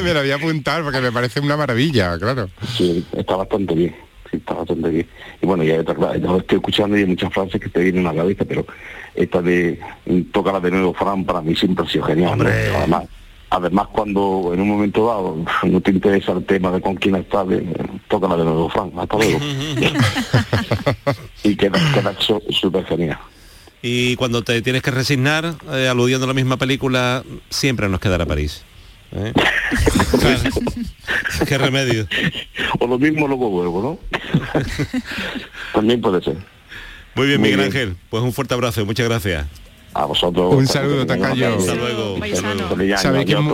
Me 0.03 0.13
lo 0.13 0.19
voy 0.19 0.32
a 0.32 0.36
apuntar 0.36 0.84
porque 0.84 0.99
me 0.99 1.13
parece 1.13 1.39
una 1.39 1.55
maravilla, 1.55 2.19
claro. 2.19 2.49
Sí, 2.75 3.05
está 3.13 3.38
bastante 3.38 3.73
bien. 3.73 3.95
Sí, 4.30 4.38
está 4.38 4.55
bastante 4.55 4.89
bien. 4.89 5.07
Y 5.41 5.45
bueno, 5.45 5.63
ya 5.63 5.78
lo 5.78 6.38
estoy 6.38 6.57
escuchando 6.57 6.97
y 6.97 7.01
hay 7.01 7.05
muchas 7.05 7.34
frases 7.34 7.61
que 7.61 7.69
te 7.69 7.80
vienen 7.80 8.05
a 8.05 8.11
la 8.11 8.21
cabeza, 8.21 8.43
pero 8.43 8.65
esta 9.15 9.41
de 9.41 9.80
tócala 10.34 10.59
de 10.59 10.71
nuevo, 10.71 10.93
Fran, 10.93 11.23
para 11.23 11.41
mí 11.41 11.55
siempre 11.55 11.86
ha 11.86 11.89
sido 11.89 12.03
genial. 12.03 12.38
¿no? 12.38 12.45
Además, 12.45 13.05
además, 13.49 13.87
cuando 13.91 14.51
en 14.53 14.61
un 14.61 14.69
momento 14.69 15.07
dado 15.07 15.37
no 15.63 15.81
te 15.81 15.91
interesa 15.91 16.33
el 16.33 16.45
tema 16.45 16.71
de 16.71 16.81
con 16.81 16.95
quién 16.95 17.15
estás, 17.15 17.47
de, 17.47 17.65
tócala 18.07 18.37
de 18.37 18.43
nuevo, 18.43 18.69
Fran, 18.69 18.91
hasta 18.97 19.17
luego. 19.17 19.39
y 21.43 21.55
queda, 21.55 21.79
súper 22.49 22.85
genial. 22.85 23.17
Y 23.81 24.15
cuando 24.15 24.43
te 24.43 24.61
tienes 24.61 24.81
que 24.81 24.91
resignar, 24.91 25.55
eh, 25.71 25.87
aludiendo 25.87 26.25
a 26.25 26.27
la 26.27 26.33
misma 26.33 26.57
película, 26.57 27.23
siempre 27.49 27.89
nos 27.89 27.99
quedará 27.99 28.25
París. 28.25 28.63
¿eh? 29.11 29.33
Qué 31.47 31.57
remedio. 31.57 32.07
O 32.79 32.87
lo 32.87 32.99
mismo 32.99 33.27
luego 33.27 33.49
vuelvo, 33.49 33.81
¿no? 33.81 34.21
También 35.73 36.01
puede 36.01 36.23
ser. 36.23 36.37
Muy 37.15 37.27
bien, 37.27 37.39
Muy 37.39 37.49
Miguel 37.49 37.69
bien. 37.69 37.71
Ángel. 37.71 37.97
Pues 38.09 38.23
un 38.23 38.33
fuerte 38.33 38.53
abrazo, 38.53 38.85
muchas 38.85 39.07
gracias. 39.07 39.45
A 39.97 40.05
vosotros. 40.05 40.53
Un 40.53 40.67
saludo, 40.67 41.05
Tacayo. 41.05 41.57
Hasta 41.57 41.73
luego. 41.75 42.17
¿Sabéis 42.97 43.25
que 43.25 43.35
mu- 43.41 43.49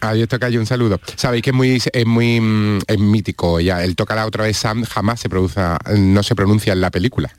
Adiós, 0.00 0.28
Tocayo, 0.28 0.60
un 0.60 0.66
saludo. 0.66 1.00
Sabéis 1.16 1.42
que 1.42 1.48
es 1.48 1.56
muy, 1.56 1.80
es 1.92 2.06
muy 2.06 2.38
mm, 2.38 2.80
es 2.86 2.98
mítico 2.98 3.58
ya. 3.58 3.82
El 3.82 3.96
tocará 3.96 4.26
otra 4.26 4.44
vez 4.44 4.58
Sam 4.58 4.84
jamás 4.84 5.18
se 5.20 5.30
produce, 5.30 5.60
no 5.96 6.22
se 6.22 6.34
pronuncia 6.34 6.74
en 6.74 6.82
la 6.82 6.90
película. 6.90 7.30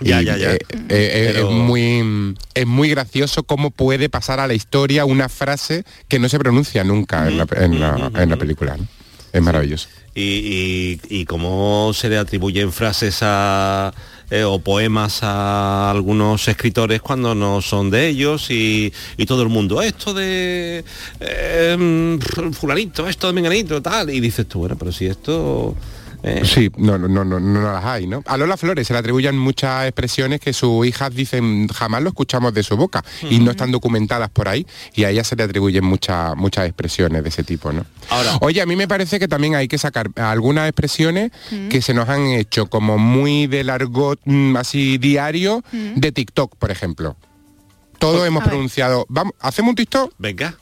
Ya, 0.00 0.22
Y, 0.22 0.24
ya, 0.24 0.36
ya. 0.38 0.52
eh, 0.54 0.58
eh, 0.88 1.32
Pero- 1.34 1.50
Es 1.50 1.54
muy 1.54 2.34
es 2.54 2.66
muy 2.66 2.88
gracioso 2.88 3.42
cómo 3.42 3.70
puede 3.70 4.08
pasar 4.08 4.40
a 4.40 4.46
la 4.46 4.54
historia 4.54 5.04
una 5.04 5.28
frase 5.28 5.84
que 6.08 6.18
no 6.18 6.30
se 6.30 6.38
pronuncia 6.38 6.82
nunca 6.82 7.28
en, 7.28 7.36
la, 7.36 7.46
en 7.56 7.78
la- 7.80 8.10
en 8.22 8.30
la 8.30 8.36
película. 8.38 8.78
¿no? 8.78 8.86
Es 9.34 9.42
maravilloso. 9.42 9.88
Y, 10.14 10.22
y- 10.22 11.00
y 11.20 11.24
cómo 11.24 11.90
se 11.92 12.08
le 12.08 12.16
atribuyen 12.18 12.72
frases 12.72 13.18
a, 13.22 13.92
eh, 14.30 14.44
o 14.44 14.60
poemas 14.60 15.18
a 15.24 15.90
algunos 15.90 16.46
escritores 16.46 17.02
cuando 17.02 17.34
no 17.34 17.60
son 17.60 17.90
de 17.90 18.06
ellos 18.08 18.48
y, 18.50 18.92
y 19.16 19.26
todo 19.26 19.42
el 19.42 19.48
mundo, 19.48 19.82
esto 19.82 20.14
de 20.14 20.84
eh, 21.18 22.18
fulanito, 22.52 23.08
esto 23.08 23.26
de 23.26 23.32
menganito, 23.32 23.82
tal. 23.82 24.10
Y 24.10 24.20
dices 24.20 24.46
tú, 24.48 24.60
bueno, 24.60 24.76
pero 24.78 24.92
si 24.92 25.06
esto... 25.06 25.74
eh, 26.24 26.42
Sí, 26.44 26.70
no, 26.76 26.96
no, 26.96 27.06
no, 27.06 27.24
no, 27.24 27.38
no 27.38 27.60
las 27.60 27.84
hay, 27.84 28.06
¿no? 28.06 28.22
A 28.26 28.36
Lola 28.36 28.56
Flores 28.56 28.86
se 28.86 28.92
le 28.92 28.98
atribuyen 28.98 29.36
muchas 29.38 29.86
expresiones 29.86 30.40
que 30.40 30.52
sus 30.52 30.86
hijas 30.86 31.14
dicen 31.14 31.68
jamás 31.68 32.02
lo 32.02 32.08
escuchamos 32.08 32.54
de 32.54 32.62
su 32.62 32.76
boca 32.76 33.04
y 33.28 33.38
no 33.40 33.50
están 33.50 33.70
documentadas 33.70 34.30
por 34.30 34.48
ahí 34.48 34.66
y 34.94 35.04
a 35.04 35.10
ella 35.10 35.22
se 35.22 35.36
le 35.36 35.42
atribuyen 35.42 35.84
muchas 35.84 36.34
muchas 36.36 36.66
expresiones 36.66 37.22
de 37.22 37.28
ese 37.28 37.44
tipo, 37.44 37.72
¿no? 37.72 37.84
Ahora, 38.08 38.38
Oye, 38.40 38.62
a 38.62 38.66
mí 38.66 38.74
me 38.74 38.88
parece 38.88 39.18
que 39.18 39.28
también 39.28 39.54
hay 39.54 39.68
que 39.68 39.78
sacar 39.78 40.10
algunas 40.16 40.68
expresiones 40.68 41.30
que 41.70 41.82
se 41.82 41.94
nos 41.94 42.08
han 42.08 42.26
hecho 42.26 42.66
como 42.66 42.98
muy 42.98 43.46
del 43.46 43.70
argot 43.70 44.20
mm, 44.24 44.56
así 44.56 44.98
diario 44.98 45.62
de 45.72 46.12
TikTok, 46.12 46.56
por 46.56 46.70
ejemplo. 46.70 47.16
Todos 47.98 48.26
hemos 48.26 48.44
pronunciado, 48.44 49.06
vamos, 49.08 49.34
hacemos 49.40 49.70
un 49.70 49.76
TikTok. 49.76 50.12
Venga. 50.18 50.58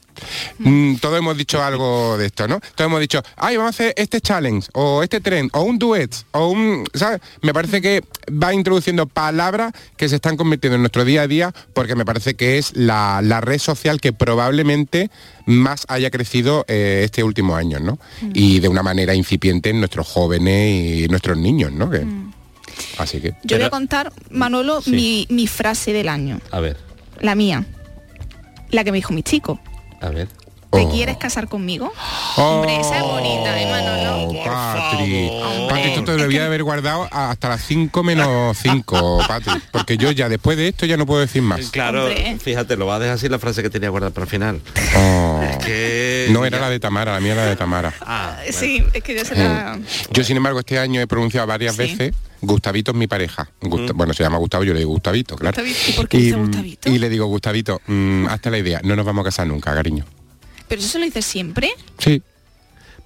Mm, 0.59 0.97
todos 0.97 1.19
hemos 1.19 1.37
dicho 1.37 1.63
algo 1.63 2.17
de 2.19 2.27
esto, 2.27 2.47
¿no? 2.49 2.61
Todos 2.75 2.89
hemos 2.89 3.01
dicho, 3.01 3.23
ay, 3.37 3.57
vamos 3.57 3.69
a 3.69 3.75
hacer 3.83 3.95
este 3.97 4.21
challenge, 4.21 4.69
o 4.75 5.03
este 5.03 5.21
trend, 5.21 5.51
o 5.53 5.63
un 5.63 5.79
duet, 5.79 6.15
o 6.33 6.49
un, 6.49 6.85
¿sabes? 6.95 7.21
Me 7.43 7.53
parece 7.53 7.81
que 7.81 8.03
va 8.31 8.55
introduciendo 8.55 9.07
palabras 9.07 9.73
que 9.97 10.09
se 10.09 10.17
están 10.17 10.37
convirtiendo 10.37 10.77
en 10.77 10.83
nuestro 10.83 11.05
día 11.05 11.23
a 11.23 11.27
día, 11.27 11.53
porque 11.75 11.95
me 11.95 12.05
parece 12.05 12.35
que 12.35 12.59
es 12.59 12.73
la, 12.77 13.21
la 13.23 13.41
red 13.41 13.59
social 13.59 14.01
que 14.01 14.13
probablemente 14.13 15.11
más 15.47 15.85
haya 15.89 16.11
crecido 16.11 16.65
eh, 16.69 17.03
este 17.05 17.25
último 17.25 17.57
año, 17.57 17.81
¿no? 17.81 17.99
Y 18.35 18.61
de 18.61 18.69
una 18.69 18.83
manera 18.83 19.15
incipiente 19.15 19.71
en 19.71 19.81
nuestros 19.81 20.07
jóvenes 20.09 21.05
y 21.05 21.09
nuestros 21.09 21.37
niños, 21.39 21.73
¿no? 21.73 21.91
Que- 21.91 22.07
Así 22.99 23.21
que... 23.21 23.35
Yo 23.45 23.57
voy 23.57 23.67
a 23.67 23.71
contar, 23.71 24.13
Manolo, 24.31 24.81
Sí. 24.81 24.91
mi, 24.93 25.27
mi 25.31 25.47
frase 25.47 25.93
del 25.93 26.09
año, 26.09 26.41
A 26.51 26.61
ver, 26.61 26.77
la 27.21 27.35
mía, 27.35 27.65
la 28.71 28.85
que 28.85 28.93
me 28.93 28.99
dijo 28.99 29.13
mi 29.13 29.23
chico. 29.23 29.61
A 30.03 30.42
¿Te 30.73 30.89
quieres 30.89 31.17
casar 31.19 31.49
conmigo? 31.49 31.93
Hombre, 32.37 32.81
esa 32.81 32.97
es 32.99 33.03
bonita, 33.03 33.61
¿eh, 33.61 33.67
Manolo? 33.71 34.13
Oh, 34.25 34.45
Patri, 34.45 35.31
Patri, 35.69 35.83
esto 35.91 36.05
te 36.05 36.13
lo 36.17 36.23
debía 36.23 36.47
haber 36.47 36.63
guardado 36.63 37.09
hasta 37.11 37.49
las 37.51 37.63
5 37.67 38.03
menos 38.03 38.57
5, 38.63 39.21
Patri. 39.29 39.53
Porque 39.71 39.97
yo 39.97 40.11
ya 40.13 40.29
después 40.29 40.57
de 40.57 40.69
esto 40.69 40.87
ya 40.87 40.97
no 40.97 41.05
puedo 41.07 41.21
decir 41.21 41.43
más. 41.43 41.71
Claro, 41.71 42.09
fíjate, 42.41 42.77
lo 42.77 42.87
va 42.87 42.97
a 42.97 42.99
dejar 42.99 43.17
así 43.17 43.29
la 43.29 43.39
frase 43.39 43.63
que 43.63 43.71
tenía 43.71 43.91
guardada 43.91 44.13
para 44.13 44.25
el 44.25 44.31
final. 44.31 44.61
Oh. 44.97 45.41
que 45.65 46.29
No 46.31 46.45
era 46.45 46.59
la 46.59 46.71
de 46.71 46.81
Tamara, 46.81 47.13
la 47.13 47.21
mía 47.21 47.33
era 47.33 47.45
la 47.45 47.51
de 47.51 47.57
Tamara. 47.57 47.93
Ah, 48.01 48.37
Sí, 48.51 48.83
es 48.93 49.03
que 49.03 49.15
yo 49.17 49.25
se 49.25 49.35
la... 49.37 49.79
Yo, 50.11 50.25
sin 50.25 50.37
embargo, 50.37 50.59
este 50.61 50.79
año 50.79 51.01
he 51.01 51.07
pronunciado 51.07 51.47
varias 51.47 51.77
veces 51.77 52.13
Gustavito 52.41 52.91
es 52.93 52.97
mi 52.97 53.07
pareja. 53.07 53.49
Gusta- 53.61 53.93
Bueno, 53.95 54.13
se 54.15 54.23
llama 54.23 54.39
Gustavo, 54.39 54.65
yo 54.65 54.73
le 54.73 54.81
digo 54.81 54.91
Gustavito, 54.93 55.37
claro. 55.37 55.63
Gustavito. 55.63 55.91
¿Y 55.91 55.93
por 55.93 56.09
qué 56.09 56.19
dice 56.19 56.37
mm, 56.37 56.41
Gustavito? 56.47 56.91
y 56.91 56.99
le 56.99 57.09
digo, 57.09 57.27
Gustavito, 57.27 57.81
mm, 57.87 58.27
hazte 58.29 58.51
la 58.51 58.59
idea, 58.59 58.81
no 58.83 58.97
nos 58.97 59.05
vamos 59.07 59.23
a 59.23 59.25
casar 59.27 59.47
nunca, 59.47 59.73
cariño. 59.75 60.05
Pero 60.73 60.81
eso 60.81 60.93
se 60.93 60.99
lo 61.01 61.05
dices 61.05 61.27
siempre. 61.27 61.71
Sí. 61.99 62.23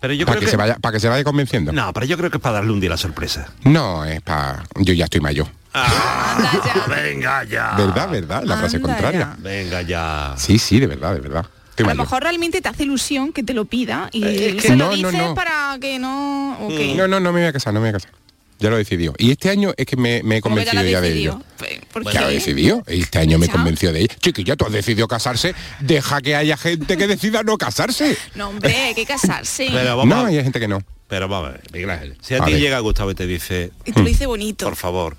Pero 0.00 0.14
yo 0.14 0.24
para 0.24 0.36
creo 0.38 0.40
que, 0.42 0.46
que- 0.46 0.50
se 0.52 0.56
vaya, 0.56 0.76
para 0.76 0.92
que 0.92 1.00
se 1.00 1.08
vaya 1.08 1.24
convenciendo. 1.24 1.72
No, 1.72 1.92
pero 1.92 2.06
yo 2.06 2.16
creo 2.16 2.30
que 2.30 2.36
es 2.36 2.40
para 2.40 2.56
darle 2.56 2.70
un 2.70 2.78
día 2.78 2.90
la 2.90 2.96
sorpresa. 2.96 3.48
No, 3.64 4.04
es 4.04 4.20
para. 4.22 4.62
Yo 4.76 4.92
ya 4.94 5.06
estoy 5.06 5.20
mayor. 5.20 5.48
Venga 6.88 7.42
ya. 7.42 7.74
¿Verdad, 7.76 8.08
verdad? 8.08 8.42
La 8.44 8.56
frase 8.56 8.80
contraria. 8.80 9.34
Venga 9.38 9.82
ya. 9.82 10.34
Sí, 10.36 10.58
sí, 10.60 10.78
de 10.78 10.86
verdad, 10.86 11.14
de 11.14 11.20
verdad. 11.20 11.44
Estoy 11.70 11.86
A 11.86 11.94
lo 11.94 12.02
mejor 12.04 12.22
realmente 12.22 12.60
te 12.62 12.68
hace 12.68 12.84
ilusión 12.84 13.32
que 13.32 13.42
te 13.42 13.52
lo 13.52 13.64
pida 13.64 14.08
y 14.12 14.24
Eh, 14.24 14.56
se 14.60 14.76
lo 14.76 14.76
no, 14.76 14.90
no, 14.90 15.08
dices 15.08 15.12
no. 15.28 15.34
para 15.34 15.76
que 15.80 15.98
no... 15.98 16.56
¿o 16.60 16.68
qué? 16.68 16.94
No, 16.94 17.08
no, 17.08 17.18
no 17.18 17.32
me 17.32 17.40
voy 17.40 17.48
a 17.48 17.52
casar, 17.52 17.74
no 17.74 17.80
me 17.80 17.90
voy 17.90 17.96
a 17.96 18.00
casar. 18.00 18.10
Ya 18.58 18.70
lo 18.70 18.76
he 18.76 18.78
decidido. 18.78 19.14
Y 19.18 19.30
este 19.32 19.50
año 19.50 19.74
es 19.76 19.84
que 19.86 19.96
me, 19.96 20.22
me 20.22 20.38
he 20.38 20.40
¿Cómo 20.40 20.56
que 20.56 20.64
ya 20.64 20.70
convencido 20.72 20.92
ya 20.92 21.00
de 21.02 21.12
ello. 21.12 21.42
Pues, 21.58 21.78
¿Por 21.92 22.10
Ya 22.12 22.22
lo 22.22 22.28
decidido. 22.28 22.82
Este 22.86 23.18
año 23.18 23.38
me 23.38 23.48
convenció 23.48 23.92
de 23.92 24.00
ello. 24.00 24.14
Chiquilla, 24.20 24.56
tú 24.56 24.64
has 24.64 24.72
decidido 24.72 25.06
casarse. 25.08 25.54
Deja 25.80 26.22
que 26.22 26.34
haya 26.36 26.56
gente 26.56 26.96
que 26.96 27.06
decida 27.06 27.42
no 27.42 27.58
casarse. 27.58 28.16
No, 28.34 28.48
hombre, 28.48 28.74
hay 28.74 28.94
que 28.94 29.04
casarse. 29.04 29.68
Pero 29.72 29.96
vamos 29.98 30.06
No, 30.16 30.24
a- 30.24 30.28
hay 30.28 30.42
gente 30.42 30.58
que 30.58 30.68
no. 30.68 30.82
Pero 31.08 31.28
vamos 31.28 31.50
a 31.50 31.52
ver, 31.52 31.62
Miguel 31.72 31.90
Ángel. 31.90 32.16
Si 32.22 32.34
a, 32.34 32.42
A 32.42 32.46
ti 32.46 32.52
ver. 32.52 32.60
llega 32.60 32.78
Gustavo 32.80 33.10
y 33.10 33.14
te 33.14 33.26
dice, 33.26 33.70
Y 33.84 33.92
tú 33.92 34.00
lo 34.00 34.06
dices 34.08 34.26
bonito. 34.26 34.64
por 34.66 34.76
favor, 34.76 35.16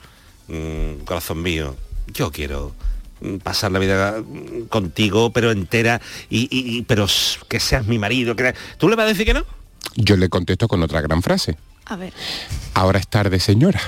mm, 0.47 1.03
corazón 1.05 1.41
mío, 1.43 1.77
yo 2.07 2.31
quiero 2.31 2.75
mm, 3.21 3.37
pasar 3.37 3.71
la 3.71 3.79
vida 3.79 4.17
mm, 4.19 4.63
contigo, 4.67 5.31
pero 5.31 5.51
entera, 5.51 6.01
y, 6.29 6.39
y- 6.51 6.77
y- 6.77 6.81
pero 6.81 7.05
que 7.47 7.59
seas 7.59 7.85
mi 7.85 7.99
marido. 7.99 8.35
Que... 8.35 8.53
¿Tú 8.77 8.89
le 8.89 8.95
vas 8.95 9.05
a 9.05 9.09
decir 9.09 9.25
que 9.25 9.33
no? 9.35 9.45
Yo 9.95 10.17
le 10.17 10.27
contesto 10.27 10.67
con 10.67 10.81
otra 10.83 11.01
gran 11.01 11.21
frase. 11.21 11.55
A 11.89 11.95
ver. 11.95 12.11
Ahora 12.73 12.99
es 12.99 13.07
tarde, 13.07 13.39
señora. 13.39 13.81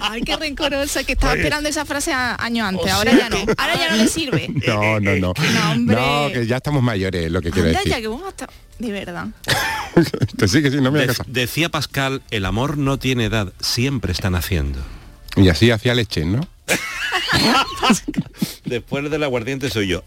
Ay, 0.00 0.22
qué 0.22 0.36
rencorosa, 0.36 1.04
que 1.04 1.12
estaba 1.12 1.32
Oye. 1.34 1.42
esperando 1.42 1.68
esa 1.68 1.84
frase 1.84 2.12
años 2.12 2.66
antes. 2.66 2.90
O 2.92 2.94
Ahora 2.96 3.10
sea 3.12 3.20
ya 3.20 3.28
no. 3.30 3.36
Ahora 3.56 3.74
ya 3.76 3.90
no 3.90 3.96
le 3.96 4.08
sirve. 4.08 4.48
No, 4.66 4.98
no, 5.00 5.16
no. 5.16 5.34
No, 5.78 6.32
que 6.32 6.46
ya 6.46 6.56
estamos 6.56 6.82
mayores, 6.82 7.26
es 7.26 7.30
lo 7.32 7.40
que 7.42 7.50
quiero 7.50 7.68
Anda 7.68 7.78
decir. 7.80 7.92
ya, 7.92 8.00
que 8.00 8.08
vos 8.08 8.22
hasta... 8.26 8.48
De 8.78 8.92
verdad. 8.92 9.26
Sí, 10.46 10.60
no 10.80 10.92
me 10.92 11.06
De- 11.06 11.14
decía 11.26 11.68
Pascal, 11.70 12.22
el 12.30 12.44
amor 12.44 12.78
no 12.78 12.98
tiene 12.98 13.24
edad, 13.24 13.52
siempre 13.60 14.12
están 14.12 14.36
haciendo. 14.36 14.78
Y 15.36 15.48
así 15.48 15.70
hacía 15.72 15.92
leche, 15.94 16.24
¿no? 16.24 16.46
Después 18.64 19.10
del 19.10 19.22
aguardiente 19.24 19.70
soy 19.70 19.88
yo. 19.88 20.04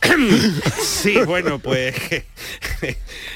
sí, 0.82 1.16
bueno, 1.26 1.60
pues 1.60 1.93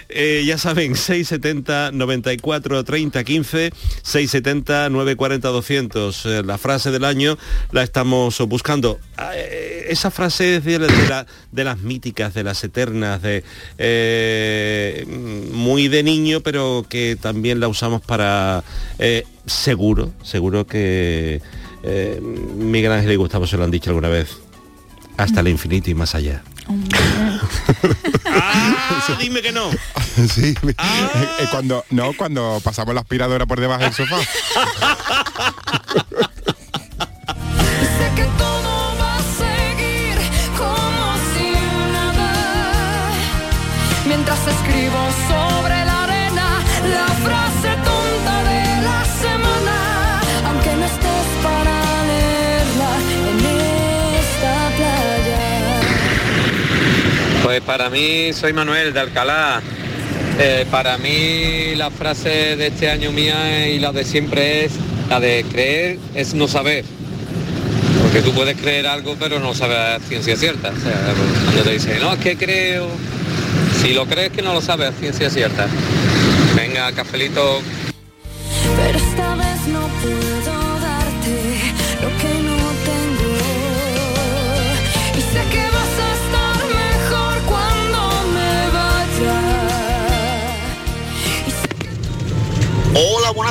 eh, 0.09 0.43
ya 0.45 0.57
saben, 0.57 0.95
670 0.95 1.91
94 1.91 2.83
30 2.83 3.23
15, 3.23 3.71
670 4.03 4.89
940 4.89 5.47
200. 5.49 6.25
Eh, 6.25 6.43
la 6.45 6.57
frase 6.57 6.91
del 6.91 7.05
año 7.05 7.37
la 7.71 7.83
estamos 7.83 8.39
buscando. 8.47 8.99
Ah, 9.17 9.31
eh, 9.35 9.85
esa 9.89 10.11
frase 10.11 10.57
es 10.57 10.63
de, 10.65 10.79
de 10.79 11.07
la- 11.09 11.25
de 11.51 11.63
las 11.63 11.79
míticas, 11.79 12.33
de 12.33 12.43
las 12.43 12.63
eternas, 12.63 13.21
de 13.21 13.43
eh, 13.77 15.05
muy 15.51 15.87
de 15.87 16.03
niño, 16.03 16.41
pero 16.41 16.85
que 16.87 17.17
también 17.19 17.59
la 17.59 17.67
usamos 17.67 18.01
para 18.01 18.63
seguro, 19.45 20.11
seguro 20.23 20.65
que 20.67 21.41
Miguel 22.57 22.91
Ángel 22.91 23.11
y 23.11 23.15
Gustavo 23.15 23.45
se 23.47 23.57
lo 23.57 23.63
han 23.63 23.71
dicho 23.71 23.89
alguna 23.91 24.09
vez. 24.09 24.37
Hasta 25.17 25.39
el 25.41 25.47
infinito 25.47 25.89
y 25.89 25.93
más 25.93 26.13
allá. 26.15 26.43
Ah, 28.37 29.17
dime 29.19 29.41
que 29.41 29.51
no. 29.51 29.71
sí. 30.33 30.55
Eh, 30.67 31.47
cuando, 31.51 31.85
no, 31.91 32.11
cuando 32.13 32.59
pasamos 32.63 32.93
la 32.93 33.01
aspiradora 33.01 33.45
por 33.45 33.59
debajo 33.59 33.83
del 33.83 33.93
sofá. 33.93 34.17
Sé 34.19 34.25
Pues 57.55 57.63
para 57.63 57.89
mí, 57.89 58.33
soy 58.33 58.51
Manuel 58.51 58.91
de 58.91 58.99
Alcalá. 58.99 59.61
Eh, 60.37 60.65
para 60.69 60.97
mí 60.97 61.73
la 61.75 61.89
frase 61.89 62.57
de 62.57 62.67
este 62.67 62.89
año 62.89 63.13
mía 63.13 63.69
y 63.69 63.79
la 63.79 63.93
de 63.93 64.03
siempre 64.03 64.65
es 64.65 64.73
la 65.09 65.21
de 65.21 65.45
creer 65.49 65.97
es 66.15 66.33
no 66.33 66.49
saber. 66.49 66.83
Porque 68.01 68.21
tú 68.21 68.33
puedes 68.33 68.57
creer 68.59 68.87
algo 68.87 69.15
pero 69.17 69.39
no 69.39 69.53
sabes 69.53 69.77
a 69.77 69.99
ciencia 70.05 70.35
cierta. 70.35 70.71
O 70.71 70.81
sea, 70.81 71.13
cuando 71.45 71.61
te 71.63 71.71
dicen, 71.71 72.01
no, 72.01 72.11
es 72.11 72.19
que 72.19 72.35
creo. 72.35 72.89
Si 73.81 73.93
lo 73.93 74.05
crees 74.05 74.33
que 74.33 74.41
no 74.41 74.53
lo 74.53 74.59
sabes 74.59 74.91
ciencia 74.99 75.29
cierta. 75.29 75.67
Venga, 76.57 76.91
cafelito. 76.91 77.61
Pero 78.75 78.99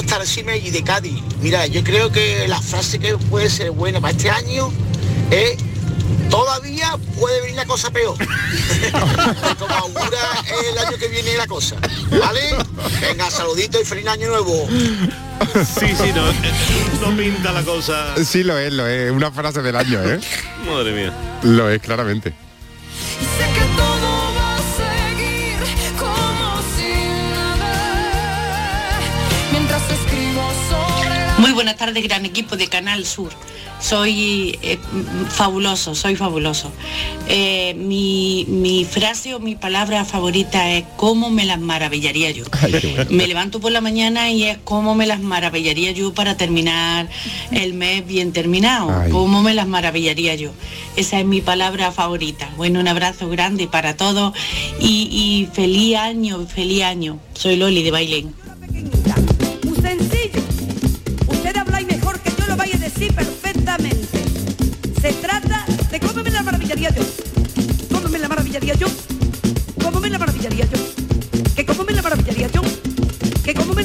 buenas 0.05 0.29
tardes, 0.29 0.45
Meggy 0.45 0.71
de 0.71 0.85
Cádiz. 0.85 1.23
Mira, 1.41 1.67
yo 1.67 1.83
creo 1.83 2.11
que 2.11 2.47
la 2.47 2.61
frase 2.61 2.99
que 2.99 3.17
puede 3.17 3.49
ser 3.49 3.71
buena 3.71 4.01
para 4.01 4.13
este 4.13 4.29
año 4.29 4.71
es 5.31 5.57
todavía 6.29 6.99
puede 7.19 7.41
venir 7.41 7.57
la 7.57 7.65
cosa 7.65 7.91
peor. 7.91 8.17
Como 9.59 9.75
augura 9.75 10.19
el 10.71 10.79
año 10.79 10.99
que 10.99 11.09
viene 11.09 11.37
la 11.37 11.47
cosa. 11.47 11.77
¿Vale? 12.11 12.55
Venga, 13.01 13.31
saludito 13.31 13.81
y 13.81 13.85
feliz 13.85 14.07
año 14.07 14.29
nuevo. 14.29 14.69
Sí, 15.55 15.87
sí, 15.97 16.13
no, 16.15 16.31
eh, 16.31 16.53
no 17.01 17.17
pinta 17.17 17.53
la 17.53 17.63
cosa. 17.63 18.15
Sí, 18.23 18.43
lo 18.43 18.59
es, 18.59 18.73
lo 18.73 18.87
es. 18.87 19.11
Una 19.11 19.31
frase 19.31 19.63
del 19.63 19.77
año, 19.77 20.03
¿eh? 20.03 20.21
Madre 20.67 20.93
mía. 20.93 21.41
Lo 21.43 21.71
es, 21.71 21.81
claramente. 21.81 22.35
Buenas 31.65 31.79
tardes, 31.79 32.05
gran 32.05 32.27
equipo 32.27 32.59
de 32.59 32.67
Canal 32.69 33.07
Sur. 33.07 33.33
Soy 33.81 34.59
eh, 34.61 34.79
fabuloso, 35.31 35.95
soy 35.95 36.15
fabuloso. 36.15 36.71
Eh, 37.27 37.73
mi, 37.73 38.45
mi 38.49 38.85
frase 38.85 39.35
o 39.35 39.41
mi 39.41 39.55
palabra 39.55 40.05
favorita 40.05 40.71
es 40.73 40.85
cómo 40.97 41.31
me 41.31 41.47
las 41.47 41.59
maravillaría 41.59 42.31
yo. 42.33 42.45
Me 43.09 43.27
levanto 43.27 43.61
por 43.61 43.73
la 43.73 43.81
mañana 43.81 44.31
y 44.31 44.45
es 44.45 44.59
cómo 44.62 44.95
me 44.95 45.07
las 45.07 45.21
maravillaría 45.21 45.93
yo 45.93 46.12
para 46.12 46.37
terminar 46.37 47.09
el 47.51 47.73
mes 47.73 48.07
bien 48.07 48.35
terminado. 48.35 48.91
Ay. 48.95 49.11
Cómo 49.11 49.43
me 49.43 49.55
las 49.55 49.67
maravillaría 49.67 50.35
yo. 50.35 50.51
Esa 50.97 51.19
es 51.19 51.25
mi 51.25 51.41
palabra 51.41 51.93
favorita. 51.93 52.51
Bueno, 52.59 52.79
un 52.81 52.89
abrazo 52.89 53.31
grande 53.31 53.69
para 53.69 53.97
todos 53.97 54.35
y, 54.79 55.09
y 55.11 55.49
feliz 55.55 55.97
año, 55.97 56.47
feliz 56.47 56.83
año. 56.83 57.21
Soy 57.33 57.57
Loli 57.57 57.83
de 57.83 57.91
Bailén. 57.91 58.35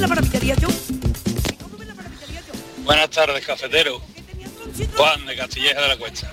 La 0.00 0.06
yo. 0.56 0.68
Buenas 2.84 3.10
tardes, 3.10 3.44
cafetero. 3.44 4.00
Juan 4.96 5.26
de 5.26 5.36
Castilleja 5.36 5.82
de 5.82 5.88
la 5.88 5.96
Cuesta. 5.98 6.32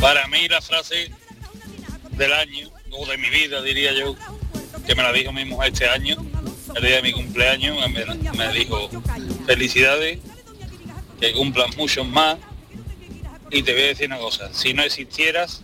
Para 0.00 0.26
mí 0.28 0.48
la 0.48 0.62
frase 0.62 1.10
del 2.12 2.32
año, 2.32 2.70
o 2.90 3.06
de 3.06 3.18
mi 3.18 3.28
vida 3.28 3.60
diría 3.60 3.92
yo, 3.92 4.16
que 4.86 4.94
me 4.94 5.02
la 5.02 5.12
dijo 5.12 5.30
mi 5.30 5.44
mujer 5.44 5.74
este 5.74 5.90
año, 5.90 6.16
el 6.74 6.82
día 6.82 6.96
de 6.96 7.02
mi 7.02 7.12
cumpleaños, 7.12 7.76
me, 7.90 8.06
me 8.32 8.52
dijo, 8.54 8.88
felicidades, 9.46 10.18
que 11.20 11.32
cumplan 11.34 11.68
muchos 11.76 12.08
más, 12.08 12.38
y 13.50 13.62
te 13.62 13.74
voy 13.74 13.82
a 13.82 13.86
decir 13.88 14.06
una 14.06 14.18
cosa, 14.18 14.48
si 14.54 14.72
no 14.72 14.82
existieras, 14.82 15.62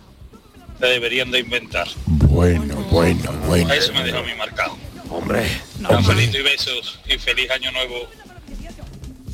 te 0.79 0.85
deberían 0.85 1.31
de 1.31 1.39
inventar. 1.39 1.87
Bueno, 2.05 2.75
bueno, 2.91 3.31
bueno. 3.47 3.73
Eso 3.73 3.91
me 3.91 4.03
dejó 4.03 4.19
a 4.19 4.23
mí 4.23 4.35
marcado. 4.37 4.77
Hombre, 5.09 5.43
Cafelito 5.87 6.37
y 6.39 6.41
besos, 6.43 6.99
y 7.07 7.17
feliz 7.17 7.49
año 7.51 7.71
nuevo. 7.71 8.07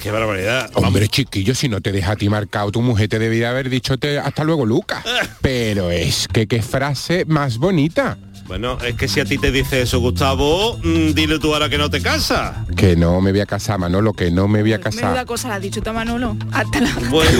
Qué 0.01 0.09
barbaridad. 0.09 0.71
Hombre, 0.73 1.07
chiquillo, 1.07 1.53
si 1.53 1.69
no 1.69 1.79
te 1.79 1.91
deja 1.91 2.13
a 2.13 2.15
ti 2.15 2.27
marcado, 2.27 2.71
tu 2.71 2.81
mujer 2.81 3.07
te 3.07 3.19
debía 3.19 3.51
haber 3.51 3.69
dicho 3.69 3.97
te- 3.97 4.17
hasta 4.17 4.43
luego, 4.43 4.65
Lucas. 4.65 5.03
Pero 5.41 5.91
es 5.91 6.27
que 6.27 6.47
qué 6.47 6.61
frase 6.63 7.25
más 7.25 7.57
bonita. 7.57 8.17
Bueno, 8.51 8.77
es 8.85 8.95
que 8.95 9.07
si 9.07 9.21
a 9.21 9.23
ti 9.23 9.37
te 9.37 9.49
dice 9.49 9.81
eso, 9.83 10.01
Gustavo, 10.01 10.77
mm, 10.83 11.13
dile 11.13 11.39
tú 11.39 11.53
ahora 11.53 11.69
que 11.69 11.77
no 11.77 11.89
te 11.89 12.01
casas. 12.01 12.53
Que 12.75 12.97
no 12.97 13.21
me 13.21 13.31
voy 13.31 13.39
a 13.39 13.45
casar, 13.45 13.79
Manolo, 13.79 14.11
que 14.11 14.29
no 14.29 14.49
me 14.49 14.59
voy 14.61 14.73
a 14.73 14.77
Menuda 14.77 14.91
casar. 14.91 15.25
cosa 15.25 15.47
la 15.47 15.55
ha 15.55 15.59
dicho 15.61 15.81
tú, 15.81 15.93
Manolo. 15.93 16.35
Hasta 16.51 16.81
la... 16.81 16.89
Bueno, 17.09 17.39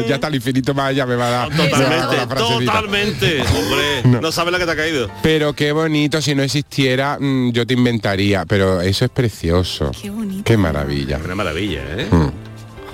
ya 0.08 0.16
está 0.16 0.26
al 0.26 0.34
infinito 0.34 0.74
más 0.74 0.86
allá 0.88 1.06
me 1.06 1.14
va 1.14 1.28
a 1.28 1.30
dar. 1.30 1.48
totalmente, 1.50 2.16
la 2.16 2.26
frasecita. 2.26 2.72
totalmente. 2.72 3.42
Hombre, 3.42 4.02
no, 4.20 4.32
sabes 4.32 4.50
la 4.52 4.58
que 4.58 4.64
te 4.66 4.70
ha 4.72 4.76
caído. 4.76 5.08
Pero 5.22 5.52
qué 5.52 5.70
bonito, 5.70 6.20
si 6.20 6.34
no 6.34 6.42
existiera, 6.42 7.16
mm, 7.20 7.52
yo 7.52 7.64
te 7.64 7.74
inventaría. 7.74 8.44
Pero 8.44 8.80
eso 8.80 9.04
es 9.04 9.10
precioso. 9.12 9.92
Qué 10.02 10.10
bonito. 10.10 10.42
Qué 10.42 10.56
maravilla. 10.56 11.20
Una 11.24 11.36
maravilla, 11.36 11.80
¿eh? 11.96 12.08
Mm. 12.10 12.28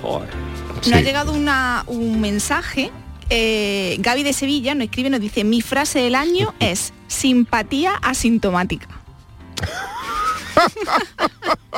Joder. 0.03 0.29
Nos 0.75 0.91
ha 0.93 1.01
llegado 1.01 1.31
una- 1.33 1.83
un 1.87 2.21
mensaje. 2.21 2.91
Eh, 3.29 3.95
Gaby 3.99 4.23
de 4.23 4.33
Sevilla 4.33 4.75
nos 4.75 4.85
escribe, 4.85 5.09
nos 5.09 5.21
dice, 5.21 5.43
mi 5.43 5.61
frase 5.61 5.99
del 5.99 6.15
año 6.15 6.53
es 6.59 6.93
simpatía 7.07 7.93
asintomática. 8.01 8.87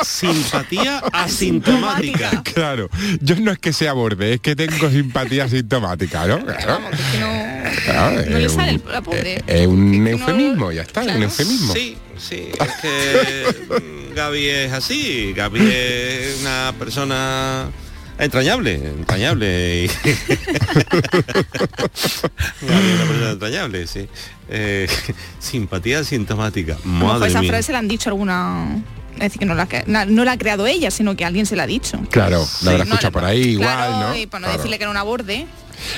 Simpatía 0.04 1.00
asintomática. 1.14 2.42
Claro, 2.44 2.90
yo 3.22 3.36
no 3.36 3.52
es 3.52 3.60
que 3.60 3.74
sea 3.74 3.94
borde, 3.94 4.34
es 4.36 4.40
que 4.42 4.56
tengo 4.56 4.90
simpatía 4.90 5.48
sintomática, 5.48 6.26
¿no? 6.26 6.44
Claro. 6.44 6.80
Claro, 7.86 8.22
No 8.30 8.38
le 8.38 8.46
es 8.46 8.52
sale 8.54 8.74
un- 8.74 8.82
el- 8.88 8.92
la 8.92 9.02
pobre. 9.02 9.44
Es 9.46 9.68
un 9.68 10.08
eufemismo, 10.08 10.72
ya 10.72 10.82
está, 10.82 11.02
un 11.02 11.22
eufemismo. 11.24 11.74
Sí, 11.74 11.96
sí, 12.18 12.50
es 12.60 12.72
que 12.82 13.46
mm, 13.70 14.16
Gaby 14.16 14.46
es 14.48 14.72
así. 14.74 15.34
Gaby 15.34 15.60
es 15.72 16.38
una 16.42 16.74
persona 16.80 17.70
entrañable, 18.20 18.76
entrañable. 18.76 19.86
Una 22.62 23.06
persona 23.08 23.30
entrañable, 23.32 23.88
sí. 23.88 24.08
Eh, 24.50 24.88
simpatía 25.40 26.00
asintomática. 26.00 26.74
A 26.74 26.78
lo 26.86 26.92
mejor 26.92 27.14
Madre 27.20 27.30
esa 27.30 27.42
mía. 27.42 27.52
frase 27.52 27.72
la 27.72 27.80
han 27.80 27.88
dicho 27.88 28.10
alguna... 28.10 28.78
Es 29.16 29.20
decir, 29.20 29.40
que 29.40 29.46
no 29.46 29.56
la, 29.56 29.68
no 30.06 30.24
la 30.24 30.32
ha 30.32 30.38
creado 30.38 30.66
ella, 30.66 30.90
sino 30.90 31.18
que 31.18 31.26
alguien 31.26 31.46
se 31.46 31.58
la 31.58 31.64
ha 31.64 31.68
dicho. 31.68 32.00
Claro, 32.10 32.48
la 32.64 32.72
habrá 32.72 32.84
escuchado 32.86 33.12
por 33.12 33.26
ahí 33.26 33.42
igual, 33.50 34.00
¿no? 34.00 34.16
y 34.16 34.26
para 34.26 34.40
no 34.40 34.46
Claro. 34.48 34.58
decirle 34.58 34.78
que 34.78 34.84
era 34.86 34.92
una 34.92 35.04
borde. 35.04 35.46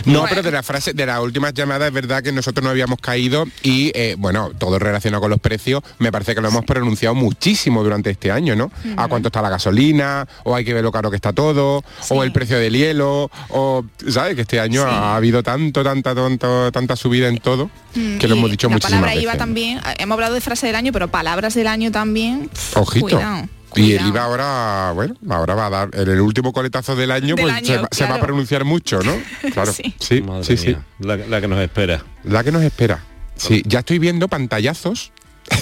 No, 0.05 0.19
Bueno. 0.21 0.25
pero 0.29 0.41
de 0.43 0.51
la 0.51 0.63
frase, 0.63 0.93
de 0.93 1.05
las 1.05 1.19
últimas 1.19 1.53
llamadas 1.53 1.87
es 1.87 1.93
verdad 1.93 2.21
que 2.23 2.31
nosotros 2.31 2.63
no 2.63 2.69
habíamos 2.69 2.99
caído 2.99 3.45
y 3.61 3.91
eh, 3.95 4.15
bueno, 4.17 4.51
todo 4.57 4.79
relacionado 4.79 5.21
con 5.21 5.29
los 5.31 5.39
precios, 5.39 5.81
me 5.99 6.11
parece 6.11 6.35
que 6.35 6.41
lo 6.41 6.47
hemos 6.49 6.65
pronunciado 6.65 7.15
muchísimo 7.15 7.83
durante 7.83 8.09
este 8.09 8.31
año, 8.31 8.55
¿no? 8.55 8.71
A 8.97 9.07
cuánto 9.07 9.27
está 9.29 9.41
la 9.41 9.49
gasolina, 9.49 10.27
o 10.43 10.55
hay 10.55 10.65
que 10.65 10.73
ver 10.73 10.83
lo 10.83 10.91
caro 10.91 11.09
que 11.09 11.15
está 11.15 11.33
todo, 11.33 11.83
o 12.09 12.23
el 12.23 12.31
precio 12.31 12.57
del 12.59 12.73
hielo, 12.75 13.29
o 13.49 13.83
sabes 14.09 14.35
que 14.35 14.41
este 14.41 14.59
año 14.59 14.83
ha 14.83 15.15
habido 15.15 15.43
tanto, 15.43 15.83
tanta, 15.83 16.13
tanto, 16.15 16.71
tanta 16.71 16.95
subida 16.95 17.27
en 17.27 17.37
todo, 17.39 17.69
Mm, 17.95 18.17
que 18.17 18.27
lo 18.27 18.35
y 18.35 18.39
hemos 18.39 18.49
dicho 18.51 18.67
la 18.69 18.73
muchísimas 18.73 19.01
palabra 19.01 19.11
veces. 19.11 19.23
IVA 19.23 19.37
también, 19.37 19.77
eh, 19.77 19.81
hemos 19.99 20.15
hablado 20.15 20.33
de 20.33 20.41
frase 20.41 20.65
del 20.65 20.75
año, 20.75 20.91
pero 20.91 21.09
palabras 21.09 21.53
del 21.53 21.67
año 21.67 21.91
también. 21.91 22.49
Ojito. 22.75 23.05
Cuidado. 23.05 23.47
Y 23.75 23.93
el 23.93 24.07
IVA 24.07 24.23
ahora, 24.23 24.91
bueno, 24.93 25.15
ahora 25.29 25.55
va 25.55 25.67
a 25.67 25.69
dar, 25.69 25.89
en 25.93 26.09
el 26.09 26.21
último 26.21 26.53
coletazo 26.53 26.95
del 26.95 27.11
año, 27.11 27.35
Del 27.35 27.45
pues 27.45 27.53
año, 27.55 27.65
se, 27.67 27.77
va- 27.77 27.87
se 27.91 28.05
va 28.05 28.15
a 28.15 28.19
pronunciar 28.21 28.63
mucho, 28.65 28.99
¿no? 29.01 29.13
Claro, 29.53 29.71
sí, 29.73 29.93
sí, 29.99 30.21
Madre 30.21 30.57
sí. 30.57 30.67
mía, 30.67 30.83
La, 30.99 31.17
la 31.17 31.41
que 31.41 31.47
nos 31.47 31.59
espera. 31.59 32.03
La 32.23 32.43
que 32.43 32.51
nos 32.51 32.63
espera. 32.63 33.03
Sí, 33.35 33.63
ya 33.65 33.79
estoy 33.79 33.99
viendo 33.99 34.27
pantallazos 34.27 35.11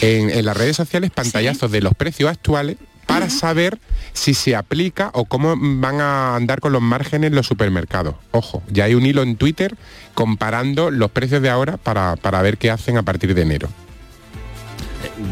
en, 0.00 0.30
en 0.30 0.44
las 0.44 0.56
redes 0.56 0.76
sociales, 0.76 1.10
pantallazos 1.10 1.70
de 1.70 1.80
los 1.80 1.94
precios 1.94 2.30
actuales 2.30 2.76
para 3.06 3.30
saber 3.30 3.78
si 4.12 4.34
se 4.34 4.54
aplica 4.54 5.10
o 5.14 5.24
cómo 5.24 5.54
van 5.58 6.00
a 6.02 6.36
andar 6.36 6.60
con 6.60 6.72
los 6.72 6.82
márgenes 6.82 7.32
los 7.32 7.46
supermercados. 7.46 8.16
Ojo, 8.32 8.62
ya 8.68 8.84
hay 8.84 8.94
un 8.94 9.06
hilo 9.06 9.22
en 9.22 9.36
Twitter 9.36 9.76
comparando 10.12 10.90
los 10.90 11.10
precios 11.10 11.40
de 11.40 11.48
ahora 11.48 11.78
para, 11.78 12.16
para 12.16 12.42
ver 12.42 12.58
qué 12.58 12.70
hacen 12.70 12.98
a 12.98 13.02
partir 13.02 13.34
de 13.34 13.42
enero. 13.42 13.68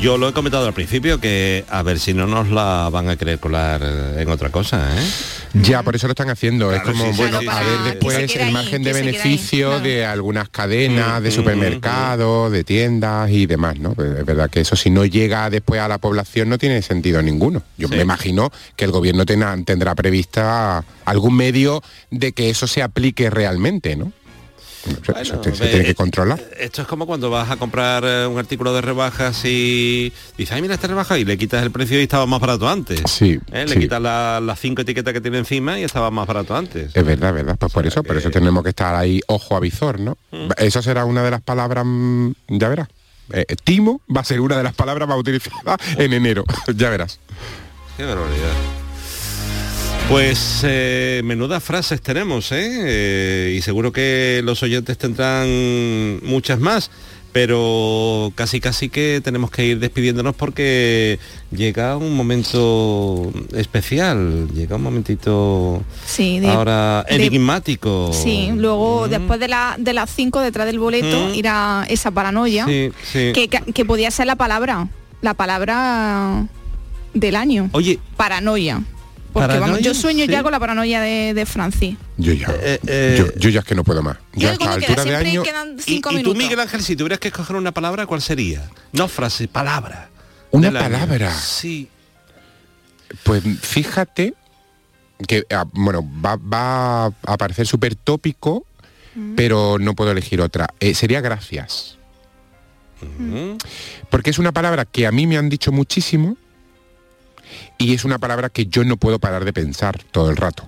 Yo 0.00 0.18
lo 0.18 0.28
he 0.28 0.32
comentado 0.32 0.66
al 0.66 0.74
principio 0.74 1.20
que 1.20 1.64
a 1.70 1.82
ver 1.82 1.98
si 2.00 2.12
no 2.12 2.26
nos 2.26 2.50
la 2.50 2.88
van 2.90 3.08
a 3.08 3.16
querer 3.16 3.38
colar 3.38 3.82
en 4.18 4.28
otra 4.28 4.50
cosa, 4.50 4.90
¿eh? 4.98 5.04
Ya, 5.62 5.82
por 5.82 5.94
eso 5.96 6.06
lo 6.06 6.10
están 6.10 6.28
haciendo. 6.28 6.72
es 6.72 6.82
como, 6.82 7.04
sí, 7.12 7.16
bueno, 7.16 7.40
sí, 7.40 7.46
a 7.48 7.60
ver 7.60 7.80
después 7.94 8.34
el 8.36 8.50
margen 8.52 8.82
de 8.82 8.90
ahí, 8.90 8.96
beneficio 8.96 9.80
de 9.80 10.04
algunas 10.04 10.48
cadenas, 10.48 11.22
de 11.22 11.30
Mm, 11.30 11.32
supermercados, 11.32 12.52
de 12.52 12.64
tiendas 12.64 13.30
y 13.30 13.46
demás, 13.46 13.78
¿no? 13.78 13.94
Pues 13.94 14.18
es 14.18 14.24
verdad 14.26 14.50
que 14.50 14.60
eso 14.60 14.76
si 14.76 14.90
no 14.90 15.04
llega 15.04 15.48
después 15.50 15.80
a 15.80 15.88
la 15.88 15.98
población 15.98 16.48
no 16.50 16.58
tiene 16.58 16.82
sentido 16.82 17.22
ninguno. 17.22 17.62
Yo 17.78 17.88
me 17.88 18.00
imagino 18.00 18.50
que 18.74 18.84
el 18.84 18.90
gobierno 18.90 19.24
tena- 19.24 19.56
tendrá 19.64 19.94
prevista 19.94 20.84
algún 21.04 21.36
medio 21.36 21.82
de 22.10 22.32
que 22.32 22.50
eso 22.50 22.66
se 22.66 22.82
aplique 22.82 23.30
realmente, 23.30 23.96
¿no? 23.96 24.12
Se, 24.86 25.24
se 25.54 25.64
ve, 25.64 25.68
tiene 25.70 25.84
que 25.84 25.94
controlar. 25.94 26.40
Esto 26.58 26.82
es 26.82 26.88
como 26.88 27.06
cuando 27.06 27.30
vas 27.30 27.50
a 27.50 27.56
comprar 27.56 28.04
eh, 28.04 28.26
un 28.26 28.38
artículo 28.38 28.72
de 28.74 28.80
rebajas 28.80 29.44
y 29.44 30.12
dices, 30.38 30.52
ay, 30.54 30.62
mira 30.62 30.74
esta 30.74 30.86
rebaja 30.86 31.18
y 31.18 31.24
le 31.24 31.36
quitas 31.38 31.62
el 31.62 31.70
precio 31.70 31.98
y 31.98 32.02
estaba 32.04 32.26
más 32.26 32.40
barato 32.40 32.68
antes. 32.68 33.00
Sí, 33.10 33.38
¿Eh? 33.52 33.64
Le 33.66 33.74
sí. 33.74 33.80
quitas 33.80 34.00
la- 34.00 34.40
las 34.40 34.60
cinco 34.60 34.82
etiquetas 34.82 35.12
que 35.12 35.20
tiene 35.20 35.38
encima 35.38 35.78
y 35.78 35.84
estaba 35.84 36.10
más 36.10 36.26
barato 36.26 36.56
antes. 36.56 36.94
Es 36.94 37.04
verdad, 37.04 37.32
verdad. 37.34 37.56
Pues 37.58 37.72
por 37.72 37.86
eso, 37.86 38.02
por 38.02 38.16
eso 38.16 38.30
tenemos 38.30 38.62
que 38.62 38.70
estar 38.70 38.94
ahí 38.94 39.20
ojo 39.26 39.56
a 39.56 39.60
visor, 39.60 39.98
¿no? 40.00 40.16
Mm. 40.30 40.50
Eso 40.58 40.82
será 40.82 41.04
una 41.04 41.22
de 41.22 41.30
las 41.30 41.42
palabras, 41.42 41.84
mm, 41.86 42.30
ya 42.48 42.68
verás. 42.68 42.88
Eh, 43.32 43.44
timo 43.64 44.00
va 44.14 44.20
a 44.20 44.24
ser 44.24 44.40
una 44.40 44.56
de 44.56 44.62
las 44.62 44.74
palabras 44.74 45.08
más 45.08 45.18
utilizadas 45.18 45.78
en 45.98 46.12
enero, 46.12 46.44
ya 46.76 46.90
verás. 46.90 47.18
Qué 47.96 48.04
barbaridad. 48.04 48.85
Pues 50.08 50.60
eh, 50.62 51.20
menudas 51.24 51.62
frases 51.64 52.00
tenemos, 52.00 52.52
¿eh? 52.52 52.68
Eh, 53.50 53.54
Y 53.56 53.62
seguro 53.62 53.92
que 53.92 54.40
los 54.44 54.62
oyentes 54.62 54.96
tendrán 54.98 56.24
muchas 56.24 56.60
más, 56.60 56.92
pero 57.32 58.32
casi 58.36 58.60
casi 58.60 58.88
que 58.88 59.20
tenemos 59.22 59.50
que 59.50 59.64
ir 59.66 59.80
despidiéndonos 59.80 60.36
porque 60.36 61.18
llega 61.50 61.96
un 61.96 62.14
momento 62.14 63.32
especial, 63.52 64.48
llega 64.54 64.76
un 64.76 64.82
momentito 64.84 65.82
Sí, 66.06 66.38
de- 66.38 66.48
ahora 66.50 67.04
de- 67.08 67.16
enigmático. 67.16 68.12
Sí, 68.12 68.50
luego 68.54 69.08
después 69.08 69.40
de, 69.40 69.48
la, 69.48 69.74
de 69.76 69.92
las 69.92 70.08
5 70.14 70.38
detrás 70.40 70.66
del 70.66 70.78
boleto 70.78 71.30
Mm. 71.30 71.34
irá 71.34 71.84
esa 71.90 72.12
paranoia, 72.12 72.64
Sí, 72.64 72.90
sí. 73.02 73.32
Que, 73.34 73.48
que- 73.48 73.72
que 73.72 73.84
podía 73.84 74.12
ser 74.12 74.26
la 74.28 74.36
palabra, 74.36 74.86
la 75.20 75.34
palabra 75.34 76.46
del 77.12 77.34
año. 77.34 77.70
Oye, 77.72 77.98
Paranoia. 78.16 78.82
Porque 79.32 79.58
vamos, 79.58 79.80
yo 79.80 79.92
sueño 79.94 80.24
sí. 80.24 80.30
ya 80.30 80.42
con 80.42 80.52
la 80.52 80.58
paranoia 80.58 81.00
de, 81.00 81.34
de 81.34 81.46
Francis. 81.46 81.96
Yo 82.16 82.32
ya, 82.32 82.48
Eh, 82.60 83.16
yo, 83.18 83.34
yo 83.38 83.50
ya 83.50 83.60
es 83.60 83.66
que 83.66 83.74
no 83.74 83.84
puedo 83.84 84.02
más. 84.02 84.16
Yo 84.34 84.48
a 84.48 84.52
esta 84.52 84.78
queda, 84.78 85.04
de 85.04 85.16
año, 85.16 85.42
Y, 85.44 85.82
cinco 85.82 86.10
y 86.12 86.22
tú. 86.22 86.34
Miguel 86.34 86.58
Ángel, 86.60 86.82
si 86.82 86.96
tuvieras 86.96 87.18
que 87.18 87.28
escoger 87.28 87.56
una 87.56 87.72
palabra, 87.72 88.06
¿cuál 88.06 88.22
sería? 88.22 88.70
No 88.92 89.08
frase, 89.08 89.46
palabra. 89.48 90.08
una 90.50 90.68
año. 90.68 90.78
palabra. 90.78 91.34
Sí. 91.34 91.88
Pues 93.24 93.42
fíjate 93.60 94.34
que, 95.28 95.44
ah, 95.50 95.64
bueno, 95.72 96.02
va, 96.24 96.36
va 96.36 97.06
a 97.06 97.36
parecer 97.38 97.66
súper 97.66 97.94
tópico, 97.94 98.66
pero 99.34 99.78
no 99.78 99.94
puedo 99.94 100.10
elegir 100.10 100.40
otra. 100.40 100.68
Eh, 100.80 100.94
sería 100.94 101.20
gracias. 101.20 101.96
Porque 104.10 104.30
es 104.30 104.38
una 104.38 104.52
palabra 104.52 104.84
que 104.84 105.06
a 105.06 105.12
mí 105.12 105.26
me 105.26 105.36
han 105.36 105.48
dicho 105.48 105.70
muchísimo 105.72 106.36
y 107.78 107.94
es 107.94 108.04
una 108.04 108.18
palabra 108.18 108.48
que 108.48 108.66
yo 108.66 108.84
no 108.84 108.96
puedo 108.96 109.18
parar 109.18 109.44
de 109.44 109.52
pensar 109.52 110.02
todo 110.10 110.30
el 110.30 110.36
rato. 110.36 110.64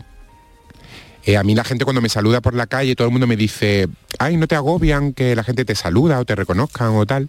Eh, 1.24 1.37
a 1.37 1.43
mí 1.43 1.55
la 1.55 1.64
gente 1.64 1.85
cuando 1.85 2.01
me 2.01 2.09
saluda 2.09 2.41
por 2.41 2.55
la 2.55 2.66
calle, 2.66 2.97
todo 2.97 3.07
el 3.07 3.12
mundo 3.12 3.26
me 3.26 3.37
dice, 3.37 3.89
ay, 4.18 4.37
no 4.39 4.47
te 4.47 4.55
agobian 4.55 5.12
que 5.12 5.37
la 5.37 5.45
gente 5.45 5.64
te 5.64 5.74
saluda 5.74 6.18
o 6.20 6.24
te 6.24 6.35
reconozcan 6.35 6.89
o 6.97 7.05
tal. 7.05 7.29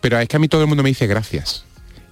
Pero 0.00 0.18
es 0.18 0.28
que 0.28 0.36
a 0.36 0.38
mí 0.38 0.48
todo 0.48 0.62
el 0.62 0.66
mundo 0.66 0.82
me 0.82 0.88
dice 0.88 1.06
gracias. 1.06 1.64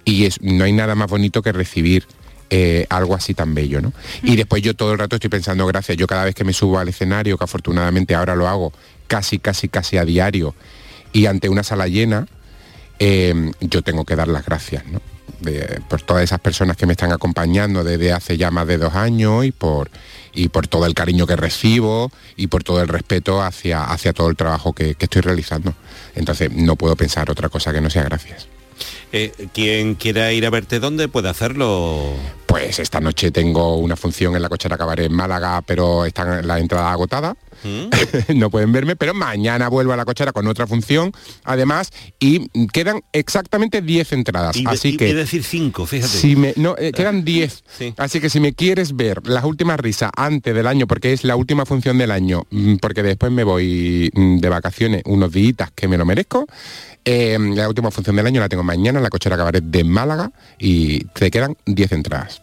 Y 0.05 0.25
es, 0.25 0.41
no 0.41 0.63
hay 0.63 0.73
nada 0.73 0.93
más 0.95 1.09
bonito 1.09 1.41
que 1.41 1.51
recibir 1.51 2.05
eh, 2.49 2.85
algo 2.89 3.15
así 3.15 3.33
tan 3.33 3.55
bello, 3.55 3.81
¿no? 3.81 3.93
Y 4.21 4.35
después 4.35 4.61
yo 4.61 4.75
todo 4.75 4.93
el 4.93 4.99
rato 4.99 5.15
estoy 5.15 5.31
pensando 5.31 5.65
gracias. 5.65 5.97
Yo 5.97 6.05
cada 6.05 6.25
vez 6.25 6.35
que 6.35 6.43
me 6.43 6.53
subo 6.53 6.77
al 6.77 6.89
escenario, 6.89 7.37
que 7.37 7.43
afortunadamente 7.45 8.13
ahora 8.13 8.35
lo 8.35 8.47
hago 8.47 8.71
casi, 9.07 9.39
casi, 9.39 9.69
casi 9.69 9.97
a 9.97 10.05
diario, 10.05 10.53
y 11.13 11.25
ante 11.25 11.49
una 11.49 11.63
sala 11.63 11.87
llena, 11.87 12.27
eh, 12.99 13.51
yo 13.59 13.81
tengo 13.81 14.05
que 14.05 14.15
dar 14.15 14.27
las 14.27 14.45
gracias, 14.45 14.85
¿no? 14.85 15.01
Por 15.89 16.01
todas 16.01 16.23
esas 16.23 16.39
personas 16.39 16.77
que 16.77 16.85
me 16.85 16.93
están 16.93 17.11
acompañando 17.11 17.83
desde 17.83 18.13
hace 18.13 18.37
ya 18.37 18.51
más 18.51 18.67
de 18.67 18.77
dos 18.77 18.95
años 18.95 19.45
y 19.45 19.51
por, 19.51 19.89
y 20.33 20.49
por 20.49 20.67
todo 20.67 20.85
el 20.85 20.93
cariño 20.93 21.27
que 21.27 21.35
recibo 21.35 22.11
y 22.35 22.47
por 22.47 22.63
todo 22.63 22.81
el 22.81 22.87
respeto 22.87 23.41
hacia, 23.41 23.83
hacia 23.83 24.13
todo 24.13 24.29
el 24.29 24.35
trabajo 24.35 24.73
que, 24.73 24.95
que 24.95 25.05
estoy 25.05 25.21
realizando. 25.21 25.73
Entonces 26.15 26.51
no 26.51 26.75
puedo 26.75 26.95
pensar 26.95 27.29
otra 27.29 27.49
cosa 27.49 27.73
que 27.73 27.81
no 27.81 27.89
sea 27.89 28.03
gracias. 28.03 28.47
Eh, 29.11 29.31
quien 29.53 29.95
quiera 29.95 30.31
ir 30.33 30.45
a 30.45 30.49
verte, 30.49 30.79
¿dónde 30.79 31.07
puede 31.07 31.29
hacerlo? 31.29 32.13
Pues 32.53 32.77
esta 32.77 32.99
noche 33.01 33.31
tengo 33.31 33.77
una 33.77 33.95
función 33.95 34.35
en 34.35 34.43
la 34.43 34.47
cochera 34.47 34.77
cabaret 34.77 35.07
en 35.07 35.13
Málaga, 35.15 35.63
pero 35.65 36.05
están 36.05 36.45
las 36.47 36.61
entradas 36.61 36.93
agotadas. 36.93 37.35
no 38.35 38.51
pueden 38.51 38.71
verme, 38.71 38.95
pero 38.95 39.15
mañana 39.15 39.69
vuelvo 39.69 39.91
a 39.93 39.97
la 39.97 40.05
cochera 40.05 40.31
con 40.33 40.45
otra 40.45 40.67
función, 40.67 41.11
además, 41.45 41.89
y 42.19 42.47
quedan 42.67 43.01
exactamente 43.11 43.81
10 43.81 44.11
entradas. 44.11 44.55
Y, 44.55 44.65
de- 44.65 44.69
así 44.69 44.89
y- 44.89 44.97
que 44.97 45.15
decir 45.15 45.43
cinco, 45.43 45.87
fíjate. 45.87 46.11
si 46.15 46.35
me, 46.35 46.53
no, 46.55 46.75
eh, 46.77 46.91
quedan 46.91 47.25
10. 47.25 47.63
Así 47.97 48.19
que 48.19 48.29
si 48.29 48.39
me 48.39 48.53
quieres 48.53 48.95
ver 48.95 49.25
las 49.27 49.45
últimas 49.45 49.79
risas 49.79 50.11
antes 50.15 50.53
del 50.53 50.67
año, 50.67 50.85
porque 50.85 51.11
es 51.11 51.23
la 51.23 51.35
última 51.35 51.65
función 51.65 51.97
del 51.97 52.11
año, 52.11 52.43
mm, 52.51 52.75
porque 52.75 53.01
después 53.01 53.31
me 53.31 53.43
voy 53.43 54.11
mm, 54.13 54.37
de 54.37 54.49
vacaciones 54.49 55.01
unos 55.05 55.31
días 55.31 55.71
que 55.73 55.87
me 55.87 55.97
lo 55.97 56.05
merezco, 56.05 56.45
eh, 57.03 57.37
la 57.39 57.67
última 57.67 57.89
función 57.89 58.15
del 58.15 58.27
año 58.27 58.41
la 58.41 58.47
tengo 58.49 58.63
mañana 58.63 58.99
en 58.99 59.03
la 59.03 59.09
cochera 59.09 59.37
cabaret 59.37 59.63
de 59.63 59.83
Málaga 59.83 60.31
y 60.59 61.03
te 61.05 61.31
quedan 61.31 61.57
10 61.65 61.91
entradas. 61.93 62.42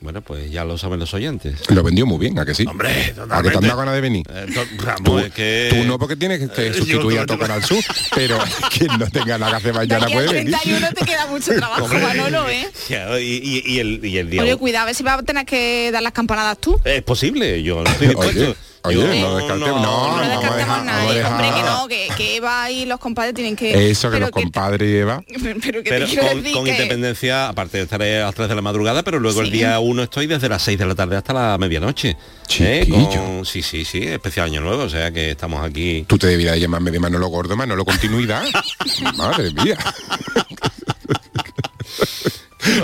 Bueno, 0.00 0.22
pues 0.22 0.48
ya 0.50 0.64
lo 0.64 0.78
saben 0.78 1.00
los 1.00 1.12
oyentes. 1.12 1.58
Lo 1.70 1.82
vendió 1.82 2.06
muy 2.06 2.18
bien, 2.18 2.38
¿a 2.38 2.44
que 2.46 2.54
sí? 2.54 2.64
Hombre, 2.68 3.12
¿A 3.30 3.42
que 3.42 3.50
te 3.50 3.56
han 3.56 3.62
dado 3.64 3.78
ganas 3.78 3.94
de 3.94 4.00
venir? 4.00 4.24
Eh, 4.32 4.46
vamos, 4.84 5.02
Tú, 5.02 5.18
es 5.18 5.32
que... 5.32 5.68
tú 5.70 5.84
no 5.88 5.98
porque 5.98 6.14
tienes 6.14 6.38
que 6.50 6.68
Eh, 6.68 6.72
sustituir 6.74 7.16
yo- 7.16 7.22
a 7.22 7.26
Tocan 7.26 7.50
al 7.50 7.64
Sur, 7.64 7.82
pero 8.14 8.38
quien 8.78 8.96
no 8.96 9.10
tenga 9.10 9.38
nada 9.38 9.50
que 9.52 9.56
hacer 9.56 9.74
mañana 9.74 10.06
puede 10.06 10.32
venir. 10.32 10.54
31 10.56 10.88
te 10.94 11.04
queda 11.04 11.26
mucho 11.26 11.52
trabajo, 11.52 11.84
Hombre. 11.84 12.00
Manolo, 12.00 12.48
¿eh? 12.48 12.68
Ya, 12.88 13.18
y, 13.18 13.24
y- 13.42 13.62
y 13.74 13.78
el, 13.80 14.04
y 14.04 14.18
el 14.18 14.30
día... 14.30 14.42
Oye, 14.42 14.56
cuidado, 14.56 14.84
a 14.84 14.86
ver 14.86 14.94
si 14.94 15.02
vas 15.02 15.18
a 15.18 15.22
tener 15.24 15.44
que 15.44 15.90
dar 15.92 16.02
las 16.02 16.12
campanadas 16.12 16.58
tú. 16.58 16.80
Es 16.84 17.02
posible, 17.02 17.60
yo 17.64 17.82
no 17.82 17.90
estoy 17.90 18.06
dispuesto. 18.14 18.54
Oye, 18.88 19.20
no 19.20 19.36
descartemos, 19.36 19.82
no, 19.82 20.16
No 20.16 20.28
descartemos 20.28 20.78
hombre, 20.78 21.50
que 21.54 21.62
no, 21.62 21.88
que, 21.88 22.08
que 22.16 22.36
Eva 22.36 22.70
y 22.70 22.84
los 22.86 22.98
compadres 22.98 23.34
tienen 23.34 23.56
que... 23.56 23.90
Eso 23.90 24.08
que 24.08 24.14
pero 24.16 24.26
los 24.26 24.30
compadres 24.32 24.88
y 24.88 24.96
Eva. 24.96 25.22
Pero 25.28 25.82
que 25.82 25.90
Pero 25.90 26.06
te 26.06 26.12
quiero 26.12 26.28
con, 26.28 26.36
decir 26.38 26.52
con 26.54 26.64
que... 26.64 26.70
independencia, 26.72 27.48
aparte 27.48 27.80
estaré 27.80 28.20
a 28.22 28.26
las 28.26 28.34
3 28.34 28.48
de 28.48 28.54
la 28.54 28.62
madrugada, 28.62 29.02
pero 29.02 29.18
luego 29.20 29.40
el 29.42 29.50
día 29.50 29.78
1 29.78 30.02
estoy 30.02 30.26
desde 30.26 30.48
las 30.48 30.62
6 30.62 30.78
de 30.78 30.86
la 30.86 30.94
tarde 30.94 31.16
hasta 31.16 31.32
la 31.32 31.56
medianoche. 31.58 32.16
¿eh? 32.58 32.86
Con- 32.90 33.44
sí, 33.44 33.62
sí, 33.62 33.84
sí, 33.84 34.02
especial 34.02 34.46
año 34.46 34.60
nuevo, 34.60 34.84
o 34.84 34.88
sea 34.88 35.10
que 35.10 35.30
estamos 35.30 35.64
aquí. 35.64 36.04
Tú 36.06 36.18
te 36.18 36.26
debieras 36.26 36.58
llamarme 36.58 36.90
de 36.90 37.00
Manolo 37.00 37.28
Gordo, 37.28 37.56
Manolo 37.56 37.84
Continuidad. 37.84 38.44
Madre 39.16 39.50
mía. 39.52 39.78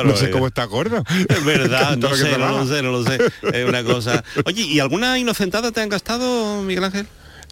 no 0.05 0.17
sé 0.17 0.31
cómo 0.31 0.47
está 0.47 0.65
gordo. 0.65 1.03
Es 1.29 1.45
verdad, 1.45 1.97
no 1.97 2.15
sé, 2.15 2.39
no 2.39 2.49
lo 2.51 2.67
sé, 2.67 2.83
no 2.83 2.93
lo 2.93 3.05
sé. 3.05 3.19
Es 3.53 3.69
una 3.69 3.85
cosa. 3.85 4.25
Oye, 4.45 4.63
¿y 4.63 4.81
alguna 4.81 5.19
inocentada 5.19 5.73
te 5.73 5.81
han 5.81 5.89
gastado, 5.89 6.63
Miguel 6.63 6.85
Ángel? 6.85 7.07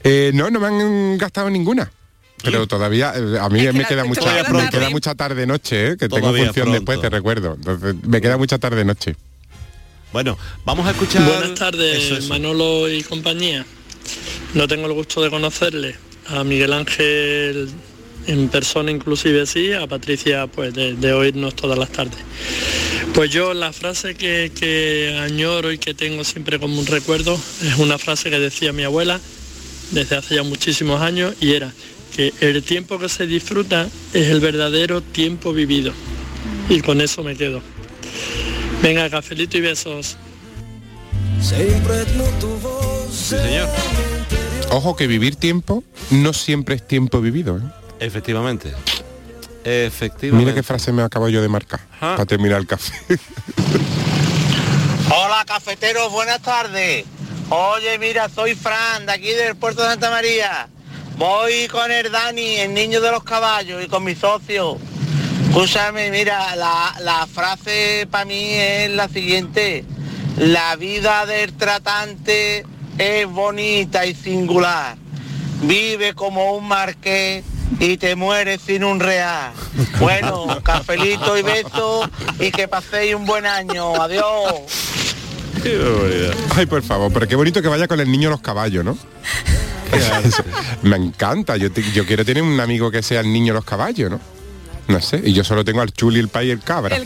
Eh, 0.05 0.31
no, 0.35 0.51
no 0.51 0.61
me 0.61 0.67
han 0.67 1.19
gastado 1.19 1.51
ninguna. 1.51 1.91
Pero 2.43 2.67
todavía, 2.67 3.13
eh, 3.15 3.39
a 3.41 3.49
mí 3.49 3.61
me 3.73 3.85
queda, 3.85 4.05
mucha, 4.05 4.33
me 4.35 4.45
pronto. 4.45 4.71
queda 4.71 4.91
mucha 4.91 5.15
tarde-noche, 5.15 5.93
¿eh? 5.93 5.97
que 5.97 6.09
tengo 6.09 6.29
función 6.29 6.53
pronto. 6.53 6.73
después, 6.73 7.01
te 7.01 7.09
recuerdo. 7.09 7.55
Entonces, 7.55 7.95
me 8.03 8.21
queda 8.21 8.37
mucha 8.37 8.59
tarde-noche. 8.59 9.15
Bueno, 10.13 10.37
vamos 10.65 10.87
a 10.87 10.91
escuchar... 10.91 11.23
Buenas 11.25 11.55
tardes, 11.55 12.05
Eso, 12.05 12.17
eso. 12.17 12.29
Manolo 12.29 12.91
y 12.91 13.03
compañía. 13.03 13.65
No 14.55 14.67
tengo 14.67 14.87
el 14.87 14.93
gusto 14.93 15.23
de 15.23 15.31
conocerle. 15.31 15.97
A 16.29 16.45
Miguel 16.45 16.73
Ángel 16.73 17.71
en 18.27 18.49
persona 18.49 18.91
inclusive 18.91 19.47
sí, 19.47 19.73
a 19.73 19.87
Patricia 19.87 20.47
pues 20.47 20.75
de, 20.75 20.95
de 20.95 21.13
oírnos 21.13 21.55
todas 21.55 21.79
las 21.79 21.91
tardes. 21.91 22.19
Pues 23.15 23.31
yo 23.31 23.53
la 23.55 23.73
frase 23.73 24.15
que, 24.15 24.51
que 24.59 25.19
añoro 25.21 25.73
y 25.73 25.79
que 25.79 25.95
tengo 25.95 26.25
siempre 26.25 26.59
como 26.59 26.79
un 26.79 26.87
recuerdo 26.87 27.39
es 27.63 27.79
una 27.79 27.99
frase 27.99 28.31
que 28.31 28.39
decía 28.39 28.73
mi 28.73 28.85
abuela 28.85 29.21
desde 29.91 30.17
hace 30.17 30.37
ya 30.37 30.43
muchísimos 30.43 31.01
años 31.01 31.35
y 31.41 31.53
era 31.53 31.73
que 32.15 32.33
el 32.41 32.63
tiempo 32.63 32.99
que 32.99 33.09
se 33.09 33.27
disfruta 33.27 33.89
es 34.13 34.29
el 34.29 34.41
verdadero 34.41 35.01
tiempo 35.01 35.53
vivido. 35.53 35.93
Y 36.69 36.81
con 36.81 37.01
eso 37.01 37.23
me 37.23 37.37
quedo. 37.37 37.63
Venga, 38.83 39.09
cafelito 39.09 39.57
y 39.59 39.61
besos. 39.61 40.17
Sí, 41.41 41.57
señor. 43.13 43.69
Ojo 44.71 44.97
que 44.97 45.07
vivir 45.07 45.37
tiempo 45.37 45.85
no 46.11 46.33
siempre 46.33 46.77
es 46.77 46.87
tiempo 46.87 47.21
vivido. 47.21 47.59
¿eh? 47.59 47.82
Efectivamente. 48.03 48.75
Efectivamente. 49.65 50.45
Mira 50.45 50.55
qué 50.55 50.65
frase 50.65 50.91
me 50.91 51.03
acabo 51.03 51.29
yo 51.29 51.41
de 51.41 51.49
marcar 51.49 51.81
para 52.01 52.27
terminar 52.27 52.59
el 52.59 52.67
café. 52.67 52.93
Hola 55.09 55.45
cafeteros, 55.47 56.11
buenas 56.11 56.43
tardes. 56.43 57.05
Oye, 57.49 57.99
mira, 57.99 58.29
soy 58.29 58.57
Fran, 58.57 59.07
de 59.07 59.13
aquí 59.13 59.31
del 59.31 59.55
puerto 59.55 59.83
de 59.83 59.89
Santa 59.91 60.11
María. 60.11 60.69
Voy 61.17 61.69
con 61.69 61.93
el 61.93 62.11
Dani, 62.11 62.57
el 62.57 62.75
niño 62.75 63.01
de 63.01 63.13
los 63.13 63.23
caballos, 63.23 63.85
y 63.85 63.87
con 63.87 64.03
mi 64.03 64.17
socio. 64.17 64.79
Escúchame, 65.49 66.11
mira, 66.11 66.57
la, 66.57 66.97
la 67.01 67.29
frase 67.29 68.09
para 68.11 68.25
mí 68.25 68.55
es 68.55 68.91
la 68.91 69.09
siguiente. 69.09 69.85
La 70.39 70.75
vida 70.75 71.25
del 71.27 71.53
tratante 71.53 72.65
es 72.99 73.27
bonita 73.29 74.07
y 74.07 74.15
singular. 74.15 74.97
Vive 75.63 76.15
como 76.15 76.57
un 76.57 76.67
marqués 76.67 77.45
y 77.79 77.97
te 77.97 78.15
mueres 78.17 78.61
sin 78.65 78.85
un 78.85 79.01
real. 79.01 79.53
Bueno, 79.99 80.47
cafelito 80.63 81.37
y 81.37 81.43
beso 81.43 82.09
y 82.39 82.51
que 82.51 82.69
paséis 82.69 83.15
un 83.15 83.25
buen 83.27 83.47
año. 83.47 83.95
Adiós. 84.01 84.55
Ay, 86.57 86.67
por 86.67 86.83
favor, 86.83 87.13
pero 87.13 87.29
qué 87.29 87.37
bonito 87.37 87.63
que 87.63 87.69
vaya 87.69 87.87
con 87.87 88.01
el 88.01 88.11
niño 88.11 88.29
a 88.29 88.33
los 88.33 88.41
caballos, 88.41 88.85
¿no? 88.85 88.97
Me 90.83 90.97
encanta, 90.97 91.57
yo, 91.57 91.71
te- 91.71 91.85
yo 91.93 92.07
quiero 92.07 92.25
tener 92.25 92.43
un 92.43 92.59
amigo 92.59 92.91
que 92.91 93.03
sea 93.03 93.21
el 93.21 93.33
niño 93.33 93.53
a 93.53 93.57
los 93.57 93.65
caballos, 93.65 94.11
¿no? 94.11 94.21
No 94.89 95.01
sé, 95.01 95.21
y 95.25 95.33
yo 95.33 95.45
solo 95.45 95.65
tengo 95.65 95.81
al 95.81 95.93
chuli, 95.93 96.19
el 96.19 96.29
pay 96.29 96.49
y 96.49 96.51
el 96.51 96.59
cabra. 96.61 96.99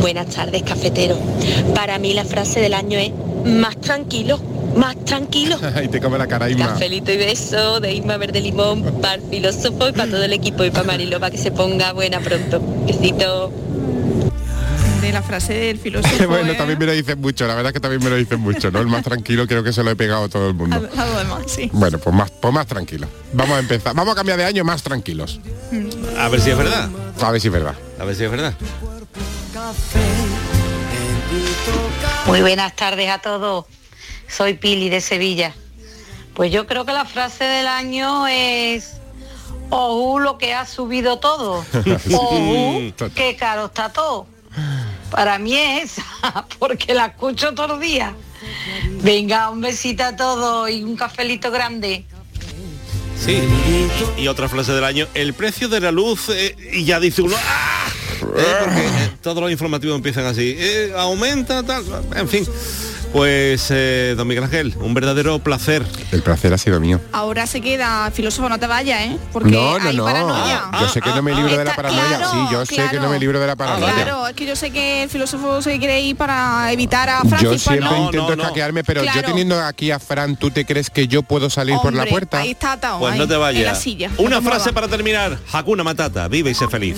Buenas 0.00 0.28
tardes, 0.34 0.62
cafetero. 0.62 1.18
Para 1.74 1.98
mí 1.98 2.12
la 2.14 2.24
frase 2.24 2.60
del 2.60 2.74
año 2.74 2.98
es 2.98 3.12
más 3.44 3.80
tranquilo, 3.80 4.40
más 4.76 4.96
tranquilo. 5.04 5.58
y 5.84 5.88
te 5.88 6.00
come 6.00 6.18
la 6.18 6.26
cara 6.26 6.48
Isma. 6.48 6.68
Cafelito 6.68 7.12
y 7.12 7.16
beso 7.16 7.80
de 7.80 7.94
Isma 7.94 8.16
Verde 8.16 8.40
Limón 8.40 8.82
para 9.00 9.14
el 9.14 9.22
filósofo 9.22 9.88
y 9.88 9.92
para 9.92 10.10
todo 10.10 10.22
el 10.22 10.32
equipo 10.32 10.64
y 10.64 10.70
para 10.70 10.84
Marilo 10.84 11.18
para 11.18 11.30
que 11.30 11.38
se 11.38 11.50
ponga 11.50 11.92
buena 11.92 12.20
pronto. 12.20 12.60
Besito. 12.86 13.52
De 15.00 15.12
la 15.12 15.22
frase 15.22 15.54
del 15.54 15.78
filósofo. 15.82 16.26
bueno, 16.28 16.52
¿eh? 16.52 16.54
también 16.56 16.78
me 16.78 16.86
lo 16.86 16.92
dicen 16.92 17.20
mucho, 17.20 17.46
la 17.46 17.54
verdad 17.54 17.70
es 17.70 17.74
que 17.74 17.80
también 17.80 18.02
me 18.02 18.10
lo 18.10 18.16
dicen 18.16 18.40
mucho, 18.40 18.70
¿no? 18.70 18.80
El 18.80 18.88
más 18.88 19.04
tranquilo 19.04 19.46
creo 19.46 19.62
que 19.62 19.72
se 19.72 19.82
lo 19.82 19.90
he 19.90 19.96
pegado 19.96 20.24
a 20.24 20.28
todo 20.28 20.48
el 20.48 20.54
mundo. 20.54 20.88
Sí. 21.46 21.70
Bueno, 21.72 21.98
pues 21.98 22.14
más, 22.14 22.30
pues 22.30 22.52
más 22.52 22.66
tranquilo. 22.66 23.06
Vamos 23.32 23.56
a 23.56 23.60
empezar. 23.60 23.94
Vamos 23.94 24.12
a 24.12 24.16
cambiar 24.16 24.38
de 24.38 24.44
año 24.44 24.64
más 24.64 24.82
tranquilos. 24.82 25.40
A 26.18 26.28
ver 26.28 26.40
si 26.40 26.50
es 26.50 26.58
verdad. 26.58 26.90
A 27.20 27.30
ver 27.30 27.40
si 27.40 27.48
es 27.48 27.52
verdad. 27.52 27.74
A 27.98 28.04
ver 28.04 28.16
si 28.16 28.24
es 28.24 28.30
verdad. 28.30 28.54
Muy 32.26 32.40
buenas 32.40 32.74
tardes 32.74 33.08
a 33.08 33.18
todos. 33.18 33.66
Soy 34.28 34.54
Pili 34.54 34.88
de 34.88 35.00
Sevilla. 35.00 35.54
Pues 36.34 36.52
yo 36.52 36.66
creo 36.66 36.84
que 36.84 36.92
la 36.92 37.04
frase 37.04 37.44
del 37.44 37.66
año 37.66 38.26
es 38.26 38.96
Ojú 39.70 40.20
lo 40.20 40.38
que 40.38 40.54
ha 40.54 40.66
subido 40.66 41.18
todo. 41.18 41.64
Ojú, 42.12 42.92
qué 43.14 43.36
caro 43.36 43.66
está 43.66 43.92
todo. 43.92 44.26
Para 45.10 45.38
mí 45.38 45.56
es 45.56 45.98
esa, 45.98 46.46
porque 46.58 46.94
la 46.94 47.06
escucho 47.06 47.54
todos 47.54 47.70
los 47.70 47.80
días. 47.80 48.12
Venga, 49.02 49.50
un 49.50 49.60
besito 49.60 50.04
a 50.04 50.16
todos 50.16 50.70
y 50.70 50.82
un 50.82 50.96
cafelito 50.96 51.50
grande. 51.50 52.04
Sí. 53.18 53.42
Y 54.18 54.28
otra 54.28 54.48
frase 54.48 54.72
del 54.72 54.84
año, 54.84 55.08
el 55.14 55.34
precio 55.34 55.68
de 55.68 55.80
la 55.80 55.90
luz, 55.90 56.28
eh, 56.28 56.54
y 56.72 56.84
ya 56.84 57.00
dice 57.00 57.22
uno, 57.22 57.34
¡ah! 57.36 57.88
Eh, 58.36 58.54
porque 58.60 58.86
eh, 58.86 59.10
todos 59.22 59.42
los 59.42 59.50
informativos 59.50 59.96
empiezan 59.96 60.26
así, 60.26 60.54
eh, 60.58 60.92
aumenta, 60.96 61.62
tal, 61.62 61.84
en 62.14 62.28
fin. 62.28 62.46
Pues, 63.12 63.68
eh, 63.70 64.14
don 64.16 64.28
Miguel 64.28 64.44
Ángel, 64.44 64.74
un 64.80 64.92
verdadero 64.92 65.38
placer. 65.38 65.82
El 66.12 66.22
placer 66.22 66.52
ha 66.52 66.58
sido 66.58 66.80
mío. 66.80 67.00
Ahora 67.12 67.46
se 67.46 67.60
queda, 67.62 68.10
filósofo, 68.10 68.48
no 68.48 68.58
te 68.58 68.66
vayas, 68.66 69.00
¿eh? 69.02 69.16
Porque 69.32 69.50
no, 69.50 69.78
no, 69.78 69.88
hay 69.88 69.96
no. 69.96 70.04
paranoia. 70.04 70.64
yo 70.80 70.88
sé 70.88 71.00
que 71.00 71.10
no 71.10 71.22
me 71.22 71.34
libro 71.34 71.50
de 71.56 71.64
la 71.64 71.70
Está- 71.70 71.76
paranoia. 71.82 72.06
claro, 72.18 72.30
sí, 72.30 72.38
yo 72.52 72.66
sé 72.66 72.88
que 72.90 73.00
no 73.00 73.08
me 73.08 73.18
libro 73.18 73.40
de 73.40 73.46
la 73.46 73.56
paranoia. 73.56 73.94
Claro, 73.94 74.26
es 74.26 74.34
que 74.34 74.44
yo 74.46 74.54
sé 74.54 74.70
que 74.70 75.04
el 75.04 75.08
filósofo 75.10 75.62
se 75.62 75.78
quiere 75.78 76.00
ir 76.02 76.16
para 76.16 76.70
evitar 76.72 77.08
a 77.08 77.20
Francis. 77.20 77.40
Yo 77.42 77.48
pues 77.50 77.62
siempre 77.62 77.88
no. 77.90 78.04
intento 78.04 78.32
escaquearme, 78.34 78.84
pero 78.84 79.02
yo 79.02 79.22
teniendo 79.24 79.58
aquí 79.62 79.90
a 79.90 79.98
Fran, 79.98 80.36
¿tú 80.36 80.50
te 80.50 80.66
crees 80.66 80.90
que 80.90 81.08
yo 81.08 81.22
puedo 81.22 81.48
salir 81.48 81.76
por 81.82 81.94
la 81.94 82.04
puerta? 82.06 82.40
Ahí 82.40 82.50
está 82.50 82.72
atado, 82.72 82.98
Pues 82.98 83.14
ahí, 83.14 83.18
no 83.18 83.26
te 83.26 83.34
En 83.34 83.40
la 83.40 83.46
vayas. 83.46 83.80
silla. 83.80 84.10
Una 84.18 84.40
te 84.40 84.46
frase 84.46 84.72
para 84.72 84.88
terminar. 84.88 85.38
Hakuna 85.52 85.82
Matata, 85.84 86.28
vive 86.28 86.50
y 86.50 86.54
sé 86.54 86.68
feliz. 86.68 86.96